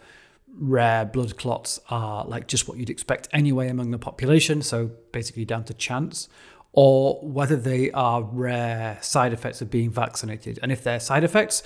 rare 0.58 1.06
blood 1.06 1.38
clots 1.38 1.80
are 1.90 2.26
like 2.26 2.48
just 2.48 2.68
what 2.68 2.78
you'd 2.78 2.90
expect 2.90 3.28
anyway 3.32 3.70
among 3.70 3.92
the 3.92 3.98
population, 3.98 4.62
so 4.62 4.92
basically 5.12 5.46
down 5.46 5.64
to 5.66 5.74
chance, 5.74 6.30
or 6.72 7.20
whether 7.22 7.56
they 7.56 7.92
are 7.92 8.24
rare 8.24 8.98
side 9.02 9.34
effects 9.34 9.62
of 9.62 9.70
being 9.70 9.90
vaccinated. 9.90 10.60
And 10.62 10.72
if 10.72 10.84
they're 10.84 11.00
side 11.00 11.24
effects, 11.24 11.64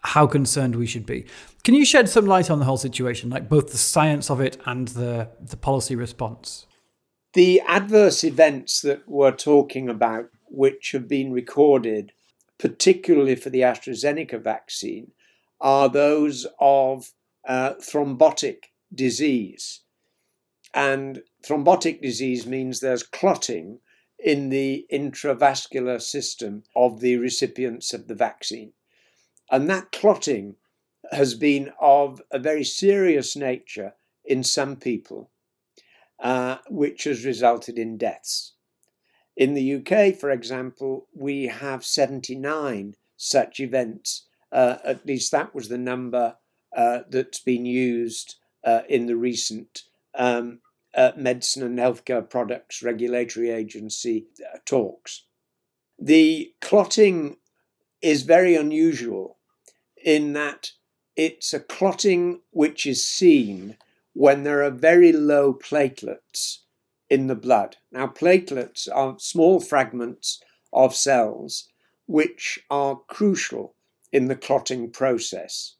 how 0.00 0.26
concerned 0.26 0.76
we 0.76 0.86
should 0.86 1.04
be. 1.04 1.26
Can 1.64 1.74
you 1.74 1.84
shed 1.84 2.08
some 2.08 2.26
light 2.26 2.50
on 2.50 2.58
the 2.58 2.64
whole 2.64 2.76
situation, 2.76 3.28
like 3.28 3.48
both 3.48 3.72
the 3.72 3.78
science 3.78 4.30
of 4.30 4.40
it 4.40 4.56
and 4.64 4.88
the, 4.88 5.28
the 5.40 5.56
policy 5.56 5.96
response? 5.96 6.66
The 7.32 7.60
adverse 7.66 8.22
events 8.22 8.80
that 8.82 9.02
we're 9.06 9.32
talking 9.36 9.88
about, 9.88 10.30
which 10.48 10.92
have 10.92 11.08
been 11.08 11.32
recorded, 11.32 12.12
particularly 12.58 13.34
for 13.34 13.50
the 13.50 13.60
AstraZeneca 13.60 14.40
vaccine, 14.40 15.10
are 15.60 15.88
those 15.88 16.46
of 16.60 17.10
uh, 17.46 17.74
thrombotic 17.74 18.64
disease. 18.94 19.80
And 20.74 21.22
thrombotic 21.44 22.02
disease 22.02 22.46
means 22.46 22.80
there's 22.80 23.02
clotting 23.02 23.80
in 24.18 24.48
the 24.48 24.86
intravascular 24.92 26.00
system 26.00 26.64
of 26.74 27.00
the 27.00 27.16
recipients 27.16 27.92
of 27.92 28.08
the 28.08 28.14
vaccine. 28.14 28.72
And 29.50 29.70
that 29.70 29.92
clotting 29.92 30.56
has 31.12 31.34
been 31.34 31.72
of 31.80 32.20
a 32.30 32.38
very 32.38 32.64
serious 32.64 33.36
nature 33.36 33.94
in 34.24 34.42
some 34.42 34.76
people, 34.76 35.30
uh, 36.18 36.58
which 36.68 37.04
has 37.04 37.24
resulted 37.24 37.78
in 37.78 37.96
deaths. 37.96 38.54
In 39.36 39.54
the 39.54 39.74
UK, 39.76 40.16
for 40.18 40.30
example, 40.30 41.06
we 41.14 41.46
have 41.46 41.84
79 41.84 42.96
such 43.16 43.60
events. 43.60 44.26
Uh, 44.50 44.78
at 44.84 45.06
least 45.06 45.30
that 45.32 45.54
was 45.54 45.68
the 45.68 45.78
number 45.78 46.36
uh, 46.76 47.00
that's 47.08 47.40
been 47.40 47.66
used 47.66 48.36
uh, 48.62 48.82
in 48.88 49.06
the 49.06 49.16
recent 49.16 49.82
um, 50.14 50.60
uh, 50.94 51.12
Medicine 51.16 51.62
and 51.62 51.78
Healthcare 51.78 52.28
Products 52.28 52.82
Regulatory 52.82 53.50
Agency 53.50 54.26
uh, 54.40 54.58
talks. 54.64 55.24
The 55.98 56.52
clotting 56.60 57.38
is 58.02 58.22
very 58.22 58.54
unusual 58.54 59.38
in 60.04 60.34
that 60.34 60.72
it's 61.16 61.54
a 61.54 61.60
clotting 61.60 62.42
which 62.50 62.86
is 62.86 63.06
seen 63.06 63.76
when 64.12 64.42
there 64.42 64.62
are 64.62 64.70
very 64.70 65.12
low 65.12 65.54
platelets 65.54 66.58
in 67.08 67.26
the 67.26 67.34
blood. 67.34 67.76
Now, 67.90 68.06
platelets 68.06 68.88
are 68.92 69.16
small 69.18 69.60
fragments 69.60 70.42
of 70.72 70.94
cells 70.94 71.68
which 72.06 72.58
are 72.70 73.00
crucial 73.08 73.74
in 74.12 74.28
the 74.28 74.36
clotting 74.36 74.90
process. 74.90 75.76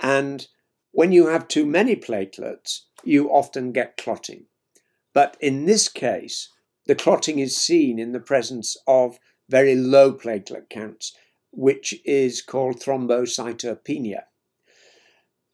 And 0.00 0.46
when 0.92 1.12
you 1.12 1.28
have 1.28 1.48
too 1.48 1.66
many 1.66 1.94
platelets, 1.96 2.80
you 3.04 3.30
often 3.30 3.72
get 3.72 3.96
clotting. 3.96 4.46
But 5.12 5.36
in 5.40 5.66
this 5.66 5.88
case, 5.88 6.48
the 6.86 6.94
clotting 6.94 7.38
is 7.38 7.56
seen 7.56 7.98
in 7.98 8.12
the 8.12 8.20
presence 8.20 8.76
of 8.86 9.18
very 9.48 9.74
low 9.74 10.12
platelet 10.12 10.68
counts, 10.70 11.16
which 11.52 11.94
is 12.04 12.42
called 12.42 12.80
thrombocytopenia. 12.80 14.22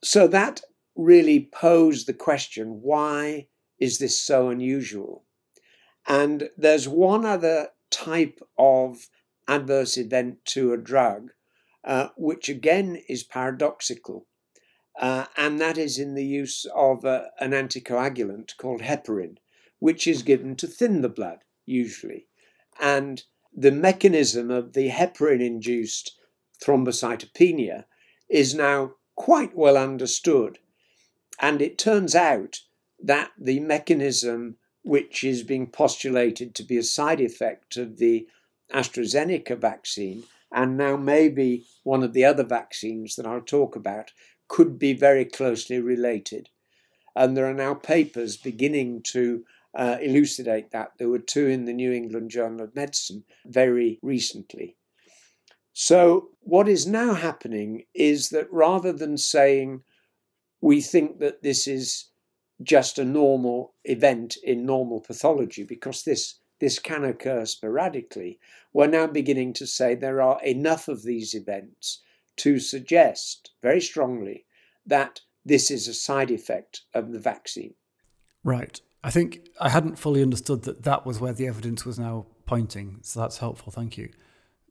So 0.02 0.28
that 0.28 0.60
really 0.94 1.48
posed 1.52 2.06
the 2.06 2.14
question 2.14 2.80
why 2.82 3.48
is 3.78 3.98
this 3.98 4.20
so 4.20 4.48
unusual? 4.48 5.24
And 6.06 6.50
there's 6.56 6.88
one 6.88 7.24
other 7.24 7.70
type 7.90 8.40
of 8.58 9.08
adverse 9.48 9.96
event 9.96 10.44
to 10.46 10.72
a 10.72 10.76
drug, 10.78 11.30
uh, 11.84 12.08
which 12.16 12.48
again 12.48 13.02
is 13.08 13.22
paradoxical, 13.22 14.26
uh, 14.98 15.26
and 15.36 15.60
that 15.60 15.76
is 15.76 15.98
in 15.98 16.14
the 16.14 16.24
use 16.24 16.66
of 16.74 17.04
uh, 17.04 17.24
an 17.38 17.50
anticoagulant 17.50 18.56
called 18.56 18.80
heparin, 18.80 19.36
which 19.78 20.06
is 20.06 20.22
given 20.22 20.56
to 20.56 20.66
thin 20.66 21.02
the 21.02 21.08
blood, 21.08 21.38
usually. 21.66 22.26
And 22.80 23.22
the 23.54 23.72
mechanism 23.72 24.50
of 24.50 24.72
the 24.72 24.88
heparin 24.88 25.40
induced 25.40 26.18
thrombocytopenia 26.62 27.84
is 28.28 28.54
now 28.54 28.94
quite 29.14 29.56
well 29.56 29.76
understood. 29.76 30.58
And 31.40 31.60
it 31.60 31.78
turns 31.78 32.14
out 32.14 32.60
that 33.02 33.30
the 33.38 33.60
mechanism 33.60 34.56
which 34.82 35.24
is 35.24 35.42
being 35.42 35.66
postulated 35.66 36.54
to 36.54 36.62
be 36.62 36.78
a 36.78 36.82
side 36.82 37.20
effect 37.20 37.76
of 37.76 37.98
the 37.98 38.26
AstraZeneca 38.72 39.58
vaccine, 39.58 40.22
and 40.52 40.76
now 40.76 40.96
maybe 40.96 41.66
one 41.82 42.04
of 42.04 42.12
the 42.12 42.24
other 42.24 42.44
vaccines 42.44 43.16
that 43.16 43.26
I'll 43.26 43.40
talk 43.40 43.74
about, 43.74 44.12
could 44.48 44.78
be 44.78 44.92
very 44.92 45.24
closely 45.24 45.80
related. 45.80 46.48
And 47.14 47.36
there 47.36 47.46
are 47.46 47.54
now 47.54 47.74
papers 47.74 48.36
beginning 48.36 49.02
to 49.12 49.44
uh, 49.74 49.98
elucidate 50.00 50.70
that. 50.70 50.92
There 50.98 51.08
were 51.08 51.18
two 51.18 51.46
in 51.46 51.64
the 51.64 51.72
New 51.72 51.92
England 51.92 52.30
Journal 52.30 52.62
of 52.62 52.74
Medicine 52.74 53.24
very 53.44 53.98
recently. 54.02 54.76
So, 55.72 56.30
what 56.40 56.68
is 56.68 56.86
now 56.86 57.12
happening 57.12 57.84
is 57.92 58.30
that 58.30 58.50
rather 58.50 58.92
than 58.92 59.18
saying 59.18 59.82
we 60.62 60.80
think 60.80 61.18
that 61.18 61.42
this 61.42 61.66
is 61.66 62.06
just 62.62 62.98
a 62.98 63.04
normal 63.04 63.74
event 63.84 64.36
in 64.42 64.64
normal 64.64 65.00
pathology, 65.00 65.64
because 65.64 66.02
this, 66.02 66.36
this 66.60 66.78
can 66.78 67.04
occur 67.04 67.44
sporadically, 67.44 68.38
we're 68.72 68.86
now 68.86 69.06
beginning 69.06 69.52
to 69.54 69.66
say 69.66 69.94
there 69.94 70.22
are 70.22 70.42
enough 70.42 70.88
of 70.88 71.02
these 71.02 71.34
events 71.34 72.00
to 72.36 72.58
suggest 72.58 73.50
very 73.62 73.80
strongly 73.80 74.44
that 74.84 75.20
this 75.44 75.70
is 75.70 75.88
a 75.88 75.94
side 75.94 76.30
effect 76.30 76.82
of 76.94 77.12
the 77.12 77.18
vaccine. 77.18 77.74
Right. 78.44 78.80
I 79.02 79.10
think 79.10 79.48
I 79.60 79.68
hadn't 79.68 79.98
fully 79.98 80.22
understood 80.22 80.62
that 80.62 80.82
that 80.82 81.06
was 81.06 81.20
where 81.20 81.32
the 81.32 81.46
evidence 81.46 81.84
was 81.84 81.98
now 81.98 82.26
pointing. 82.46 82.98
So 83.02 83.20
that's 83.20 83.38
helpful. 83.38 83.72
Thank 83.72 83.96
you. 83.96 84.10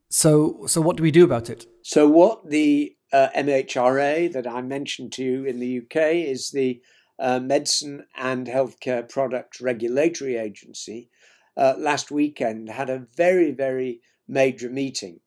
So, 0.10 0.66
so 0.68 0.82
what 0.82 0.98
do 0.98 1.04
we 1.04 1.12
do 1.12 1.24
about 1.24 1.50
it? 1.50 1.66
So, 1.82 2.08
what 2.08 2.50
the 2.50 2.96
uh, 3.12 3.30
MHRA 3.36 4.32
that 4.34 4.48
I 4.48 4.62
mentioned 4.62 5.14
to 5.14 5.24
you 5.24 5.46
in 5.46 5.60
the 5.60 5.80
UK 5.80 6.16
is 6.28 6.52
the 6.52 6.82
uh, 7.18 7.40
Medicine 7.40 8.06
and 8.18 8.48
Healthcare 8.48 9.08
Product 9.08 9.60
Regulatory 9.62 10.36
Agency. 10.36 11.10
Uh, 11.58 11.74
last 11.78 12.12
weekend 12.12 12.70
had 12.70 12.90
a 12.90 13.06
very, 13.16 13.52
very 13.52 14.02
major 14.28 14.70
meeting 14.70 15.22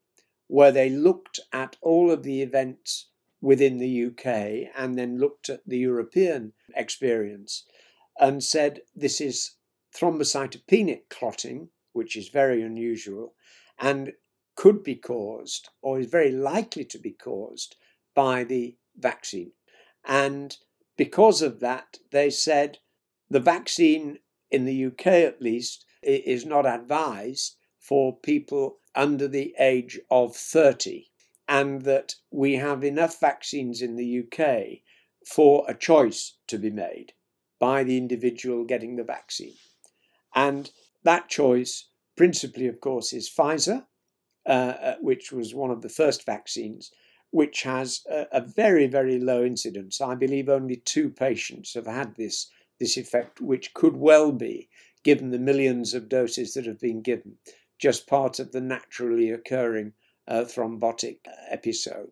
where 0.49 0.71
they 0.71 0.89
looked 0.89 1.39
at 1.53 1.77
all 1.79 2.09
of 2.09 2.23
the 2.23 2.41
events 2.41 3.05
within 3.39 3.77
the 3.77 4.05
UK 4.07 4.71
and 4.75 4.97
then 4.97 5.19
looked 5.19 5.47
at 5.47 5.61
the 5.65 5.77
European 5.77 6.51
experience 6.75 7.65
and 8.19 8.43
said 8.43 8.81
this 8.95 9.21
is 9.21 9.51
thrombocytopenic 9.95 11.03
clotting, 11.07 11.69
which 11.93 12.17
is 12.17 12.29
very 12.29 12.63
unusual 12.63 13.35
and 13.79 14.11
could 14.55 14.83
be 14.83 14.95
caused 14.95 15.69
or 15.83 15.99
is 15.99 16.07
very 16.07 16.31
likely 16.31 16.83
to 16.83 16.97
be 16.97 17.11
caused 17.11 17.75
by 18.15 18.43
the 18.43 18.75
vaccine. 18.97 19.51
And 20.03 20.57
because 20.97 21.43
of 21.43 21.59
that, 21.59 21.99
they 22.11 22.31
said 22.31 22.79
the 23.29 23.39
vaccine 23.39 24.17
in 24.49 24.65
the 24.65 24.85
UK 24.87 25.07
at 25.07 25.43
least 25.43 25.85
is 26.01 26.43
not 26.43 26.65
advised 26.65 27.55
for 27.79 28.17
people 28.17 28.79
under 28.99 29.29
the 29.29 29.55
age 29.57 29.97
of 30.11 30.35
30 30.35 31.05
and 31.47 31.83
that 31.83 32.15
we 32.31 32.55
have 32.55 32.83
enough 32.83 33.17
vaccines 33.21 33.81
in 33.81 33.95
the 33.95 34.19
UK 34.19 34.81
for 35.25 35.63
a 35.69 35.73
choice 35.73 36.35
to 36.47 36.57
be 36.57 36.69
made 36.69 37.13
by 37.61 37.81
the 37.81 37.97
individual 37.97 38.65
getting 38.65 38.97
the 38.97 39.03
vaccine. 39.05 39.55
And 40.35 40.69
that 41.03 41.29
choice, 41.29 41.87
principally, 42.17 42.67
of 42.67 42.81
course, 42.81 43.13
is 43.13 43.29
Pfizer, 43.29 43.85
uh, 44.45 44.73
uh, 44.89 44.95
which 44.99 45.31
was 45.31 45.55
one 45.55 45.71
of 45.71 45.81
the 45.81 45.95
first 46.01 46.25
vaccines, 46.25 46.91
which 47.31 47.63
has 47.63 48.01
a, 48.11 48.27
a, 48.33 48.41
very, 48.41 48.87
very 48.87 49.17
low 49.17 49.45
incidence. 49.45 50.01
I 50.01 50.15
believe 50.15 50.49
only 50.49 50.75
two 50.75 51.09
patients 51.09 51.73
have 51.73 51.87
had 51.87 52.17
this, 52.17 52.51
this 52.81 52.97
effect, 52.97 53.39
which 53.39 53.73
could 53.73 53.95
well 53.95 54.33
be, 54.33 54.67
given 55.05 55.31
the 55.31 55.39
millions 55.39 55.93
of 55.93 56.09
doses 56.09 56.53
that 56.55 56.65
have 56.65 56.81
been 56.81 57.01
given, 57.01 57.37
just 57.79 58.07
part 58.07 58.39
of 58.39 58.51
the 58.51 58.61
naturally 58.61 59.31
occurring 59.31 59.93
uh, 60.27 60.41
thrombotic 60.41 61.19
episode. 61.49 62.11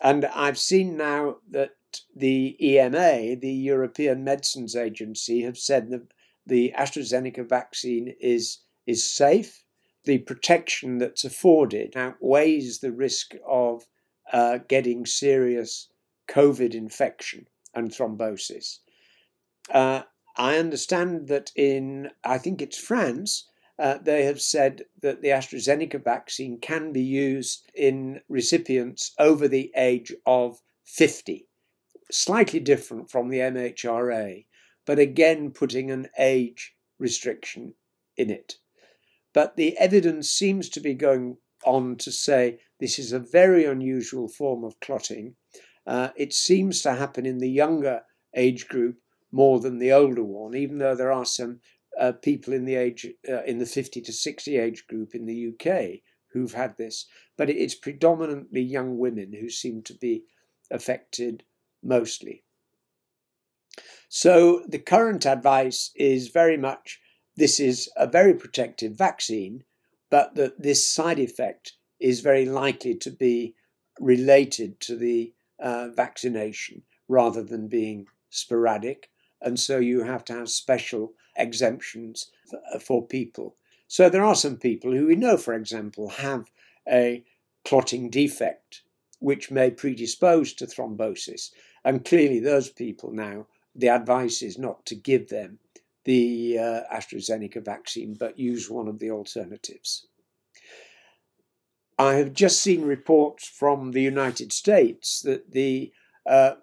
And 0.00 0.24
I've 0.26 0.58
seen 0.58 0.96
now 0.96 1.36
that 1.50 1.70
the 2.14 2.56
EMA, 2.60 3.36
the 3.36 3.52
European 3.52 4.24
Medicines 4.24 4.76
Agency, 4.76 5.42
have 5.42 5.58
said 5.58 5.90
that 5.90 6.08
the 6.46 6.72
AstraZeneca 6.76 7.48
vaccine 7.48 8.14
is, 8.20 8.58
is 8.86 9.08
safe. 9.08 9.64
The 10.04 10.18
protection 10.18 10.98
that's 10.98 11.24
afforded 11.24 11.96
outweighs 11.96 12.80
the 12.80 12.92
risk 12.92 13.34
of 13.46 13.86
uh, 14.32 14.58
getting 14.68 15.06
serious 15.06 15.88
COVID 16.28 16.74
infection 16.74 17.46
and 17.74 17.90
thrombosis. 17.90 18.78
Uh, 19.70 20.02
I 20.36 20.56
understand 20.56 21.28
that 21.28 21.52
in, 21.54 22.10
I 22.24 22.38
think 22.38 22.60
it's 22.60 22.78
France, 22.78 23.48
uh, 23.78 23.98
they 24.02 24.24
have 24.24 24.40
said 24.40 24.84
that 25.00 25.22
the 25.22 25.28
AstraZeneca 25.28 26.02
vaccine 26.02 26.58
can 26.60 26.92
be 26.92 27.02
used 27.02 27.70
in 27.74 28.20
recipients 28.28 29.12
over 29.18 29.48
the 29.48 29.72
age 29.76 30.12
of 30.26 30.60
50. 30.84 31.48
Slightly 32.10 32.60
different 32.60 33.10
from 33.10 33.28
the 33.28 33.38
MHRA, 33.38 34.44
but 34.84 34.98
again 34.98 35.50
putting 35.50 35.90
an 35.90 36.08
age 36.18 36.74
restriction 36.98 37.74
in 38.16 38.30
it. 38.30 38.56
But 39.32 39.56
the 39.56 39.76
evidence 39.78 40.30
seems 40.30 40.68
to 40.70 40.80
be 40.80 40.94
going 40.94 41.38
on 41.64 41.96
to 41.96 42.12
say 42.12 42.58
this 42.80 42.98
is 42.98 43.12
a 43.12 43.18
very 43.18 43.64
unusual 43.64 44.28
form 44.28 44.64
of 44.64 44.78
clotting. 44.80 45.36
Uh, 45.86 46.10
it 46.16 46.32
seems 46.32 46.82
to 46.82 46.94
happen 46.94 47.24
in 47.24 47.38
the 47.38 47.50
younger 47.50 48.02
age 48.36 48.68
group 48.68 48.96
more 49.30 49.60
than 49.60 49.78
the 49.78 49.92
older 49.92 50.22
one, 50.22 50.54
even 50.54 50.78
though 50.78 50.94
there 50.94 51.12
are 51.12 51.24
some 51.24 51.60
uh, 51.98 52.12
people 52.12 52.52
in 52.52 52.64
the 52.64 52.74
age 52.74 53.06
uh, 53.28 53.42
in 53.44 53.58
the 53.58 53.66
50 53.66 54.00
to 54.00 54.12
60 54.12 54.56
age 54.56 54.86
group 54.86 55.14
in 55.14 55.26
the 55.26 55.52
UK 55.52 56.00
who've 56.32 56.54
had 56.54 56.76
this, 56.76 57.06
but 57.36 57.50
it's 57.50 57.74
predominantly 57.74 58.62
young 58.62 58.98
women 58.98 59.32
who 59.32 59.50
seem 59.50 59.82
to 59.82 59.94
be 59.94 60.24
affected 60.70 61.44
mostly. 61.82 62.42
So 64.08 64.64
the 64.68 64.78
current 64.78 65.26
advice 65.26 65.90
is 65.94 66.28
very 66.28 66.56
much 66.56 67.00
this 67.36 67.58
is 67.58 67.90
a 67.96 68.06
very 68.06 68.34
protective 68.34 68.92
vaccine, 68.92 69.64
but 70.10 70.34
that 70.34 70.60
this 70.62 70.86
side 70.86 71.18
effect 71.18 71.72
is 71.98 72.20
very 72.20 72.44
likely 72.44 72.94
to 72.96 73.10
be 73.10 73.54
related 73.98 74.80
to 74.80 74.96
the 74.96 75.32
uh, 75.58 75.88
vaccination 75.94 76.82
rather 77.08 77.42
than 77.42 77.68
being 77.68 78.06
sporadic. 78.28 79.08
And 79.40 79.58
so 79.58 79.78
you 79.78 80.02
have 80.02 80.24
to 80.26 80.34
have 80.34 80.50
special 80.50 81.14
exemptions 81.42 82.30
for 82.80 83.06
people. 83.06 83.56
So 83.88 84.08
there 84.08 84.24
are 84.24 84.34
some 84.34 84.56
people 84.56 84.92
who 84.92 85.06
we 85.06 85.16
know, 85.16 85.36
for 85.36 85.54
example, 85.54 86.08
have 86.08 86.50
a 86.88 87.24
clotting 87.64 88.08
defect 88.08 88.82
which 89.18 89.50
may 89.50 89.70
predispose 89.70 90.52
to 90.54 90.66
thrombosis. 90.66 91.50
And 91.84 92.04
clearly, 92.04 92.40
those 92.40 92.68
people 92.70 93.12
now, 93.12 93.46
the 93.74 93.88
advice 93.88 94.42
is 94.42 94.58
not 94.58 94.84
to 94.86 94.94
give 94.94 95.28
them 95.28 95.58
the 96.04 96.58
uh, 96.58 96.80
AstraZeneca 96.92 97.64
vaccine, 97.64 98.14
but 98.14 98.38
use 98.38 98.68
one 98.68 98.88
of 98.88 98.98
the 98.98 99.10
alternatives. 99.10 100.06
I 101.98 102.14
have 102.14 102.32
just 102.32 102.60
seen 102.60 102.82
reports 102.82 103.46
from 103.46 103.92
the 103.92 104.02
United 104.02 104.52
States 104.52 105.20
that 105.22 105.52
the 105.52 105.92
uh, 106.26 106.54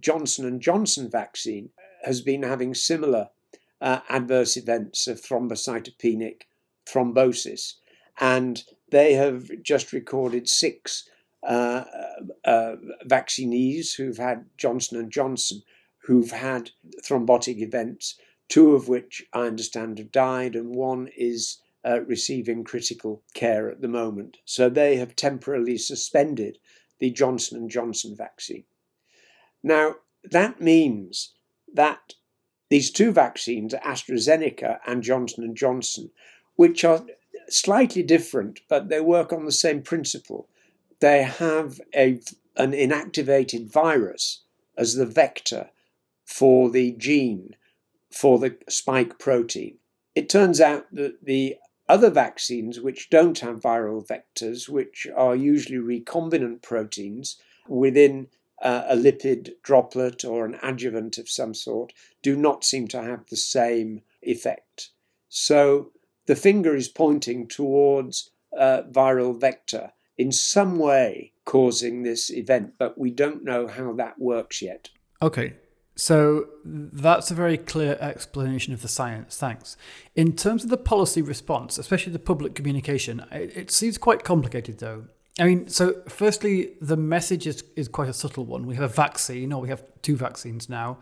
Johnson 0.00 0.46
and 0.46 0.60
Johnson 0.60 1.10
vaccine 1.10 1.70
has 2.04 2.20
been 2.20 2.42
having 2.42 2.74
similar 2.74 3.28
uh, 3.80 4.00
adverse 4.08 4.56
events 4.56 5.06
of 5.06 5.20
thrombocytopenic 5.20 6.42
thrombosis. 6.88 7.74
And 8.18 8.62
they 8.90 9.14
have 9.14 9.50
just 9.62 9.92
recorded 9.92 10.48
six 10.48 11.08
uh, 11.46 11.84
uh, 12.44 12.76
vaccinees 13.04 13.94
who've 13.94 14.16
had 14.16 14.46
Johnson 14.56 14.98
and 14.98 15.10
Johnson 15.10 15.62
who've 16.06 16.30
had 16.30 16.70
thrombotic 17.04 17.60
events, 17.60 18.18
two 18.48 18.74
of 18.74 18.88
which 18.88 19.24
I 19.32 19.46
understand 19.46 19.98
have 19.98 20.12
died, 20.12 20.54
and 20.54 20.74
one 20.74 21.08
is 21.16 21.58
uh, 21.84 22.00
receiving 22.02 22.64
critical 22.64 23.22
care 23.34 23.68
at 23.70 23.80
the 23.80 23.88
moment. 23.88 24.38
So 24.44 24.68
they 24.68 24.96
have 24.96 25.16
temporarily 25.16 25.78
suspended 25.78 26.58
the 26.98 27.10
Johnson 27.10 27.58
and 27.58 27.70
Johnson 27.70 28.16
vaccine. 28.16 28.64
Now 29.62 29.96
that 30.24 30.60
means 30.60 31.34
that 31.72 32.14
these 32.68 32.90
two 32.90 33.12
vaccines, 33.12 33.74
AstraZeneca 33.74 34.78
and 34.86 35.02
Johnson 35.02 35.54
Johnson, 35.54 36.10
which 36.56 36.84
are 36.84 37.04
slightly 37.48 38.02
different, 38.02 38.60
but 38.68 38.88
they 38.88 39.00
work 39.00 39.32
on 39.32 39.44
the 39.44 39.52
same 39.52 39.82
principle. 39.82 40.48
They 41.00 41.22
have 41.22 41.80
a, 41.94 42.20
an 42.56 42.72
inactivated 42.72 43.70
virus 43.70 44.42
as 44.76 44.94
the 44.94 45.06
vector 45.06 45.70
for 46.24 46.70
the 46.70 46.92
gene 46.92 47.54
for 48.10 48.38
the 48.38 48.56
spike 48.68 49.18
protein. 49.18 49.76
It 50.14 50.28
turns 50.28 50.60
out 50.60 50.86
that 50.92 51.24
the 51.24 51.56
other 51.88 52.10
vaccines, 52.10 52.80
which 52.80 53.10
don't 53.10 53.38
have 53.40 53.60
viral 53.60 54.06
vectors, 54.06 54.68
which 54.68 55.06
are 55.14 55.36
usually 55.36 55.78
recombinant 55.78 56.62
proteins 56.62 57.36
within 57.68 58.28
uh, 58.62 58.84
a 58.88 58.96
lipid 58.96 59.50
droplet 59.62 60.24
or 60.24 60.44
an 60.44 60.58
adjuvant 60.62 61.18
of 61.18 61.28
some 61.28 61.54
sort, 61.54 61.92
do 62.22 62.36
not 62.36 62.64
seem 62.64 62.88
to 62.88 63.02
have 63.02 63.26
the 63.26 63.36
same 63.36 64.02
effect. 64.22 64.90
So 65.28 65.92
the 66.26 66.36
finger 66.36 66.74
is 66.74 66.88
pointing 66.88 67.48
towards 67.48 68.30
a 68.52 68.84
viral 68.90 69.38
vector 69.38 69.92
in 70.18 70.32
some 70.32 70.78
way 70.78 71.32
causing 71.44 72.02
this 72.02 72.30
event, 72.30 72.74
but 72.78 72.98
we 72.98 73.10
don't 73.10 73.44
know 73.44 73.66
how 73.66 73.92
that 73.92 74.18
works 74.18 74.62
yet. 74.62 74.88
Okay, 75.22 75.54
so 75.94 76.46
that's 76.64 77.30
a 77.30 77.34
very 77.34 77.56
clear 77.56 77.96
explanation 78.00 78.74
of 78.74 78.82
the 78.82 78.88
science. 78.88 79.36
Thanks. 79.36 79.76
In 80.14 80.34
terms 80.36 80.62
of 80.62 80.70
the 80.70 80.76
policy 80.76 81.22
response, 81.22 81.78
especially 81.78 82.12
the 82.12 82.18
public 82.18 82.54
communication, 82.54 83.24
it, 83.32 83.56
it, 83.56 83.70
seems 83.70 83.96
quite 83.96 84.22
complicated 84.22 84.78
though. 84.78 85.06
I 85.38 85.44
mean, 85.44 85.68
so 85.68 86.02
firstly, 86.08 86.72
the 86.80 86.96
message 86.96 87.46
is, 87.46 87.62
is 87.76 87.88
quite 87.88 88.08
a 88.08 88.14
subtle 88.14 88.46
one. 88.46 88.66
We 88.66 88.74
have 88.76 88.84
a 88.84 88.88
vaccine, 88.88 89.52
or 89.52 89.60
we 89.60 89.68
have 89.68 89.82
two 90.00 90.16
vaccines 90.16 90.68
now, 90.68 90.98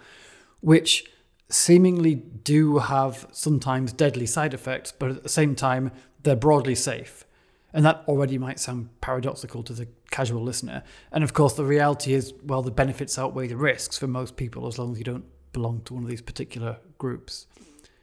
which 0.60 1.08
seemingly 1.48 2.16
do 2.16 2.78
have 2.78 3.28
sometimes 3.30 3.92
deadly 3.92 4.26
side 4.26 4.52
effects, 4.54 4.90
but 4.90 5.10
at 5.10 5.22
the 5.22 5.28
same 5.28 5.54
time, 5.54 5.92
they're 6.22 6.34
broadly 6.34 6.74
safe. 6.74 7.24
And 7.72 7.84
that 7.84 8.02
already 8.08 8.38
might 8.38 8.58
sound 8.58 8.88
paradoxical 9.00 9.62
to 9.64 9.72
the 9.72 9.88
casual 10.10 10.42
listener. 10.42 10.82
And 11.12 11.22
of 11.22 11.32
course, 11.32 11.54
the 11.54 11.64
reality 11.64 12.14
is, 12.14 12.32
well, 12.44 12.62
the 12.62 12.70
benefits 12.70 13.18
outweigh 13.18 13.48
the 13.48 13.56
risks 13.56 13.98
for 13.98 14.06
most 14.06 14.36
people 14.36 14.66
as 14.66 14.78
long 14.78 14.92
as 14.92 14.98
you 14.98 15.04
don't 15.04 15.24
belong 15.52 15.82
to 15.82 15.94
one 15.94 16.04
of 16.04 16.08
these 16.08 16.22
particular 16.22 16.78
groups. 16.98 17.46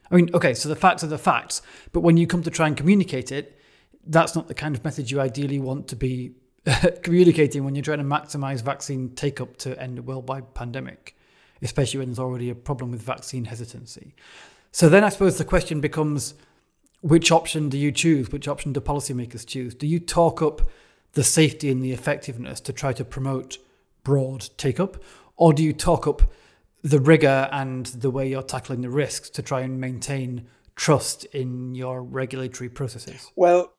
I 0.10 0.16
mean, 0.16 0.30
okay, 0.34 0.54
so 0.54 0.68
the 0.68 0.76
facts 0.76 1.04
are 1.04 1.08
the 1.08 1.18
facts, 1.18 1.62
but 1.94 2.02
when 2.02 2.18
you 2.18 2.28
come 2.28 2.44
to 2.44 2.52
try 2.52 2.68
and 2.68 2.76
communicate 2.76 3.32
it, 3.32 3.58
that's 4.06 4.36
not 4.36 4.48
the 4.48 4.54
kind 4.54 4.76
of 4.76 4.84
message 4.84 5.12
you 5.12 5.20
ideally 5.20 5.60
want 5.60 5.88
to 5.90 5.96
be 5.96 6.34
communicating 7.04 7.64
when 7.64 7.76
you're 7.76 7.84
trying 7.84 8.00
to 8.00 8.04
maximize 8.04 8.62
vaccine 8.62 9.10
take 9.16 9.42
up 9.42 9.58
to 9.58 9.80
end 9.82 10.00
a 10.00 10.02
worldwide 10.02 10.54
pandemic, 10.54 11.16
especially 11.62 12.00
when 12.00 12.10
there's 12.10 12.20
already 12.20 12.50
a 12.50 12.56
problem 12.56 12.92
with 12.92 13.02
vaccine 13.02 13.46
hesitancy. 13.46 14.16
So 14.72 14.90
then 14.90 15.04
I 15.04 15.10
suppose 15.10 15.38
the 15.38 15.46
question 15.46 15.82
becomes 15.82 16.34
which 17.02 17.32
option 17.32 17.70
do 17.70 17.78
you 17.78 17.92
choose? 17.92 18.32
Which 18.32 18.48
option 18.48 18.74
do 18.74 18.80
policymakers 18.80 19.46
choose? 19.46 19.74
Do 19.74 19.88
you 19.88 20.00
talk 20.00 20.42
up 20.42 20.70
the 21.14 21.24
safety 21.24 21.70
and 21.70 21.84
the 21.84 21.92
effectiveness 21.92 22.62
to 22.62 22.74
try 22.74 22.94
to 22.94 23.04
promote 23.04 23.58
broad 24.04 24.50
take 24.58 24.80
up? 24.80 25.04
Or 25.36 25.54
do 25.54 25.64
you 25.64 25.74
talk 25.74 26.08
up 26.08 26.22
the 26.84 27.00
rigor 27.00 27.50
and 27.52 27.88
the 27.88 28.12
way 28.12 28.30
you're 28.30 28.44
tackling 28.44 28.82
the 28.82 28.90
risks 28.90 29.30
to 29.32 29.42
try 29.42 29.62
and 29.62 29.80
maintain 29.80 30.48
trust 30.76 31.26
in 31.26 31.76
your 31.76 32.04
regulatory 32.04 32.70
processes? 32.70 33.32
Well, 33.36 33.74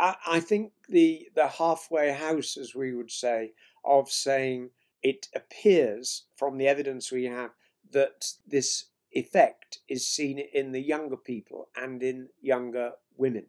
uh, 0.00 0.14
I 0.26 0.40
think 0.40 0.72
the 0.88 1.28
the 1.34 1.46
halfway 1.46 2.12
house, 2.12 2.56
as 2.56 2.74
we 2.74 2.94
would 2.94 3.10
say, 3.10 3.52
of 3.84 4.10
saying 4.10 4.70
it 5.02 5.28
appears 5.34 6.24
from 6.34 6.58
the 6.58 6.66
evidence 6.66 7.12
we 7.12 7.24
have 7.24 7.50
that 7.92 8.32
this 8.46 8.86
effect 9.12 9.78
is 9.88 10.06
seen 10.06 10.38
in 10.38 10.72
the 10.72 10.80
younger 10.80 11.16
people 11.16 11.68
and 11.76 12.02
in 12.02 12.28
younger 12.40 12.92
women. 13.16 13.46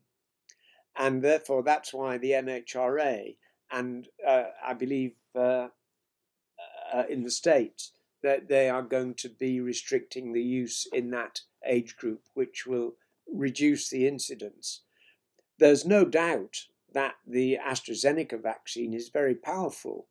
And 0.95 1.21
therefore, 1.23 1.63
that's 1.63 1.93
why 1.93 2.17
the 2.17 2.31
MHRA 2.31 3.35
and 3.71 4.07
uh, 4.27 4.45
I 4.63 4.73
believe 4.73 5.13
uh, 5.35 5.69
uh, 6.93 7.03
in 7.09 7.23
the 7.23 7.31
States 7.31 7.91
that 8.23 8.49
they 8.49 8.69
are 8.69 8.81
going 8.81 9.13
to 9.15 9.29
be 9.29 9.61
restricting 9.61 10.33
the 10.33 10.43
use 10.43 10.85
in 10.91 11.11
that 11.11 11.41
age 11.65 11.95
group, 11.95 12.23
which 12.33 12.67
will 12.67 12.95
reduce 13.31 13.89
the 13.89 14.07
incidence. 14.07 14.81
There's 15.61 15.85
no 15.85 16.05
doubt 16.05 16.65
that 16.91 17.17
the 17.25 17.59
AstraZeneca 17.63 18.41
vaccine 18.41 18.95
is 18.95 19.09
very 19.09 19.35
powerful 19.35 20.07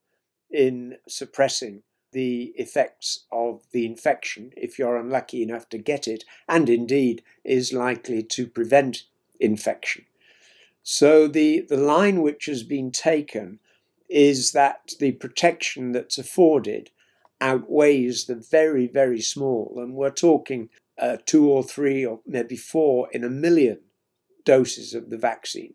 in 0.49 0.99
suppressing 1.09 1.83
the 2.13 2.53
effects 2.55 3.25
of 3.33 3.65
the 3.73 3.85
infection 3.85 4.53
if 4.57 4.79
you're 4.79 4.97
unlucky 4.97 5.43
enough 5.43 5.69
to 5.71 5.79
get 5.79 6.07
it, 6.07 6.23
and 6.49 6.71
indeed 6.71 7.25
is 7.43 7.73
likely 7.73 8.23
to 8.23 8.47
prevent 8.47 9.03
infection. 9.41 10.05
So 10.85 11.27
the, 11.27 11.67
the 11.69 11.77
line 11.77 12.23
which 12.23 12.47
has 12.47 12.63
been 12.63 12.93
taken 12.93 13.59
is 14.09 14.53
that 14.53 14.93
the 15.01 15.13
protection 15.13 15.91
that's 15.91 16.17
afforded 16.17 16.91
outweighs 17.41 18.27
the 18.27 18.37
very, 18.37 18.87
very 18.87 19.21
small, 19.21 19.75
and 19.79 19.97
we're 19.97 20.11
talking 20.11 20.69
uh, 20.97 21.17
two 21.27 21.51
or 21.51 21.65
three 21.65 22.07
or 22.07 22.21
maybe 22.25 22.57
four 22.57 23.11
in 23.11 23.25
a 23.25 23.29
million 23.29 23.81
doses 24.45 24.95
of 24.95 25.11
the 25.11 25.19
vaccine. 25.19 25.75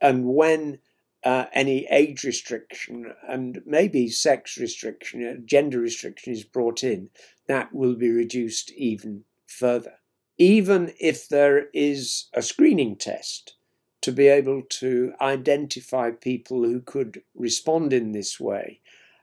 And 0.00 0.26
when 0.26 0.78
uh, 1.24 1.46
any 1.52 1.86
age 1.90 2.22
restriction 2.22 3.12
and 3.28 3.60
maybe 3.66 4.08
sex 4.08 4.56
restriction, 4.58 5.26
uh, 5.26 5.40
gender 5.44 5.80
restriction 5.80 6.32
is 6.32 6.44
brought 6.44 6.84
in, 6.84 7.10
that 7.48 7.74
will 7.74 7.94
be 7.94 8.10
reduced 8.10 8.70
even 8.72 9.24
further. 9.46 9.94
Even 10.38 10.92
if 11.00 11.28
there 11.28 11.68
is 11.72 12.28
a 12.34 12.42
screening 12.42 12.94
test 12.96 13.56
to 14.02 14.12
be 14.12 14.28
able 14.28 14.62
to 14.68 15.12
identify 15.20 16.10
people 16.10 16.62
who 16.62 16.80
could 16.80 17.22
respond 17.34 17.92
in 17.92 18.12
this 18.12 18.38
way, 18.38 18.80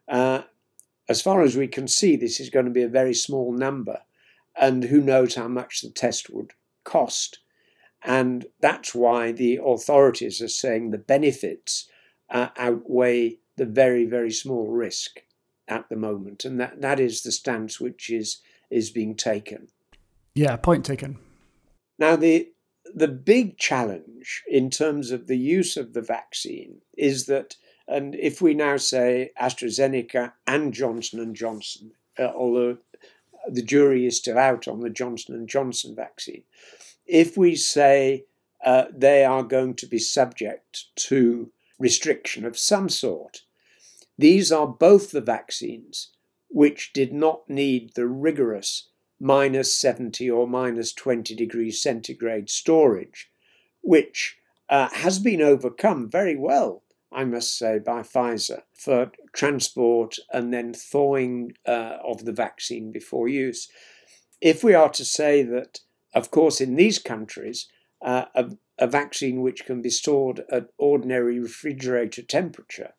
uh, 0.09 0.41
as 1.07 1.21
far 1.21 1.41
as 1.41 1.55
we 1.55 1.67
can 1.67 1.87
see, 1.87 2.15
this 2.15 2.39
is 2.39 2.49
going 2.49 2.65
to 2.65 2.71
be 2.71 2.83
a 2.83 2.87
very 2.87 3.13
small 3.13 3.53
number, 3.53 4.01
and 4.55 4.85
who 4.85 4.99
knows 5.01 5.35
how 5.35 5.47
much 5.47 5.81
the 5.81 5.89
test 5.89 6.29
would 6.29 6.51
cost. 6.83 7.39
And 8.03 8.45
that's 8.59 8.93
why 8.93 9.31
the 9.31 9.59
authorities 9.63 10.41
are 10.41 10.47
saying 10.49 10.91
the 10.91 10.97
benefits 10.97 11.89
uh, 12.29 12.49
outweigh 12.57 13.37
the 13.55 13.65
very, 13.65 14.05
very 14.05 14.31
small 14.31 14.67
risk 14.67 15.21
at 15.67 15.87
the 15.89 15.95
moment. 15.95 16.43
And 16.43 16.59
that, 16.59 16.81
that 16.81 16.99
is 16.99 17.23
the 17.23 17.31
stance 17.31 17.79
which 17.79 18.09
is, 18.09 18.39
is 18.69 18.89
being 18.89 19.15
taken. 19.15 19.69
Yeah, 20.35 20.55
point 20.57 20.83
taken. 20.83 21.17
Now, 21.97 22.15
the, 22.15 22.49
the 22.93 23.07
big 23.07 23.57
challenge 23.57 24.43
in 24.47 24.69
terms 24.69 25.11
of 25.11 25.27
the 25.27 25.37
use 25.37 25.77
of 25.77 25.93
the 25.93 26.01
vaccine 26.01 26.81
is 26.97 27.27
that, 27.27 27.55
and 27.87 28.15
if 28.15 28.41
we 28.41 28.53
now 28.53 28.77
say 28.77 29.31
AstraZeneca 29.39 30.33
and 30.47 30.73
Johnson 30.73 31.19
and 31.19 31.35
Johnson, 31.35 31.91
uh, 32.19 32.31
although 32.35 32.77
the 33.47 33.61
jury 33.61 34.05
is 34.05 34.17
still 34.17 34.37
out 34.37 34.67
on 34.67 34.81
the 34.81 34.89
Johnson 34.89 35.35
and 35.35 35.47
Johnson 35.47 35.95
vaccine, 35.95 36.43
if 37.05 37.37
we 37.37 37.55
say 37.55 38.25
uh, 38.63 38.85
they 38.95 39.25
are 39.25 39.43
going 39.43 39.75
to 39.75 39.85
be 39.85 39.99
subject 39.99 40.85
to 40.95 41.51
restriction 41.79 42.45
of 42.45 42.57
some 42.57 42.87
sort. 42.87 43.41
These 44.17 44.51
are 44.51 44.67
both 44.67 45.11
the 45.11 45.21
vaccines 45.21 46.11
which 46.49 46.93
did 46.93 47.11
not 47.11 47.49
need 47.49 47.93
the 47.95 48.07
rigorous 48.07 48.89
minus 49.19 49.75
70 49.75 50.29
or 50.29 50.47
minus 50.47 50.93
20 50.93 51.35
degrees 51.35 51.81
centigrade 51.81 52.49
storage, 52.49 53.29
which 53.81 54.37
uh, 54.69 54.89
has 54.93 55.19
been 55.19 55.41
overcome 55.41 56.09
very 56.09 56.35
well, 56.35 56.83
I 57.11 57.25
must 57.25 57.57
say, 57.57 57.79
by 57.79 58.01
Pfizer 58.01 58.61
for 58.73 59.11
transport 59.33 60.17
and 60.31 60.53
then 60.53 60.73
thawing 60.73 61.53
uh, 61.65 61.97
of 62.05 62.25
the 62.25 62.33
vaccine 62.33 62.91
before 62.91 63.27
use. 63.27 63.67
If 64.41 64.63
we 64.63 64.73
are 64.73 64.89
to 64.89 65.05
say 65.05 65.41
that, 65.43 65.79
of 66.13 66.31
course, 66.31 66.61
in 66.61 66.75
these 66.75 66.99
countries, 66.99 67.67
uh, 68.03 68.25
a, 68.35 68.51
a 68.77 68.87
vaccine 68.87 69.41
which 69.41 69.65
can 69.65 69.81
be 69.81 69.89
stored 69.89 70.43
at 70.51 70.69
ordinary 70.77 71.39
refrigerator 71.39 72.21
temperature, 72.21 72.93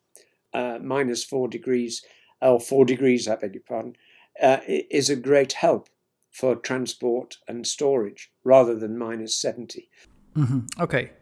uh, 0.52 0.78
minus 0.82 1.24
four 1.24 1.48
degrees, 1.48 2.04
or 2.40 2.60
four 2.60 2.84
degrees, 2.84 3.28
I 3.28 3.36
beg 3.36 3.54
your 3.54 3.62
pardon, 3.66 3.96
uh, 4.42 4.58
is 4.66 5.10
a 5.10 5.16
great 5.16 5.52
help 5.52 5.88
for 6.30 6.56
transport 6.56 7.38
and 7.46 7.66
storage 7.66 8.32
rather 8.42 8.74
than 8.74 8.98
minus 8.98 9.36
70. 9.36 9.88
Mm-hmm. 10.36 10.82
Okay. 10.82 11.12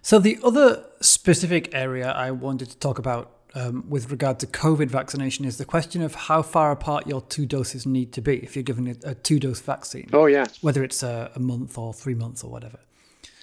So, 0.00 0.18
the 0.18 0.38
other 0.42 0.86
specific 1.00 1.74
area 1.74 2.10
I 2.10 2.30
wanted 2.30 2.70
to 2.70 2.78
talk 2.78 2.98
about 2.98 3.35
um, 3.56 3.84
with 3.88 4.10
regard 4.10 4.38
to 4.40 4.46
COVID 4.46 4.88
vaccination 4.88 5.46
is 5.46 5.56
the 5.56 5.64
question 5.64 6.02
of 6.02 6.14
how 6.14 6.42
far 6.42 6.70
apart 6.70 7.06
your 7.06 7.22
two 7.22 7.46
doses 7.46 7.86
need 7.86 8.12
to 8.12 8.20
be 8.20 8.36
if 8.36 8.54
you're 8.54 8.62
given 8.62 8.86
a, 8.86 9.10
a 9.10 9.14
two 9.14 9.40
dose 9.40 9.60
vaccine. 9.60 10.10
Oh, 10.12 10.26
yeah. 10.26 10.44
Whether 10.60 10.84
it's 10.84 11.02
a, 11.02 11.32
a 11.34 11.40
month 11.40 11.78
or 11.78 11.94
three 11.94 12.14
months 12.14 12.44
or 12.44 12.50
whatever. 12.50 12.78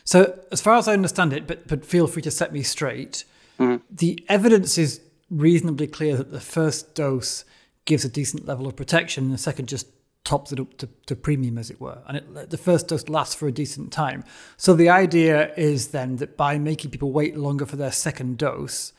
So, 0.06 0.40
as 0.52 0.62
far 0.62 0.76
as 0.76 0.88
I 0.88 0.94
understand 0.94 1.34
it, 1.34 1.48
but 1.48 1.68
but 1.68 1.86
feel 1.86 2.08
free 2.08 2.22
to 2.24 2.32
set 2.32 2.54
me 2.54 2.62
straight. 2.62 3.26
Mm. 3.60 3.82
The 3.90 4.24
evidence 4.30 4.78
is 4.78 5.02
reasonably 5.30 5.88
clear 5.88 6.16
that 6.18 6.32
the 6.32 6.42
first 6.42 6.94
dose 6.94 7.46
gives 7.86 8.06
a 8.06 8.10
decent 8.10 8.46
level 8.46 8.68
of 8.68 8.76
protection, 8.76 9.26
and 9.26 9.34
the 9.34 9.38
second 9.38 9.68
just 9.68 9.88
tops 10.24 10.52
it 10.52 10.60
up 10.60 10.78
to, 10.78 10.90
to 11.06 11.16
premium, 11.16 11.58
as 11.58 11.70
it 11.70 11.82
were. 11.82 12.00
And 12.08 12.18
it, 12.18 12.50
the 12.50 12.58
first 12.58 12.90
dose 12.90 13.10
lasts 13.10 13.34
for 13.34 13.48
a 13.48 13.52
decent 13.52 13.92
time. 13.92 14.24
So 14.58 14.74
the 14.74 14.90
idea 14.90 15.54
is 15.56 15.90
then 15.90 16.18
that 16.18 16.38
by 16.38 16.58
making 16.60 16.92
people 16.92 17.12
wait 17.12 17.36
longer 17.36 17.66
for 17.66 17.78
their 17.78 17.92
second 17.92 18.38
dose, 18.38 18.94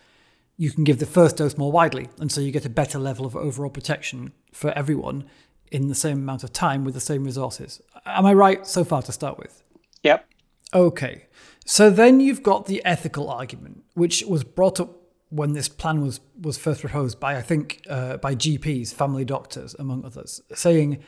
you 0.56 0.70
can 0.70 0.84
give 0.84 0.98
the 0.98 1.06
first 1.06 1.36
dose 1.36 1.56
more 1.56 1.72
widely. 1.72 2.08
And 2.18 2.30
so 2.30 2.40
you 2.40 2.52
get 2.52 2.64
a 2.64 2.70
better 2.70 2.98
level 2.98 3.26
of 3.26 3.34
overall 3.36 3.70
protection 3.70 4.32
for 4.52 4.70
everyone 4.72 5.24
in 5.72 5.88
the 5.88 5.94
same 5.94 6.18
amount 6.18 6.44
of 6.44 6.52
time 6.52 6.84
with 6.84 6.94
the 6.94 7.00
same 7.00 7.24
resources. 7.24 7.80
Am 8.06 8.26
I 8.26 8.34
right 8.34 8.66
so 8.66 8.84
far 8.84 9.02
to 9.02 9.12
start 9.12 9.38
with? 9.38 9.62
Yep. 10.02 10.26
Okay. 10.72 11.26
So 11.64 11.90
then 11.90 12.20
you've 12.20 12.42
got 12.42 12.66
the 12.66 12.84
ethical 12.84 13.30
argument, 13.30 13.84
which 13.94 14.22
was 14.22 14.44
brought 14.44 14.78
up 14.78 15.00
when 15.30 15.52
this 15.52 15.68
plan 15.68 16.00
was 16.00 16.20
was 16.40 16.58
first 16.58 16.80
proposed 16.80 17.18
by 17.18 17.36
I 17.36 17.42
think 17.42 17.82
uh, 17.88 18.18
by 18.18 18.34
GPs, 18.34 18.92
family 18.92 19.24
doctors, 19.24 19.74
among 19.78 20.04
others, 20.04 20.42
saying, 20.54 21.02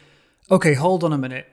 "Okay, 0.51 0.75
hold 0.75 1.05
on 1.05 1.13
a 1.13 1.19
minute. 1.19 1.47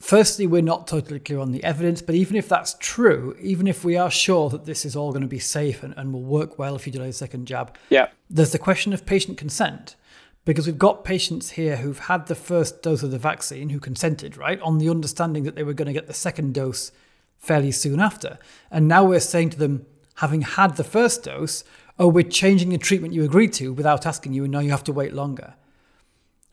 Firstly, 0.00 0.46
we're 0.46 0.62
not 0.62 0.86
totally 0.86 1.18
clear 1.18 1.38
on 1.38 1.52
the 1.52 1.64
evidence, 1.64 2.02
but 2.02 2.14
even 2.14 2.36
if 2.36 2.48
that's 2.48 2.76
true, 2.78 3.34
even 3.40 3.66
if 3.66 3.82
we 3.82 3.96
are 3.96 4.10
sure 4.10 4.50
that 4.50 4.66
this 4.66 4.84
is 4.84 4.94
all 4.94 5.10
going 5.10 5.22
to 5.22 5.28
be 5.28 5.38
safe 5.38 5.82
and, 5.82 5.94
and 5.96 6.12
will 6.12 6.22
work 6.22 6.58
well 6.58 6.76
if 6.76 6.86
you 6.86 6.92
delay 6.92 7.06
the 7.06 7.12
second 7.14 7.46
jab, 7.46 7.76
yeah. 7.88 8.08
there's 8.28 8.52
the 8.52 8.58
question 8.58 8.92
of 8.92 9.06
patient 9.06 9.38
consent." 9.38 9.96
Because 10.44 10.66
we've 10.66 10.78
got 10.78 11.04
patients 11.04 11.50
here 11.50 11.78
who've 11.78 11.98
had 11.98 12.28
the 12.28 12.36
first 12.36 12.80
dose 12.80 13.02
of 13.02 13.10
the 13.10 13.18
vaccine 13.18 13.70
who 13.70 13.80
consented, 13.80 14.36
right, 14.36 14.60
on 14.60 14.78
the 14.78 14.88
understanding 14.88 15.42
that 15.42 15.56
they 15.56 15.64
were 15.64 15.74
going 15.74 15.86
to 15.86 15.92
get 15.92 16.06
the 16.06 16.14
second 16.14 16.54
dose 16.54 16.92
fairly 17.40 17.72
soon 17.72 17.98
after. 17.98 18.38
And 18.70 18.86
now 18.86 19.04
we're 19.04 19.18
saying 19.18 19.50
to 19.50 19.58
them, 19.58 19.86
having 20.16 20.42
had 20.42 20.76
the 20.76 20.84
first 20.84 21.24
dose, 21.24 21.64
oh, 21.98 22.06
we're 22.06 22.22
changing 22.22 22.68
the 22.68 22.78
treatment 22.78 23.12
you 23.12 23.24
agreed 23.24 23.54
to 23.54 23.72
without 23.72 24.06
asking 24.06 24.34
you, 24.34 24.44
and 24.44 24.52
now 24.52 24.60
you 24.60 24.70
have 24.70 24.84
to 24.84 24.92
wait 24.92 25.12
longer. 25.14 25.54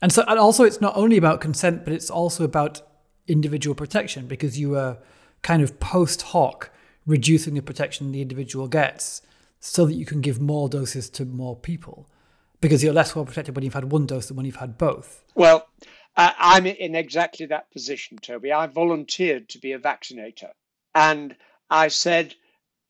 And 0.02 0.12
so, 0.12 0.24
and 0.28 0.40
also, 0.40 0.64
it's 0.64 0.82
not 0.82 0.98
only 0.98 1.18
about 1.18 1.40
consent, 1.40 1.84
but 1.84 1.94
it's 1.94 2.10
also 2.10 2.44
about 2.44 2.82
individual 3.28 3.76
protection 3.76 4.28
because 4.28 4.60
you 4.60 4.76
are 4.76 4.98
kind 5.42 5.62
of 5.62 5.80
post 5.80 6.22
hoc 6.22 6.72
reducing 7.06 7.54
the 7.54 7.62
protection 7.62 8.12
the 8.12 8.22
individual 8.22 8.68
gets 8.68 9.22
so 9.60 9.86
that 9.86 9.94
you 9.94 10.06
can 10.06 10.22
give 10.22 10.42
more 10.42 10.68
doses 10.68 11.10
to 11.10 11.26
more 11.26 11.56
people 11.56 12.08
because 12.62 12.84
you're 12.84 12.94
less 12.94 13.16
well 13.16 13.26
protected 13.26 13.56
when 13.56 13.64
you've 13.64 13.74
had 13.74 13.92
one 13.92 14.06
dose 14.06 14.28
than 14.28 14.38
when 14.38 14.46
you've 14.46 14.58
had 14.58 14.78
both. 14.78 15.24
Well, 15.36 15.68
uh, 16.16 16.32
I'm 16.38 16.66
in 16.66 16.96
exactly 16.96 17.46
that 17.48 17.72
position, 17.72 18.18
Toby. 18.18 18.52
I 18.52 18.68
volunteered 18.68 19.50
to 19.50 19.60
be 19.60 19.74
a 19.74 19.80
vaccinator. 19.80 20.52
And 20.96 21.36
I 21.70 21.88
said, 21.88 22.36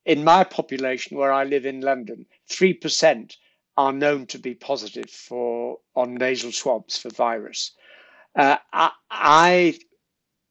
in 0.04 0.24
my 0.24 0.44
population 0.44 1.16
where 1.16 1.32
I 1.32 1.44
live 1.44 1.64
in 1.64 1.80
London, 1.80 2.26
3% 2.50 3.36
are 3.76 3.92
known 3.92 4.26
to 4.26 4.38
be 4.38 4.54
positive 4.54 5.10
for 5.10 5.78
on 5.96 6.14
nasal 6.14 6.52
swabs 6.52 6.98
for 6.98 7.08
virus. 7.10 7.72
Uh, 8.36 8.58
I, 8.72 8.90
I 9.10 9.78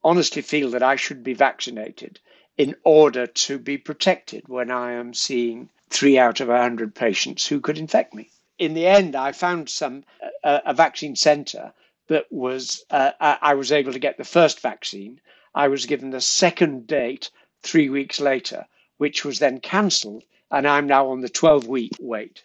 honestly 0.04 0.42
feel 0.42 0.70
that 0.72 0.84
I 0.84 0.96
should 0.96 1.24
be 1.24 1.34
vaccinated 1.34 2.20
in 2.58 2.76
order 2.84 3.26
to 3.26 3.58
be 3.58 3.78
protected 3.78 4.48
when 4.48 4.70
I 4.70 4.92
am 4.92 5.14
seeing 5.14 5.70
three 5.90 6.18
out 6.18 6.40
of 6.40 6.50
100 6.50 6.94
patients 6.94 7.48
who 7.48 7.62
could 7.62 7.78
infect 7.78 8.14
me. 8.14 8.30
In 8.60 8.74
the 8.74 8.86
end, 8.86 9.16
I 9.16 9.32
found 9.32 9.70
some 9.70 10.04
uh, 10.44 10.60
a 10.66 10.74
vaccine 10.74 11.16
center 11.16 11.74
that 12.08 12.32
was 12.32 12.84
uh, 12.90 13.12
I 13.20 13.54
was 13.54 13.72
able 13.72 13.94
to 13.94 14.00
get 14.00 14.18
the 14.18 14.24
first 14.24 14.60
vaccine. 14.60 15.22
I 15.56 15.68
was 15.68 15.86
given 15.86 16.10
the 16.10 16.22
second 16.22 16.86
date 16.86 17.30
three 17.62 17.90
weeks 17.90 18.20
later, 18.20 18.68
which 18.98 19.24
was 19.24 19.40
then 19.40 19.60
cancelled, 19.60 20.24
and 20.52 20.68
I'm 20.68 20.86
now 20.86 21.10
on 21.10 21.22
the 21.22 21.30
12 21.30 21.68
week 21.68 21.94
wait. 22.00 22.44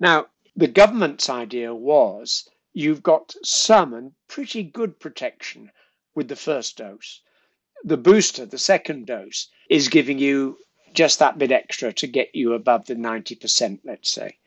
Now, 0.00 0.26
the 0.56 0.68
government's 0.68 1.28
idea 1.28 1.74
was 1.74 2.48
you've 2.72 3.02
got 3.02 3.34
some 3.44 3.92
and 3.94 4.12
pretty 4.28 4.62
good 4.62 4.98
protection 4.98 5.70
with 6.14 6.28
the 6.28 6.36
first 6.36 6.76
dose. 6.76 7.20
The 7.84 7.96
booster, 7.96 8.46
the 8.46 8.58
second 8.58 9.06
dose, 9.06 9.48
is 9.68 9.88
giving 9.88 10.18
you 10.18 10.58
just 10.94 11.18
that 11.18 11.38
bit 11.38 11.52
extra 11.52 11.92
to 11.92 12.06
get 12.06 12.34
you 12.34 12.54
above 12.54 12.86
the 12.86 12.94
90%, 12.94 13.80
let's 13.84 14.10
say. 14.10 14.38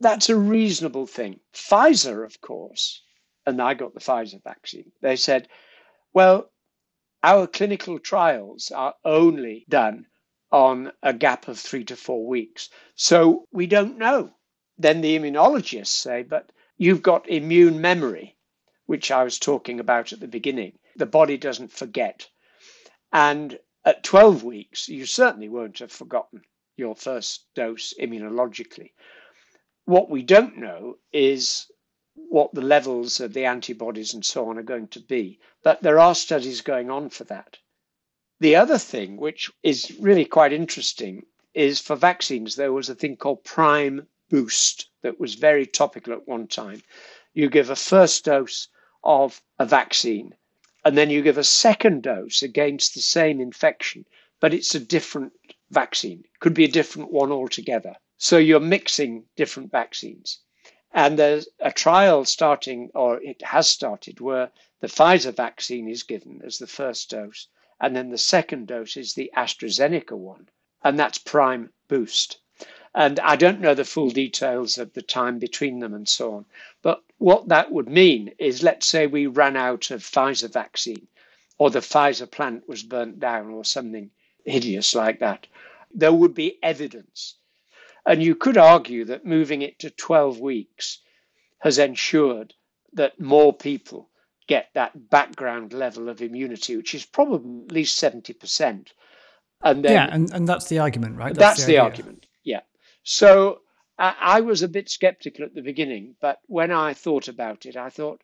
That's 0.00 0.28
a 0.28 0.36
reasonable 0.36 1.06
thing. 1.06 1.40
Pfizer, 1.54 2.24
of 2.24 2.40
course, 2.40 3.02
and 3.46 3.60
I 3.62 3.74
got 3.74 3.94
the 3.94 4.00
Pfizer 4.00 4.42
vaccine, 4.42 4.92
they 5.00 5.16
said, 5.16 5.48
well, 6.12 6.50
our 7.22 7.46
clinical 7.46 7.98
trials 7.98 8.70
are 8.70 8.94
only 9.04 9.64
done 9.68 10.06
on 10.50 10.92
a 11.02 11.12
gap 11.12 11.48
of 11.48 11.58
three 11.58 11.84
to 11.84 11.96
four 11.96 12.26
weeks. 12.26 12.70
So 12.94 13.46
we 13.52 13.66
don't 13.66 13.98
know. 13.98 14.32
Then 14.78 15.00
the 15.00 15.18
immunologists 15.18 15.88
say, 15.88 16.22
but 16.22 16.50
you've 16.76 17.02
got 17.02 17.28
immune 17.28 17.80
memory, 17.80 18.36
which 18.86 19.10
I 19.10 19.24
was 19.24 19.38
talking 19.38 19.80
about 19.80 20.12
at 20.12 20.20
the 20.20 20.28
beginning. 20.28 20.77
The 20.98 21.06
body 21.06 21.36
doesn't 21.36 21.72
forget. 21.72 22.28
And 23.12 23.60
at 23.84 24.02
12 24.02 24.42
weeks, 24.42 24.88
you 24.88 25.06
certainly 25.06 25.48
won't 25.48 25.78
have 25.78 25.92
forgotten 25.92 26.42
your 26.76 26.96
first 26.96 27.46
dose 27.54 27.94
immunologically. 28.00 28.92
What 29.84 30.10
we 30.10 30.22
don't 30.22 30.58
know 30.58 30.98
is 31.12 31.70
what 32.14 32.52
the 32.52 32.62
levels 32.62 33.20
of 33.20 33.32
the 33.32 33.44
antibodies 33.44 34.12
and 34.12 34.24
so 34.24 34.48
on 34.48 34.58
are 34.58 34.62
going 34.62 34.88
to 34.88 35.00
be. 35.00 35.38
But 35.62 35.82
there 35.82 36.00
are 36.00 36.16
studies 36.16 36.60
going 36.62 36.90
on 36.90 37.10
for 37.10 37.22
that. 37.24 37.58
The 38.40 38.56
other 38.56 38.78
thing, 38.78 39.16
which 39.16 39.50
is 39.62 39.96
really 40.00 40.24
quite 40.24 40.52
interesting, 40.52 41.26
is 41.54 41.80
for 41.80 41.94
vaccines, 41.94 42.56
there 42.56 42.72
was 42.72 42.88
a 42.88 42.94
thing 42.96 43.16
called 43.16 43.44
Prime 43.44 44.08
Boost 44.30 44.90
that 45.02 45.20
was 45.20 45.36
very 45.36 45.64
topical 45.64 46.12
at 46.12 46.26
one 46.26 46.48
time. 46.48 46.82
You 47.32 47.48
give 47.48 47.70
a 47.70 47.76
first 47.76 48.24
dose 48.24 48.68
of 49.04 49.40
a 49.58 49.64
vaccine, 49.64 50.34
and 50.84 50.96
then 50.96 51.10
you 51.10 51.22
give 51.22 51.38
a 51.38 51.44
second 51.44 52.02
dose 52.02 52.42
against 52.42 52.94
the 52.94 53.00
same 53.00 53.40
infection, 53.40 54.04
but 54.40 54.54
it's 54.54 54.74
a 54.74 54.80
different 54.80 55.32
vaccine. 55.70 56.24
Could 56.40 56.54
be 56.54 56.64
a 56.64 56.68
different 56.68 57.12
one 57.12 57.32
altogether. 57.32 57.96
So 58.16 58.38
you're 58.38 58.60
mixing 58.60 59.24
different 59.36 59.70
vaccines. 59.70 60.40
And 60.92 61.18
there's 61.18 61.48
a 61.60 61.70
trial 61.70 62.24
starting, 62.24 62.90
or 62.94 63.20
it 63.22 63.42
has 63.42 63.68
started, 63.68 64.20
where 64.20 64.50
the 64.80 64.86
Pfizer 64.86 65.34
vaccine 65.34 65.88
is 65.88 66.02
given 66.02 66.40
as 66.44 66.58
the 66.58 66.66
first 66.66 67.10
dose, 67.10 67.48
and 67.80 67.94
then 67.94 68.10
the 68.10 68.18
second 68.18 68.68
dose 68.68 68.96
is 68.96 69.14
the 69.14 69.30
AstraZeneca 69.36 70.16
one, 70.16 70.48
and 70.82 70.98
that's 70.98 71.18
prime 71.18 71.72
boost. 71.88 72.40
And 72.98 73.18
I 73.20 73.36
don't 73.36 73.60
know 73.60 73.74
the 73.74 73.84
full 73.84 74.10
details 74.10 74.76
of 74.76 74.92
the 74.92 75.02
time 75.02 75.38
between 75.38 75.78
them 75.78 75.94
and 75.94 76.08
so 76.08 76.34
on. 76.34 76.44
But 76.82 77.02
what 77.16 77.48
that 77.48 77.70
would 77.72 77.88
mean 77.88 78.32
is 78.38 78.62
let's 78.62 78.86
say 78.86 79.06
we 79.06 79.26
ran 79.26 79.56
out 79.56 79.90
of 79.90 80.02
Pfizer 80.02 80.52
vaccine, 80.52 81.06
or 81.56 81.70
the 81.70 81.78
Pfizer 81.78 82.30
plant 82.30 82.68
was 82.68 82.82
burnt 82.82 83.20
down, 83.20 83.50
or 83.50 83.64
something 83.64 84.10
hideous 84.44 84.94
like 84.94 85.20
that. 85.20 85.46
There 85.94 86.12
would 86.12 86.34
be 86.34 86.58
evidence 86.62 87.36
and 88.08 88.22
you 88.22 88.34
could 88.34 88.56
argue 88.56 89.04
that 89.04 89.26
moving 89.26 89.60
it 89.60 89.78
to 89.80 89.90
12 89.90 90.40
weeks 90.40 90.98
has 91.58 91.78
ensured 91.78 92.54
that 92.94 93.20
more 93.20 93.52
people 93.52 94.08
get 94.46 94.70
that 94.72 95.10
background 95.10 95.74
level 95.74 96.08
of 96.08 96.22
immunity, 96.22 96.74
which 96.78 96.94
is 96.94 97.04
probably 97.04 97.64
at 97.66 97.72
least 97.72 98.00
70%. 98.00 98.86
And 99.62 99.84
then, 99.84 99.92
yeah, 99.92 100.08
and, 100.10 100.32
and 100.32 100.48
that's 100.48 100.68
the 100.70 100.78
argument, 100.78 101.16
right? 101.16 101.34
That's, 101.34 101.58
that's 101.58 101.66
the, 101.66 101.72
the 101.72 101.78
argument. 101.78 102.26
So 103.10 103.62
I, 103.98 104.14
I 104.20 104.40
was 104.42 104.60
a 104.60 104.68
bit 104.68 104.90
skeptical 104.90 105.46
at 105.46 105.54
the 105.54 105.62
beginning, 105.62 106.14
but 106.20 106.40
when 106.46 106.70
I 106.70 106.92
thought 106.92 107.26
about 107.26 107.64
it, 107.64 107.74
I 107.74 107.88
thought 107.88 108.20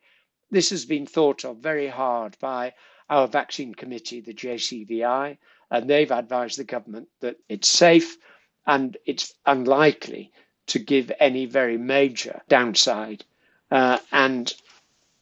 this 0.50 0.68
has 0.68 0.84
been 0.84 1.06
thought 1.06 1.46
of 1.46 1.56
very 1.56 1.88
hard 1.88 2.36
by 2.38 2.74
our 3.08 3.26
vaccine 3.26 3.74
committee, 3.74 4.20
the 4.20 4.34
JCVI, 4.34 5.38
and 5.70 5.88
they've 5.88 6.10
advised 6.12 6.58
the 6.58 6.64
government 6.64 7.08
that 7.20 7.38
it's 7.48 7.66
safe 7.66 8.18
and 8.66 8.98
it's 9.06 9.32
unlikely 9.46 10.32
to 10.66 10.78
give 10.78 11.10
any 11.18 11.46
very 11.46 11.78
major 11.78 12.42
downside. 12.50 13.24
Uh, 13.70 13.98
and 14.12 14.52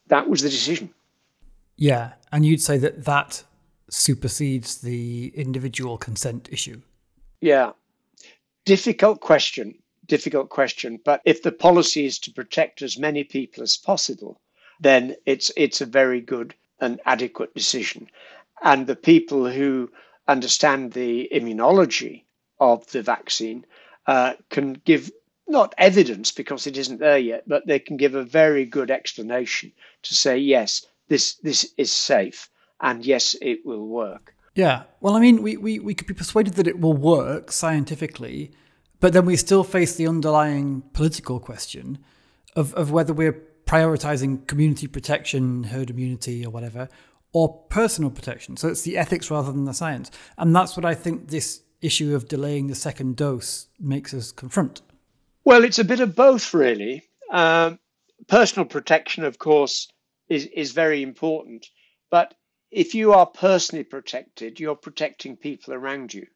that 0.09 0.29
was 0.29 0.43
the 0.43 0.51
decision. 0.51 0.93
Yeah, 1.77 2.15
and 2.33 2.45
you'd 2.45 2.61
say 2.61 2.79
that 2.79 3.05
that 3.05 3.45
supersedes 3.89 4.81
the 4.81 5.33
individual 5.37 5.99
consent 5.99 6.49
issue. 6.51 6.83
Yeah, 7.41 7.73
difficult 8.65 9.21
question. 9.21 9.75
Difficult 10.07 10.49
question. 10.51 11.01
But 11.05 11.23
if 11.25 11.43
the 11.43 11.53
policy 11.53 12.07
is 12.07 12.19
to 12.21 12.33
protect 12.33 12.83
as 12.83 12.99
many 12.99 13.25
people 13.25 13.63
as 13.63 13.77
possible, 13.77 14.41
then 14.81 15.17
it's 15.27 15.51
it's 15.57 15.81
a 15.81 15.87
very 15.87 16.21
good 16.21 16.55
and 16.81 17.01
adequate 17.07 17.55
decision. 17.55 18.11
And 18.63 18.87
the 18.87 18.97
people 18.97 19.49
who 19.49 19.91
understand 20.27 20.93
the 20.93 21.29
immunology 21.33 22.25
of 22.61 22.87
the 22.91 23.03
vaccine 23.03 23.65
uh, 24.07 24.35
can 24.51 24.75
give 24.85 25.11
not 25.49 25.75
evidence 25.79 26.33
because 26.33 26.67
it 26.67 26.77
isn't 26.77 26.99
there 27.01 27.19
yet, 27.19 27.49
but 27.49 27.67
they 27.67 27.79
can 27.79 27.97
give 27.97 28.15
a 28.15 28.25
very 28.25 28.65
good 28.65 28.91
explanation 28.91 29.73
to 30.03 30.15
say 30.15 30.39
yes, 30.39 30.87
this 31.09 31.35
this 31.37 31.73
is 31.77 31.93
safe 31.93 32.49
and 32.81 33.05
yes, 33.07 33.37
it 33.41 33.65
will 33.65 33.87
work. 33.87 34.35
Yeah, 34.55 34.83
well, 35.01 35.17
I 35.17 35.21
mean, 35.21 35.43
we, 35.43 35.57
we, 35.57 35.79
we 35.79 35.95
could 35.95 36.07
be 36.07 36.15
persuaded 36.15 36.55
that 36.55 36.67
it 36.67 36.79
will 36.79 36.93
work 36.93 37.51
scientifically, 37.51 38.53
but 39.01 39.13
then 39.13 39.25
we 39.25 39.37
still 39.37 39.65
face 39.65 39.95
the 39.95 40.07
underlying 40.07 40.83
political 40.93 41.41
question 41.41 41.99
of, 42.55 42.75
of 42.75 42.91
whether 42.91 43.13
we're 43.15 43.41
prioritizing 43.67 44.47
community 44.47 44.87
protection, 44.87 45.65
herd 45.65 45.89
immunity, 45.89 46.45
or 46.45 46.51
whatever, 46.51 46.89
or 47.33 47.63
personal 47.71 48.11
protection. 48.11 48.57
So 48.57 48.69
it's 48.69 48.83
the 48.83 48.99
ethics 48.99 49.31
rather 49.31 49.51
than 49.51 49.65
the 49.65 49.73
science. 49.73 50.11
And 50.37 50.55
that's 50.55 50.77
what 50.77 50.85
I 50.85 50.95
think 50.95 51.29
this 51.29 51.63
issue 51.81 52.15
of 52.15 52.29
delaying 52.29 52.67
the 52.67 52.75
second 52.75 53.17
dose 53.17 53.69
makes 53.81 54.13
us 54.13 54.33
confront. 54.33 54.83
Well, 55.45 55.65
it's 55.65 55.79
a 55.79 55.85
bit 55.85 56.01
of 56.01 56.15
both, 56.15 56.53
really. 56.53 57.03
Um, 57.31 57.79
personal 58.29 58.67
protection, 58.67 59.25
of 59.25 59.39
course, 59.39 59.89
is, 60.29 60.47
is 60.47 60.73
very 60.73 61.03
important. 61.03 61.67
But 62.11 62.35
if 62.73 62.95
you 62.95 63.13
are 63.13 63.27
personally 63.27 63.85
protected, 63.85 64.59
you're 64.59 64.75
protecting 64.75 65.37
people 65.37 65.75
around 65.75 66.15
you. 66.15 66.27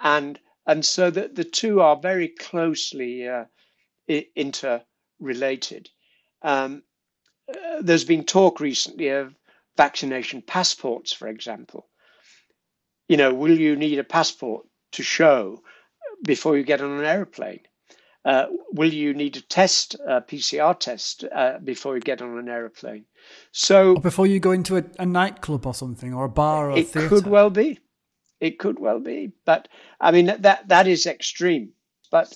And, 0.00 0.38
and 0.66 0.84
so 0.84 1.10
the, 1.10 1.28
the 1.28 1.44
two 1.44 1.80
are 1.80 1.96
very 1.96 2.28
closely 2.28 3.28
uh, 3.28 3.44
interrelated. 4.08 5.88
Um, 6.42 6.82
uh, 7.48 7.80
there's 7.80 8.04
been 8.04 8.24
talk 8.24 8.58
recently 8.58 9.08
of 9.08 9.34
vaccination 9.76 10.42
passports, 10.42 11.12
for 11.12 11.28
example. 11.28 11.86
You 13.08 13.16
know, 13.16 13.32
will 13.32 13.56
you 13.56 13.76
need 13.76 13.98
a 14.00 14.04
passport 14.04 14.66
to 14.92 15.02
show 15.02 15.62
before 16.24 16.56
you 16.56 16.64
get 16.64 16.80
on 16.80 16.98
an 16.98 17.04
aeroplane? 17.04 17.60
Uh, 18.24 18.46
will 18.72 18.92
you 18.92 19.12
need 19.12 19.36
a 19.36 19.40
test, 19.42 19.96
a 20.06 20.22
PCR 20.22 20.78
test, 20.78 21.24
uh, 21.24 21.58
before 21.62 21.94
you 21.94 22.00
get 22.00 22.22
on 22.22 22.38
an 22.38 22.48
aeroplane? 22.48 23.04
So 23.52 23.96
or 23.96 24.00
before 24.00 24.26
you 24.26 24.40
go 24.40 24.52
into 24.52 24.78
a, 24.78 24.84
a, 24.98 25.04
nightclub 25.04 25.66
or 25.66 25.74
something, 25.74 26.14
or 26.14 26.24
a 26.24 26.30
bar, 26.30 26.70
or 26.70 26.78
it 26.78 26.88
theatre. 26.88 27.08
could 27.08 27.26
well 27.26 27.50
be. 27.50 27.80
It 28.40 28.58
could 28.58 28.78
well 28.78 28.98
be, 28.98 29.32
but 29.44 29.68
I 30.00 30.10
mean 30.10 30.26
that 30.26 30.68
that 30.68 30.86
is 30.86 31.06
extreme. 31.06 31.72
But 32.10 32.34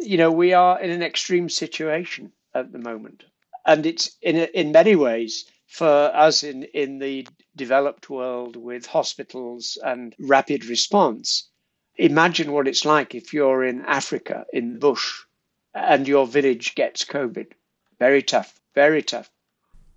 you 0.00 0.16
know, 0.16 0.32
we 0.32 0.52
are 0.54 0.80
in 0.80 0.90
an 0.90 1.02
extreme 1.02 1.48
situation 1.48 2.32
at 2.54 2.72
the 2.72 2.78
moment, 2.78 3.24
and 3.64 3.86
it's 3.86 4.16
in 4.22 4.36
in 4.36 4.72
many 4.72 4.96
ways 4.96 5.44
for 5.68 5.86
us 5.86 6.42
in 6.42 6.64
in 6.74 6.98
the 6.98 7.28
developed 7.54 8.10
world 8.10 8.56
with 8.56 8.86
hospitals 8.86 9.78
and 9.84 10.16
rapid 10.18 10.64
response 10.64 11.48
Imagine 11.96 12.52
what 12.52 12.68
it's 12.68 12.84
like 12.84 13.14
if 13.14 13.32
you're 13.32 13.64
in 13.64 13.82
Africa, 13.82 14.46
in 14.52 14.74
the 14.74 14.78
bush, 14.78 15.22
and 15.74 16.08
your 16.08 16.26
village 16.26 16.74
gets 16.74 17.04
COVID. 17.04 17.48
Very 17.98 18.22
tough, 18.22 18.60
very 18.74 19.02
tough. 19.02 19.30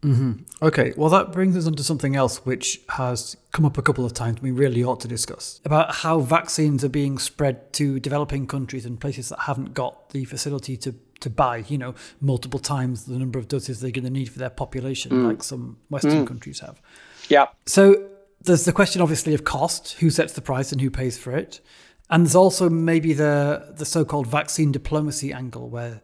Mm-hmm. 0.05 0.33
Okay, 0.61 0.93
well, 0.95 1.09
that 1.09 1.31
brings 1.31 1.57
us 1.57 1.65
on 1.65 1.73
to 1.73 1.83
something 1.83 2.15
else 2.15 2.45
which 2.45 2.79
has 2.89 3.35
come 3.51 3.65
up 3.65 3.77
a 3.77 3.81
couple 3.81 4.05
of 4.05 4.13
times 4.13 4.39
we 4.39 4.51
really 4.51 4.83
ought 4.83 4.99
to 4.99 5.07
discuss 5.07 5.59
about 5.65 5.95
how 5.95 6.19
vaccines 6.19 6.83
are 6.83 6.89
being 6.89 7.17
spread 7.17 7.73
to 7.73 7.99
developing 7.99 8.45
countries 8.45 8.85
and 8.85 8.99
places 8.99 9.29
that 9.29 9.39
haven't 9.39 9.73
got 9.73 10.11
the 10.11 10.23
facility 10.25 10.77
to, 10.77 10.93
to 11.21 11.29
buy, 11.29 11.57
you 11.67 11.77
know, 11.79 11.95
multiple 12.21 12.59
times 12.59 13.05
the 13.05 13.17
number 13.17 13.39
of 13.39 13.47
doses 13.47 13.81
they're 13.81 13.89
going 13.89 14.03
to 14.03 14.11
need 14.11 14.29
for 14.29 14.37
their 14.37 14.49
population, 14.51 15.11
mm. 15.11 15.27
like 15.27 15.41
some 15.41 15.77
Western 15.89 16.23
mm. 16.23 16.27
countries 16.27 16.59
have. 16.59 16.79
Yeah. 17.27 17.47
So 17.65 18.07
there's 18.45 18.65
the 18.65 18.71
question, 18.71 19.01
obviously, 19.01 19.33
of 19.33 19.43
cost 19.43 19.93
who 19.93 20.09
sets 20.09 20.33
the 20.33 20.41
price 20.41 20.71
and 20.71 20.81
who 20.81 20.89
pays 20.89 21.17
for 21.17 21.35
it. 21.35 21.61
And 22.09 22.25
there's 22.25 22.35
also 22.35 22.69
maybe 22.69 23.13
the 23.13 23.73
the 23.75 23.85
so-called 23.85 24.27
vaccine 24.27 24.71
diplomacy 24.71 25.33
angle, 25.33 25.69
where 25.69 26.01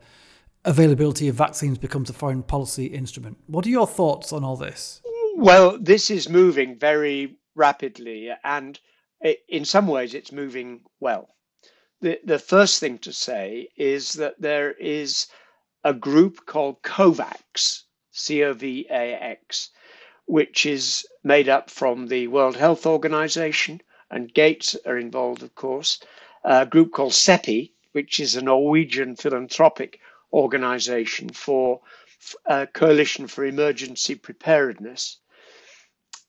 availability 0.65 1.27
of 1.27 1.35
vaccines 1.35 1.77
becomes 1.77 2.09
a 2.09 2.13
foreign 2.13 2.43
policy 2.43 2.85
instrument. 2.87 3.37
What 3.47 3.65
are 3.65 3.69
your 3.69 3.87
thoughts 3.87 4.33
on 4.33 4.43
all 4.43 4.57
this? 4.57 5.01
Well, 5.35 5.77
this 5.79 6.09
is 6.09 6.27
moving 6.29 6.77
very 6.77 7.37
rapidly, 7.55 8.29
and 8.43 8.79
in 9.47 9.65
some 9.65 9.87
ways, 9.87 10.13
it's 10.13 10.31
moving 10.31 10.81
well. 10.99 11.29
The 12.01 12.19
the 12.25 12.39
first 12.39 12.79
thing 12.79 12.97
to 12.99 13.13
say 13.13 13.69
is 13.77 14.13
that 14.13 14.41
there 14.41 14.71
is 14.71 15.27
a 15.83 15.93
group 15.93 16.45
called 16.45 16.81
COVAX, 16.81 17.83
C 18.11 18.43
O 18.43 18.53
V 18.53 18.87
A 18.89 19.13
X, 19.13 19.69
which 20.25 20.65
is 20.65 21.05
made 21.23 21.49
up 21.49 21.69
from 21.69 22.07
the 22.07 22.27
World 22.27 22.55
Health 22.55 22.85
Organization 22.85 23.81
and 24.09 24.33
Gates 24.33 24.75
are 24.85 24.97
involved, 24.97 25.43
of 25.43 25.55
course. 25.55 25.99
A 26.43 26.65
group 26.65 26.91
called 26.91 27.13
CEPI, 27.13 27.71
which 27.91 28.19
is 28.19 28.35
a 28.35 28.41
Norwegian 28.41 29.15
philanthropic 29.15 29.99
organization 30.33 31.29
for 31.29 31.81
uh, 32.45 32.65
Coalition 32.73 33.27
for 33.27 33.45
Emergency 33.45 34.15
Preparedness. 34.15 35.17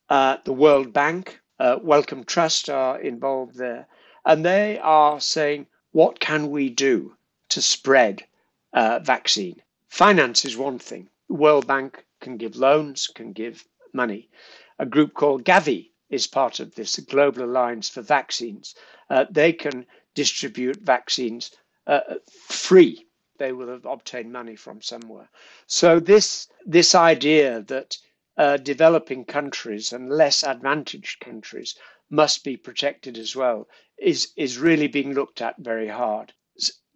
Uh, 0.09 0.37
the 0.45 0.53
World 0.53 0.93
Bank, 0.93 1.41
uh, 1.59 1.79
Wellcome 1.83 2.25
Trust 2.25 2.71
are 2.71 3.01
involved 3.01 3.57
there. 3.57 3.87
And 4.25 4.45
they 4.45 4.79
are 4.79 5.21
saying, 5.21 5.67
what 5.91 6.21
can 6.21 6.51
we 6.51 6.69
do 6.71 7.17
to 7.51 7.63
spread 7.63 8.25
uh, 8.73 9.01
vaccine? 9.01 9.63
Finance 9.89 10.45
is 10.45 10.57
one 10.57 10.79
thing. 10.79 11.09
World 11.29 11.67
Bank 11.67 12.05
can 12.21 12.37
give 12.37 12.57
loans, 12.57 13.09
can 13.15 13.33
give 13.33 13.65
money. 13.93 14.29
A 14.79 14.87
group 14.87 15.15
called 15.15 15.45
Gavi, 15.45 15.93
is 16.13 16.27
part 16.27 16.61
of 16.61 16.75
this 16.75 16.97
the 16.97 17.03
Global 17.03 17.45
Alliance 17.45 17.89
for 17.89 18.03
Vaccines. 18.03 18.75
Uh, 19.09 19.25
they 19.31 19.53
can 19.53 19.87
distribute 20.15 20.77
vaccines 20.83 21.51
uh, 21.87 22.01
free. 22.29 23.07
They 23.39 23.53
will 23.53 23.69
have 23.69 23.87
obtained 23.87 24.31
money 24.31 24.55
from 24.55 24.83
somewhere. 24.83 25.31
So 25.67 25.99
this 25.99 26.49
this 26.67 26.95
idea 26.95 27.63
that 27.63 27.97
uh, 28.37 28.59
developing 28.59 29.25
countries 29.25 29.93
and 29.93 30.11
less 30.11 30.45
advantaged 30.45 31.21
countries 31.21 31.77
must 32.11 32.45
be 32.45 32.59
protected 32.59 33.17
as 33.17 33.35
well 33.35 33.67
is 33.97 34.33
is 34.37 34.59
really 34.59 34.89
being 34.89 35.15
looked 35.15 35.41
at 35.41 35.57
very 35.59 35.89
hard. 35.89 36.35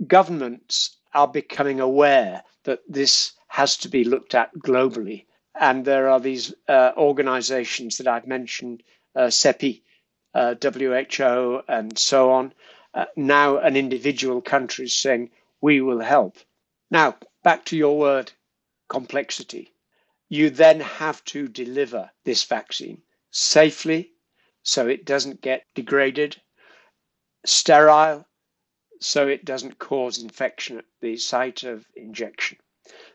Governments 0.07 0.99
are 1.14 1.28
becoming 1.28 1.80
aware 1.80 2.44
that 2.64 2.80
this 2.86 3.32
has 3.49 3.78
to 3.78 3.88
be 3.88 4.05
looked 4.05 4.34
at 4.34 4.53
globally, 4.59 5.24
and 5.59 5.84
there 5.84 6.09
are 6.09 6.20
these 6.20 6.54
uh, 6.68 6.92
organisations 6.96 7.96
that 7.96 8.07
I've 8.07 8.26
mentioned 8.26 8.82
uh, 9.14 9.28
CEPI, 9.28 9.82
uh, 10.34 10.54
WHO, 10.61 11.62
and 11.68 11.98
so 11.98 12.30
on. 12.30 12.52
Uh, 12.94 13.07
now, 13.16 13.59
an 13.59 13.76
individual 13.76 14.40
country 14.40 14.86
is 14.86 14.94
saying, 14.94 15.30
we 15.61 15.80
will 15.80 16.00
help. 16.00 16.36
Now, 16.90 17.16
back 17.42 17.64
to 17.66 17.76
your 17.76 17.98
word, 17.98 18.32
complexity. 18.88 19.72
You 20.28 20.50
then 20.50 20.80
have 20.80 21.24
to 21.26 21.48
deliver 21.48 22.11
this 22.24 22.44
vaccine 22.44 23.02
safely 23.30 24.12
so 24.62 24.88
it 24.88 25.04
doesn't 25.04 25.40
get 25.40 25.64
degraded, 25.74 26.36
sterile 27.44 28.26
so 29.00 29.28
it 29.28 29.44
doesn't 29.44 29.78
cause 29.78 30.18
infection 30.18 30.78
at 30.78 30.84
the 31.00 31.16
site 31.16 31.62
of 31.62 31.86
injection. 31.94 32.59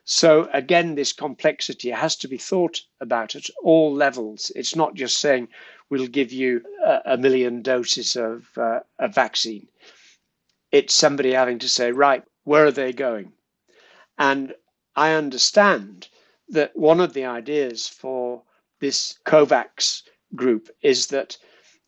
So 0.03 0.49
again, 0.51 0.95
this 0.95 1.13
complexity 1.13 1.91
has 1.91 2.15
to 2.17 2.27
be 2.27 2.37
thought 2.37 2.81
about 2.99 3.35
at 3.35 3.49
all 3.61 3.93
levels. 3.93 4.51
It's 4.55 4.75
not 4.75 4.95
just 4.95 5.19
saying 5.19 5.49
we'll 5.89 6.07
give 6.07 6.31
you 6.31 6.63
a, 6.83 7.01
a 7.13 7.17
million 7.17 7.61
doses 7.61 8.15
of 8.15 8.49
uh, 8.57 8.79
a 8.97 9.07
vaccine. 9.07 9.67
It's 10.71 10.95
somebody 10.95 11.33
having 11.33 11.59
to 11.59 11.69
say, 11.69 11.91
right, 11.91 12.23
where 12.43 12.65
are 12.65 12.71
they 12.71 12.93
going? 12.93 13.33
And 14.17 14.55
I 14.95 15.13
understand 15.13 16.07
that 16.49 16.75
one 16.75 16.99
of 16.99 17.13
the 17.13 17.25
ideas 17.25 17.87
for 17.87 18.43
this 18.79 19.19
COVAX 19.25 20.03
group 20.35 20.69
is 20.81 21.07
that 21.07 21.37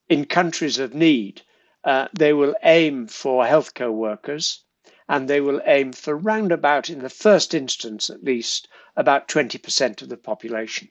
in 0.09 0.25
countries 0.25 0.79
of 0.79 0.93
need, 0.93 1.41
uh, 1.83 2.07
they 2.13 2.33
will 2.33 2.55
aim 2.63 3.07
for 3.07 3.43
healthcare 3.43 3.91
workers 3.91 4.62
and 5.07 5.27
they 5.27 5.41
will 5.41 5.61
aim 5.65 5.91
for 5.91 6.15
round 6.15 6.51
about, 6.51 6.89
in 6.89 6.99
the 6.99 7.09
first 7.09 7.53
instance 7.53 8.09
at 8.09 8.23
least, 8.23 8.67
about 8.95 9.27
20% 9.27 10.01
of 10.01 10.09
the 10.09 10.17
population, 10.17 10.89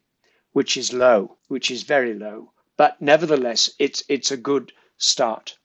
which 0.52 0.76
is 0.76 0.92
low, 0.92 1.38
which 1.48 1.70
is 1.70 1.82
very 1.82 2.14
low. 2.14 2.52
But 2.76 3.00
nevertheless, 3.00 3.70
it's, 3.78 4.02
it's 4.08 4.30
a 4.30 4.36
good 4.36 4.72
start. 4.96 5.56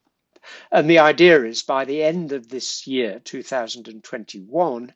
And 0.72 0.90
the 0.90 1.00
idea 1.00 1.44
is 1.44 1.62
by 1.62 1.84
the 1.84 2.04
end 2.04 2.32
of 2.32 2.48
this 2.48 2.88
year, 2.88 3.20
2021, 3.20 4.94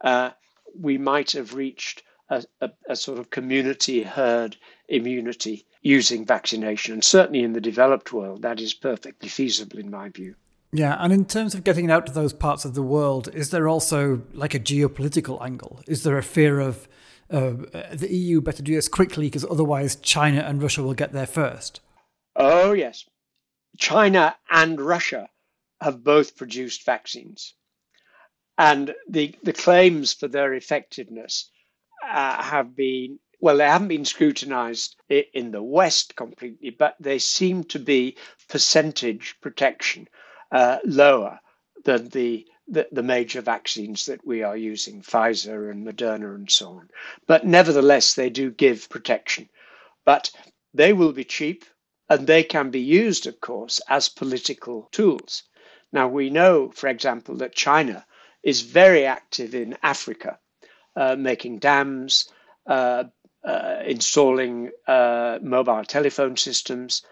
uh, 0.00 0.30
we 0.74 0.98
might 0.98 1.32
have 1.32 1.54
reached 1.54 2.02
a, 2.28 2.44
a, 2.60 2.70
a, 2.88 2.96
sort 2.96 3.18
of 3.18 3.30
community 3.30 4.02
herd 4.02 4.56
immunity 4.88 5.66
using 5.82 6.24
vaccination. 6.24 6.94
And 6.94 7.04
certainly 7.04 7.42
in 7.42 7.52
the 7.52 7.60
developed 7.60 8.12
world, 8.12 8.42
that 8.42 8.60
is 8.60 8.74
perfectly 8.74 9.28
feasible 9.28 9.78
in 9.78 9.90
my 9.90 10.08
view. 10.08 10.34
Yeah, 10.72 10.96
and 11.00 11.12
in 11.12 11.24
terms 11.24 11.54
of 11.54 11.64
getting 11.64 11.90
out 11.90 12.06
to 12.06 12.12
those 12.12 12.32
parts 12.32 12.64
of 12.64 12.74
the 12.74 12.82
world, 12.82 13.28
is 13.34 13.50
there 13.50 13.68
also 13.68 14.22
like 14.32 14.54
a 14.54 14.60
geopolitical 14.60 15.42
angle? 15.42 15.80
Is 15.88 16.04
there 16.04 16.16
a 16.16 16.22
fear 16.22 16.60
of 16.60 16.86
uh, 17.28 17.54
the 17.92 18.08
EU 18.10 18.40
better 18.40 18.62
do 18.62 18.74
this 18.74 18.88
quickly 18.88 19.26
because 19.26 19.44
otherwise 19.44 19.96
China 19.96 20.40
and 20.40 20.62
Russia 20.62 20.82
will 20.82 20.94
get 20.94 21.12
there 21.12 21.26
first? 21.26 21.80
Oh, 22.36 22.72
yes. 22.72 23.04
China 23.78 24.36
and 24.50 24.80
Russia 24.80 25.28
have 25.80 26.04
both 26.04 26.36
produced 26.36 26.84
vaccines. 26.84 27.54
And 28.56 28.94
the, 29.08 29.34
the 29.42 29.52
claims 29.52 30.12
for 30.12 30.28
their 30.28 30.54
effectiveness 30.54 31.50
uh, 32.08 32.42
have 32.42 32.76
been, 32.76 33.18
well, 33.40 33.56
they 33.56 33.66
haven't 33.66 33.88
been 33.88 34.04
scrutinized 34.04 34.96
in 35.08 35.50
the 35.50 35.62
West 35.62 36.14
completely, 36.14 36.70
but 36.70 36.94
they 37.00 37.18
seem 37.18 37.64
to 37.64 37.78
be 37.78 38.16
percentage 38.48 39.34
protection 39.40 40.06
uh, 40.52 40.78
lower 40.84 41.40
than 41.84 42.08
the 42.08 42.46
the, 42.70 42.86
the 42.92 43.02
major 43.02 43.40
vaccines 43.40 44.06
that 44.06 44.24
we 44.24 44.44
are 44.44 44.56
using, 44.56 45.02
Pfizer 45.02 45.70
and 45.70 45.84
Moderna 45.84 46.34
and 46.36 46.48
so 46.50 46.68
on. 46.68 46.88
But 47.26 47.44
nevertheless, 47.44 48.14
they 48.14 48.30
do 48.30 48.52
give 48.52 48.88
protection. 48.88 49.48
But 50.04 50.30
they 50.72 50.92
will 50.92 51.12
be 51.12 51.24
cheap 51.24 51.64
and 52.08 52.26
they 52.26 52.44
can 52.44 52.70
be 52.70 52.80
used, 52.80 53.26
of 53.26 53.40
course, 53.40 53.80
as 53.88 54.08
political 54.08 54.88
tools. 54.92 55.42
Now, 55.92 56.06
we 56.06 56.30
know, 56.30 56.70
for 56.70 56.88
example, 56.88 57.36
that 57.36 57.54
China 57.54 58.06
is 58.42 58.60
very 58.60 59.04
active 59.04 59.54
in 59.54 59.76
Africa, 59.82 60.38
uh, 60.94 61.16
making 61.16 61.58
dams, 61.58 62.28
uh, 62.66 63.04
uh, 63.44 63.82
installing 63.84 64.70
uh, 64.86 65.38
mobile 65.42 65.84
telephone 65.84 66.36
systems, 66.36 67.02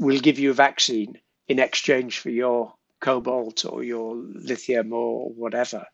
will 0.00 0.18
give 0.18 0.38
you 0.40 0.50
a 0.50 0.54
vaccine 0.54 1.18
in 1.52 1.58
exchange 1.58 2.18
for 2.18 2.30
your 2.30 2.74
cobalt 3.00 3.66
or 3.66 3.84
your 3.84 4.14
lithium 4.14 4.92
or 4.94 5.28
whatever. 5.28 5.86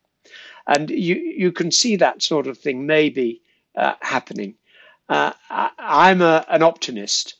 And 0.68 0.88
you, 0.88 1.16
you 1.16 1.50
can 1.50 1.72
see 1.72 1.96
that 1.96 2.22
sort 2.22 2.46
of 2.46 2.58
thing 2.58 2.86
maybe 2.86 3.42
uh, 3.74 3.94
happening. 4.00 4.54
Uh, 5.08 5.32
I, 5.50 6.10
am 6.10 6.22
an 6.22 6.62
optimist 6.62 7.34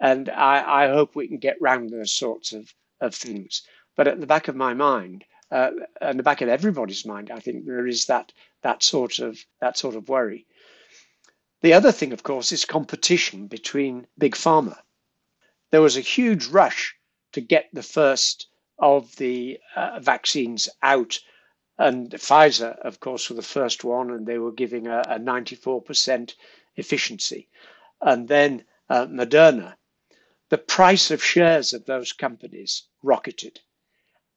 and 0.00 0.28
I, 0.28 0.84
I, 0.84 0.88
hope 0.88 1.14
we 1.14 1.28
can 1.28 1.38
get 1.38 1.60
round 1.60 1.90
those 1.90 2.12
sorts 2.12 2.52
of, 2.52 2.74
of 3.00 3.14
things. 3.14 3.62
But 3.94 4.08
at 4.08 4.20
the 4.20 4.26
back 4.26 4.48
of 4.48 4.56
my 4.56 4.74
mind, 4.74 5.24
uh, 5.52 5.70
and 6.00 6.18
the 6.18 6.24
back 6.24 6.40
of 6.40 6.48
everybody's 6.48 7.06
mind, 7.06 7.30
I 7.30 7.38
think 7.38 7.66
there 7.66 7.86
is 7.86 8.06
that 8.06 8.32
that 8.62 8.82
sort 8.82 9.18
of 9.18 9.38
that 9.60 9.76
sort 9.76 9.96
of 9.96 10.08
worry. 10.08 10.46
The 11.60 11.74
other 11.74 11.92
thing, 11.92 12.12
of 12.12 12.22
course, 12.22 12.52
is 12.52 12.64
competition 12.64 13.48
between 13.48 14.06
big 14.16 14.34
pharma. 14.34 14.78
There 15.70 15.82
was 15.82 15.96
a 15.96 16.12
huge 16.16 16.46
rush 16.46 16.94
to 17.32 17.40
get 17.40 17.68
the 17.72 17.82
first 17.82 18.46
of 18.78 19.14
the 19.16 19.58
uh, 19.76 20.00
vaccines 20.00 20.68
out. 20.82 21.18
And 21.78 22.10
Pfizer, 22.10 22.78
of 22.80 23.00
course, 23.00 23.28
were 23.30 23.36
the 23.36 23.42
first 23.42 23.84
one, 23.84 24.10
and 24.10 24.26
they 24.26 24.38
were 24.38 24.52
giving 24.52 24.86
a, 24.86 25.00
a 25.00 25.18
94% 25.18 26.34
efficiency. 26.76 27.48
And 28.00 28.28
then 28.28 28.64
uh, 28.88 29.06
Moderna, 29.06 29.74
the 30.48 30.58
price 30.58 31.10
of 31.10 31.22
shares 31.22 31.72
of 31.72 31.86
those 31.86 32.12
companies 32.12 32.82
rocketed. 33.02 33.60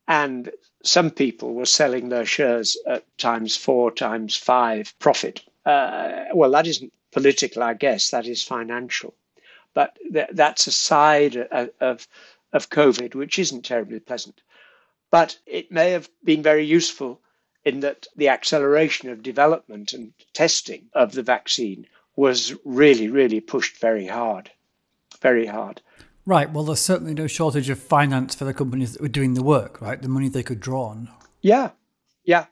And 0.07 0.51
some 0.83 1.11
people 1.11 1.53
were 1.53 1.65
selling 1.65 2.09
their 2.09 2.25
shares 2.25 2.77
at 2.85 3.05
times 3.17 3.55
four, 3.55 3.91
times 3.91 4.35
five 4.35 4.93
profit. 4.99 5.41
Uh, 5.65 6.25
well, 6.33 6.51
that 6.51 6.67
isn't 6.67 6.93
political, 7.11 7.63
I 7.63 7.73
guess, 7.73 8.09
that 8.11 8.27
is 8.27 8.43
financial. 8.43 9.15
But 9.73 9.97
th- 10.11 10.27
that's 10.33 10.67
a 10.67 10.71
side 10.71 11.37
of, 11.37 12.07
of 12.54 12.70
COVID, 12.70 13.16
which 13.16 13.39
isn't 13.39 13.66
terribly 13.66 13.99
pleasant. 13.99 14.41
But 15.12 15.38
it 15.45 15.72
may 15.72 15.91
have 15.91 16.10
been 16.24 16.41
very 16.41 16.66
useful 16.66 17.20
in 17.66 17.82
that 17.82 18.08
the 18.16 18.30
acceleration 18.30 19.10
of 19.10 19.24
development 19.24 19.93
and 19.93 20.14
testing 20.34 20.89
of 20.93 21.14
the 21.14 21.24
vaccine 21.24 21.88
was 22.16 22.54
really, 22.64 23.10
really 23.10 23.39
pushed 23.39 23.78
very 23.80 24.08
hard. 24.08 24.51
Very 25.22 25.45
hard. 25.45 25.82
Right. 26.26 26.51
Well, 26.51 26.64
there's 26.64 26.80
certainly 26.80 27.14
no 27.14 27.28
shortage 27.28 27.70
of 27.70 27.80
finance 27.80 28.36
for 28.36 28.45
the 28.45 28.54
companies 28.54 28.93
that 28.93 29.01
were 29.01 29.08
doing 29.08 29.34
the 29.34 29.43
work, 29.43 29.82
right? 29.82 30.01
The 30.01 30.08
money 30.08 30.30
they 30.30 30.43
could 30.43 30.60
draw 30.60 30.86
on. 30.86 31.10
Yeah. 31.41 31.72
Yeah. 32.24 32.45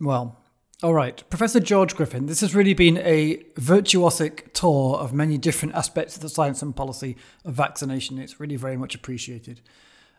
Well, 0.00 0.39
all 0.82 0.94
right. 0.94 1.22
Professor 1.28 1.60
George 1.60 1.94
Griffin, 1.94 2.26
this 2.26 2.40
has 2.40 2.54
really 2.54 2.72
been 2.72 2.96
a 2.98 3.36
virtuosic 3.54 4.52
tour 4.54 4.96
of 4.96 5.12
many 5.12 5.36
different 5.36 5.74
aspects 5.74 6.16
of 6.16 6.22
the 6.22 6.28
science 6.28 6.62
and 6.62 6.74
policy 6.74 7.16
of 7.44 7.54
vaccination. 7.54 8.18
It's 8.18 8.40
really 8.40 8.56
very 8.56 8.78
much 8.78 8.94
appreciated. 8.94 9.60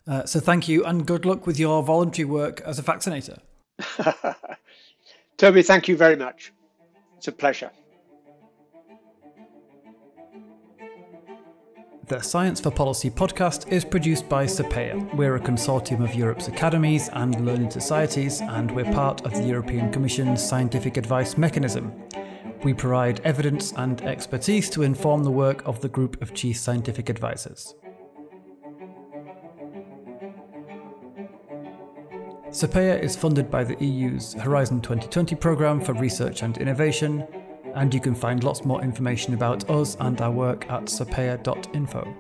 Uh, 0.08 0.26
so 0.26 0.40
thank 0.40 0.68
you 0.68 0.86
and 0.86 1.06
good 1.06 1.26
luck 1.26 1.48
with 1.48 1.60
your 1.60 1.82
voluntary 1.82 2.26
work 2.26 2.62
as 2.62 2.78
a 2.78 2.84
vaccinator. 2.84 3.40
Toby, 5.38 5.64
thank 5.64 5.88
you 5.88 5.98
very 5.98 6.16
much. 6.16 6.54
It's 7.18 7.28
a 7.28 7.32
pleasure. 7.32 7.72
The 12.12 12.20
Science 12.20 12.60
for 12.60 12.72
Policy 12.72 13.10
podcast 13.10 13.72
is 13.72 13.86
produced 13.86 14.28
by 14.28 14.44
SAPEA. 14.44 15.16
We're 15.16 15.38
a 15.38 15.40
consortium 15.40 16.04
of 16.04 16.14
Europe's 16.14 16.50
academies 16.50 17.10
and 17.14 17.46
learning 17.46 17.72
societies, 17.72 18.42
and 18.42 18.70
we're 18.70 18.92
part 18.92 19.26
of 19.26 19.32
the 19.32 19.44
European 19.44 19.94
Commission's 19.94 20.46
scientific 20.46 20.98
advice 20.98 21.38
mechanism. 21.38 21.94
We 22.66 22.74
provide 22.74 23.22
evidence 23.22 23.72
and 23.78 24.02
expertise 24.02 24.70
to 24.72 24.84
inform 24.84 25.24
the 25.24 25.32
work 25.32 25.66
of 25.66 25.80
the 25.80 25.88
group 25.88 26.22
of 26.22 26.34
chief 26.34 26.58
scientific 26.58 27.08
advisors. 27.08 27.76
SAPEA 32.50 33.02
is 33.02 33.16
funded 33.16 33.50
by 33.50 33.64
the 33.64 33.82
EU's 33.82 34.34
Horizon 34.34 34.82
2020 34.82 35.38
programme 35.38 35.80
for 35.80 35.94
research 35.94 36.44
and 36.44 36.58
innovation 36.58 37.26
and 37.76 37.94
you 37.94 38.00
can 38.00 38.16
find 38.16 38.44
lots 38.44 38.66
more 38.66 38.82
information 38.82 39.34
about 39.34 39.70
us 39.70 39.96
and 40.00 40.20
our 40.22 40.32
work 40.32 40.70
at 40.70 40.86
sapea.info. 40.86 42.14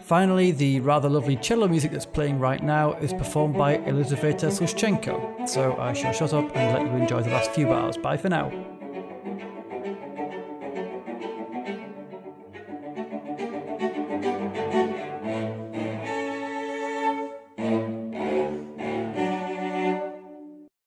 Finally, 0.00 0.50
the 0.50 0.80
rather 0.80 1.08
lovely 1.08 1.36
cello 1.36 1.68
music 1.68 1.92
that's 1.92 2.04
playing 2.04 2.38
right 2.40 2.64
now 2.64 2.94
is 2.94 3.12
performed 3.12 3.56
by 3.56 3.76
Elizaveta 3.86 4.46
Sushchenko, 4.46 5.48
so 5.48 5.76
I 5.76 5.92
shall 5.92 6.12
shut 6.12 6.32
up 6.32 6.50
and 6.56 6.74
let 6.74 6.82
you 6.82 7.00
enjoy 7.00 7.22
the 7.22 7.30
last 7.30 7.52
few 7.52 7.66
bars. 7.66 7.96
Bye 7.96 8.16
for 8.16 8.28
now. 8.28 8.79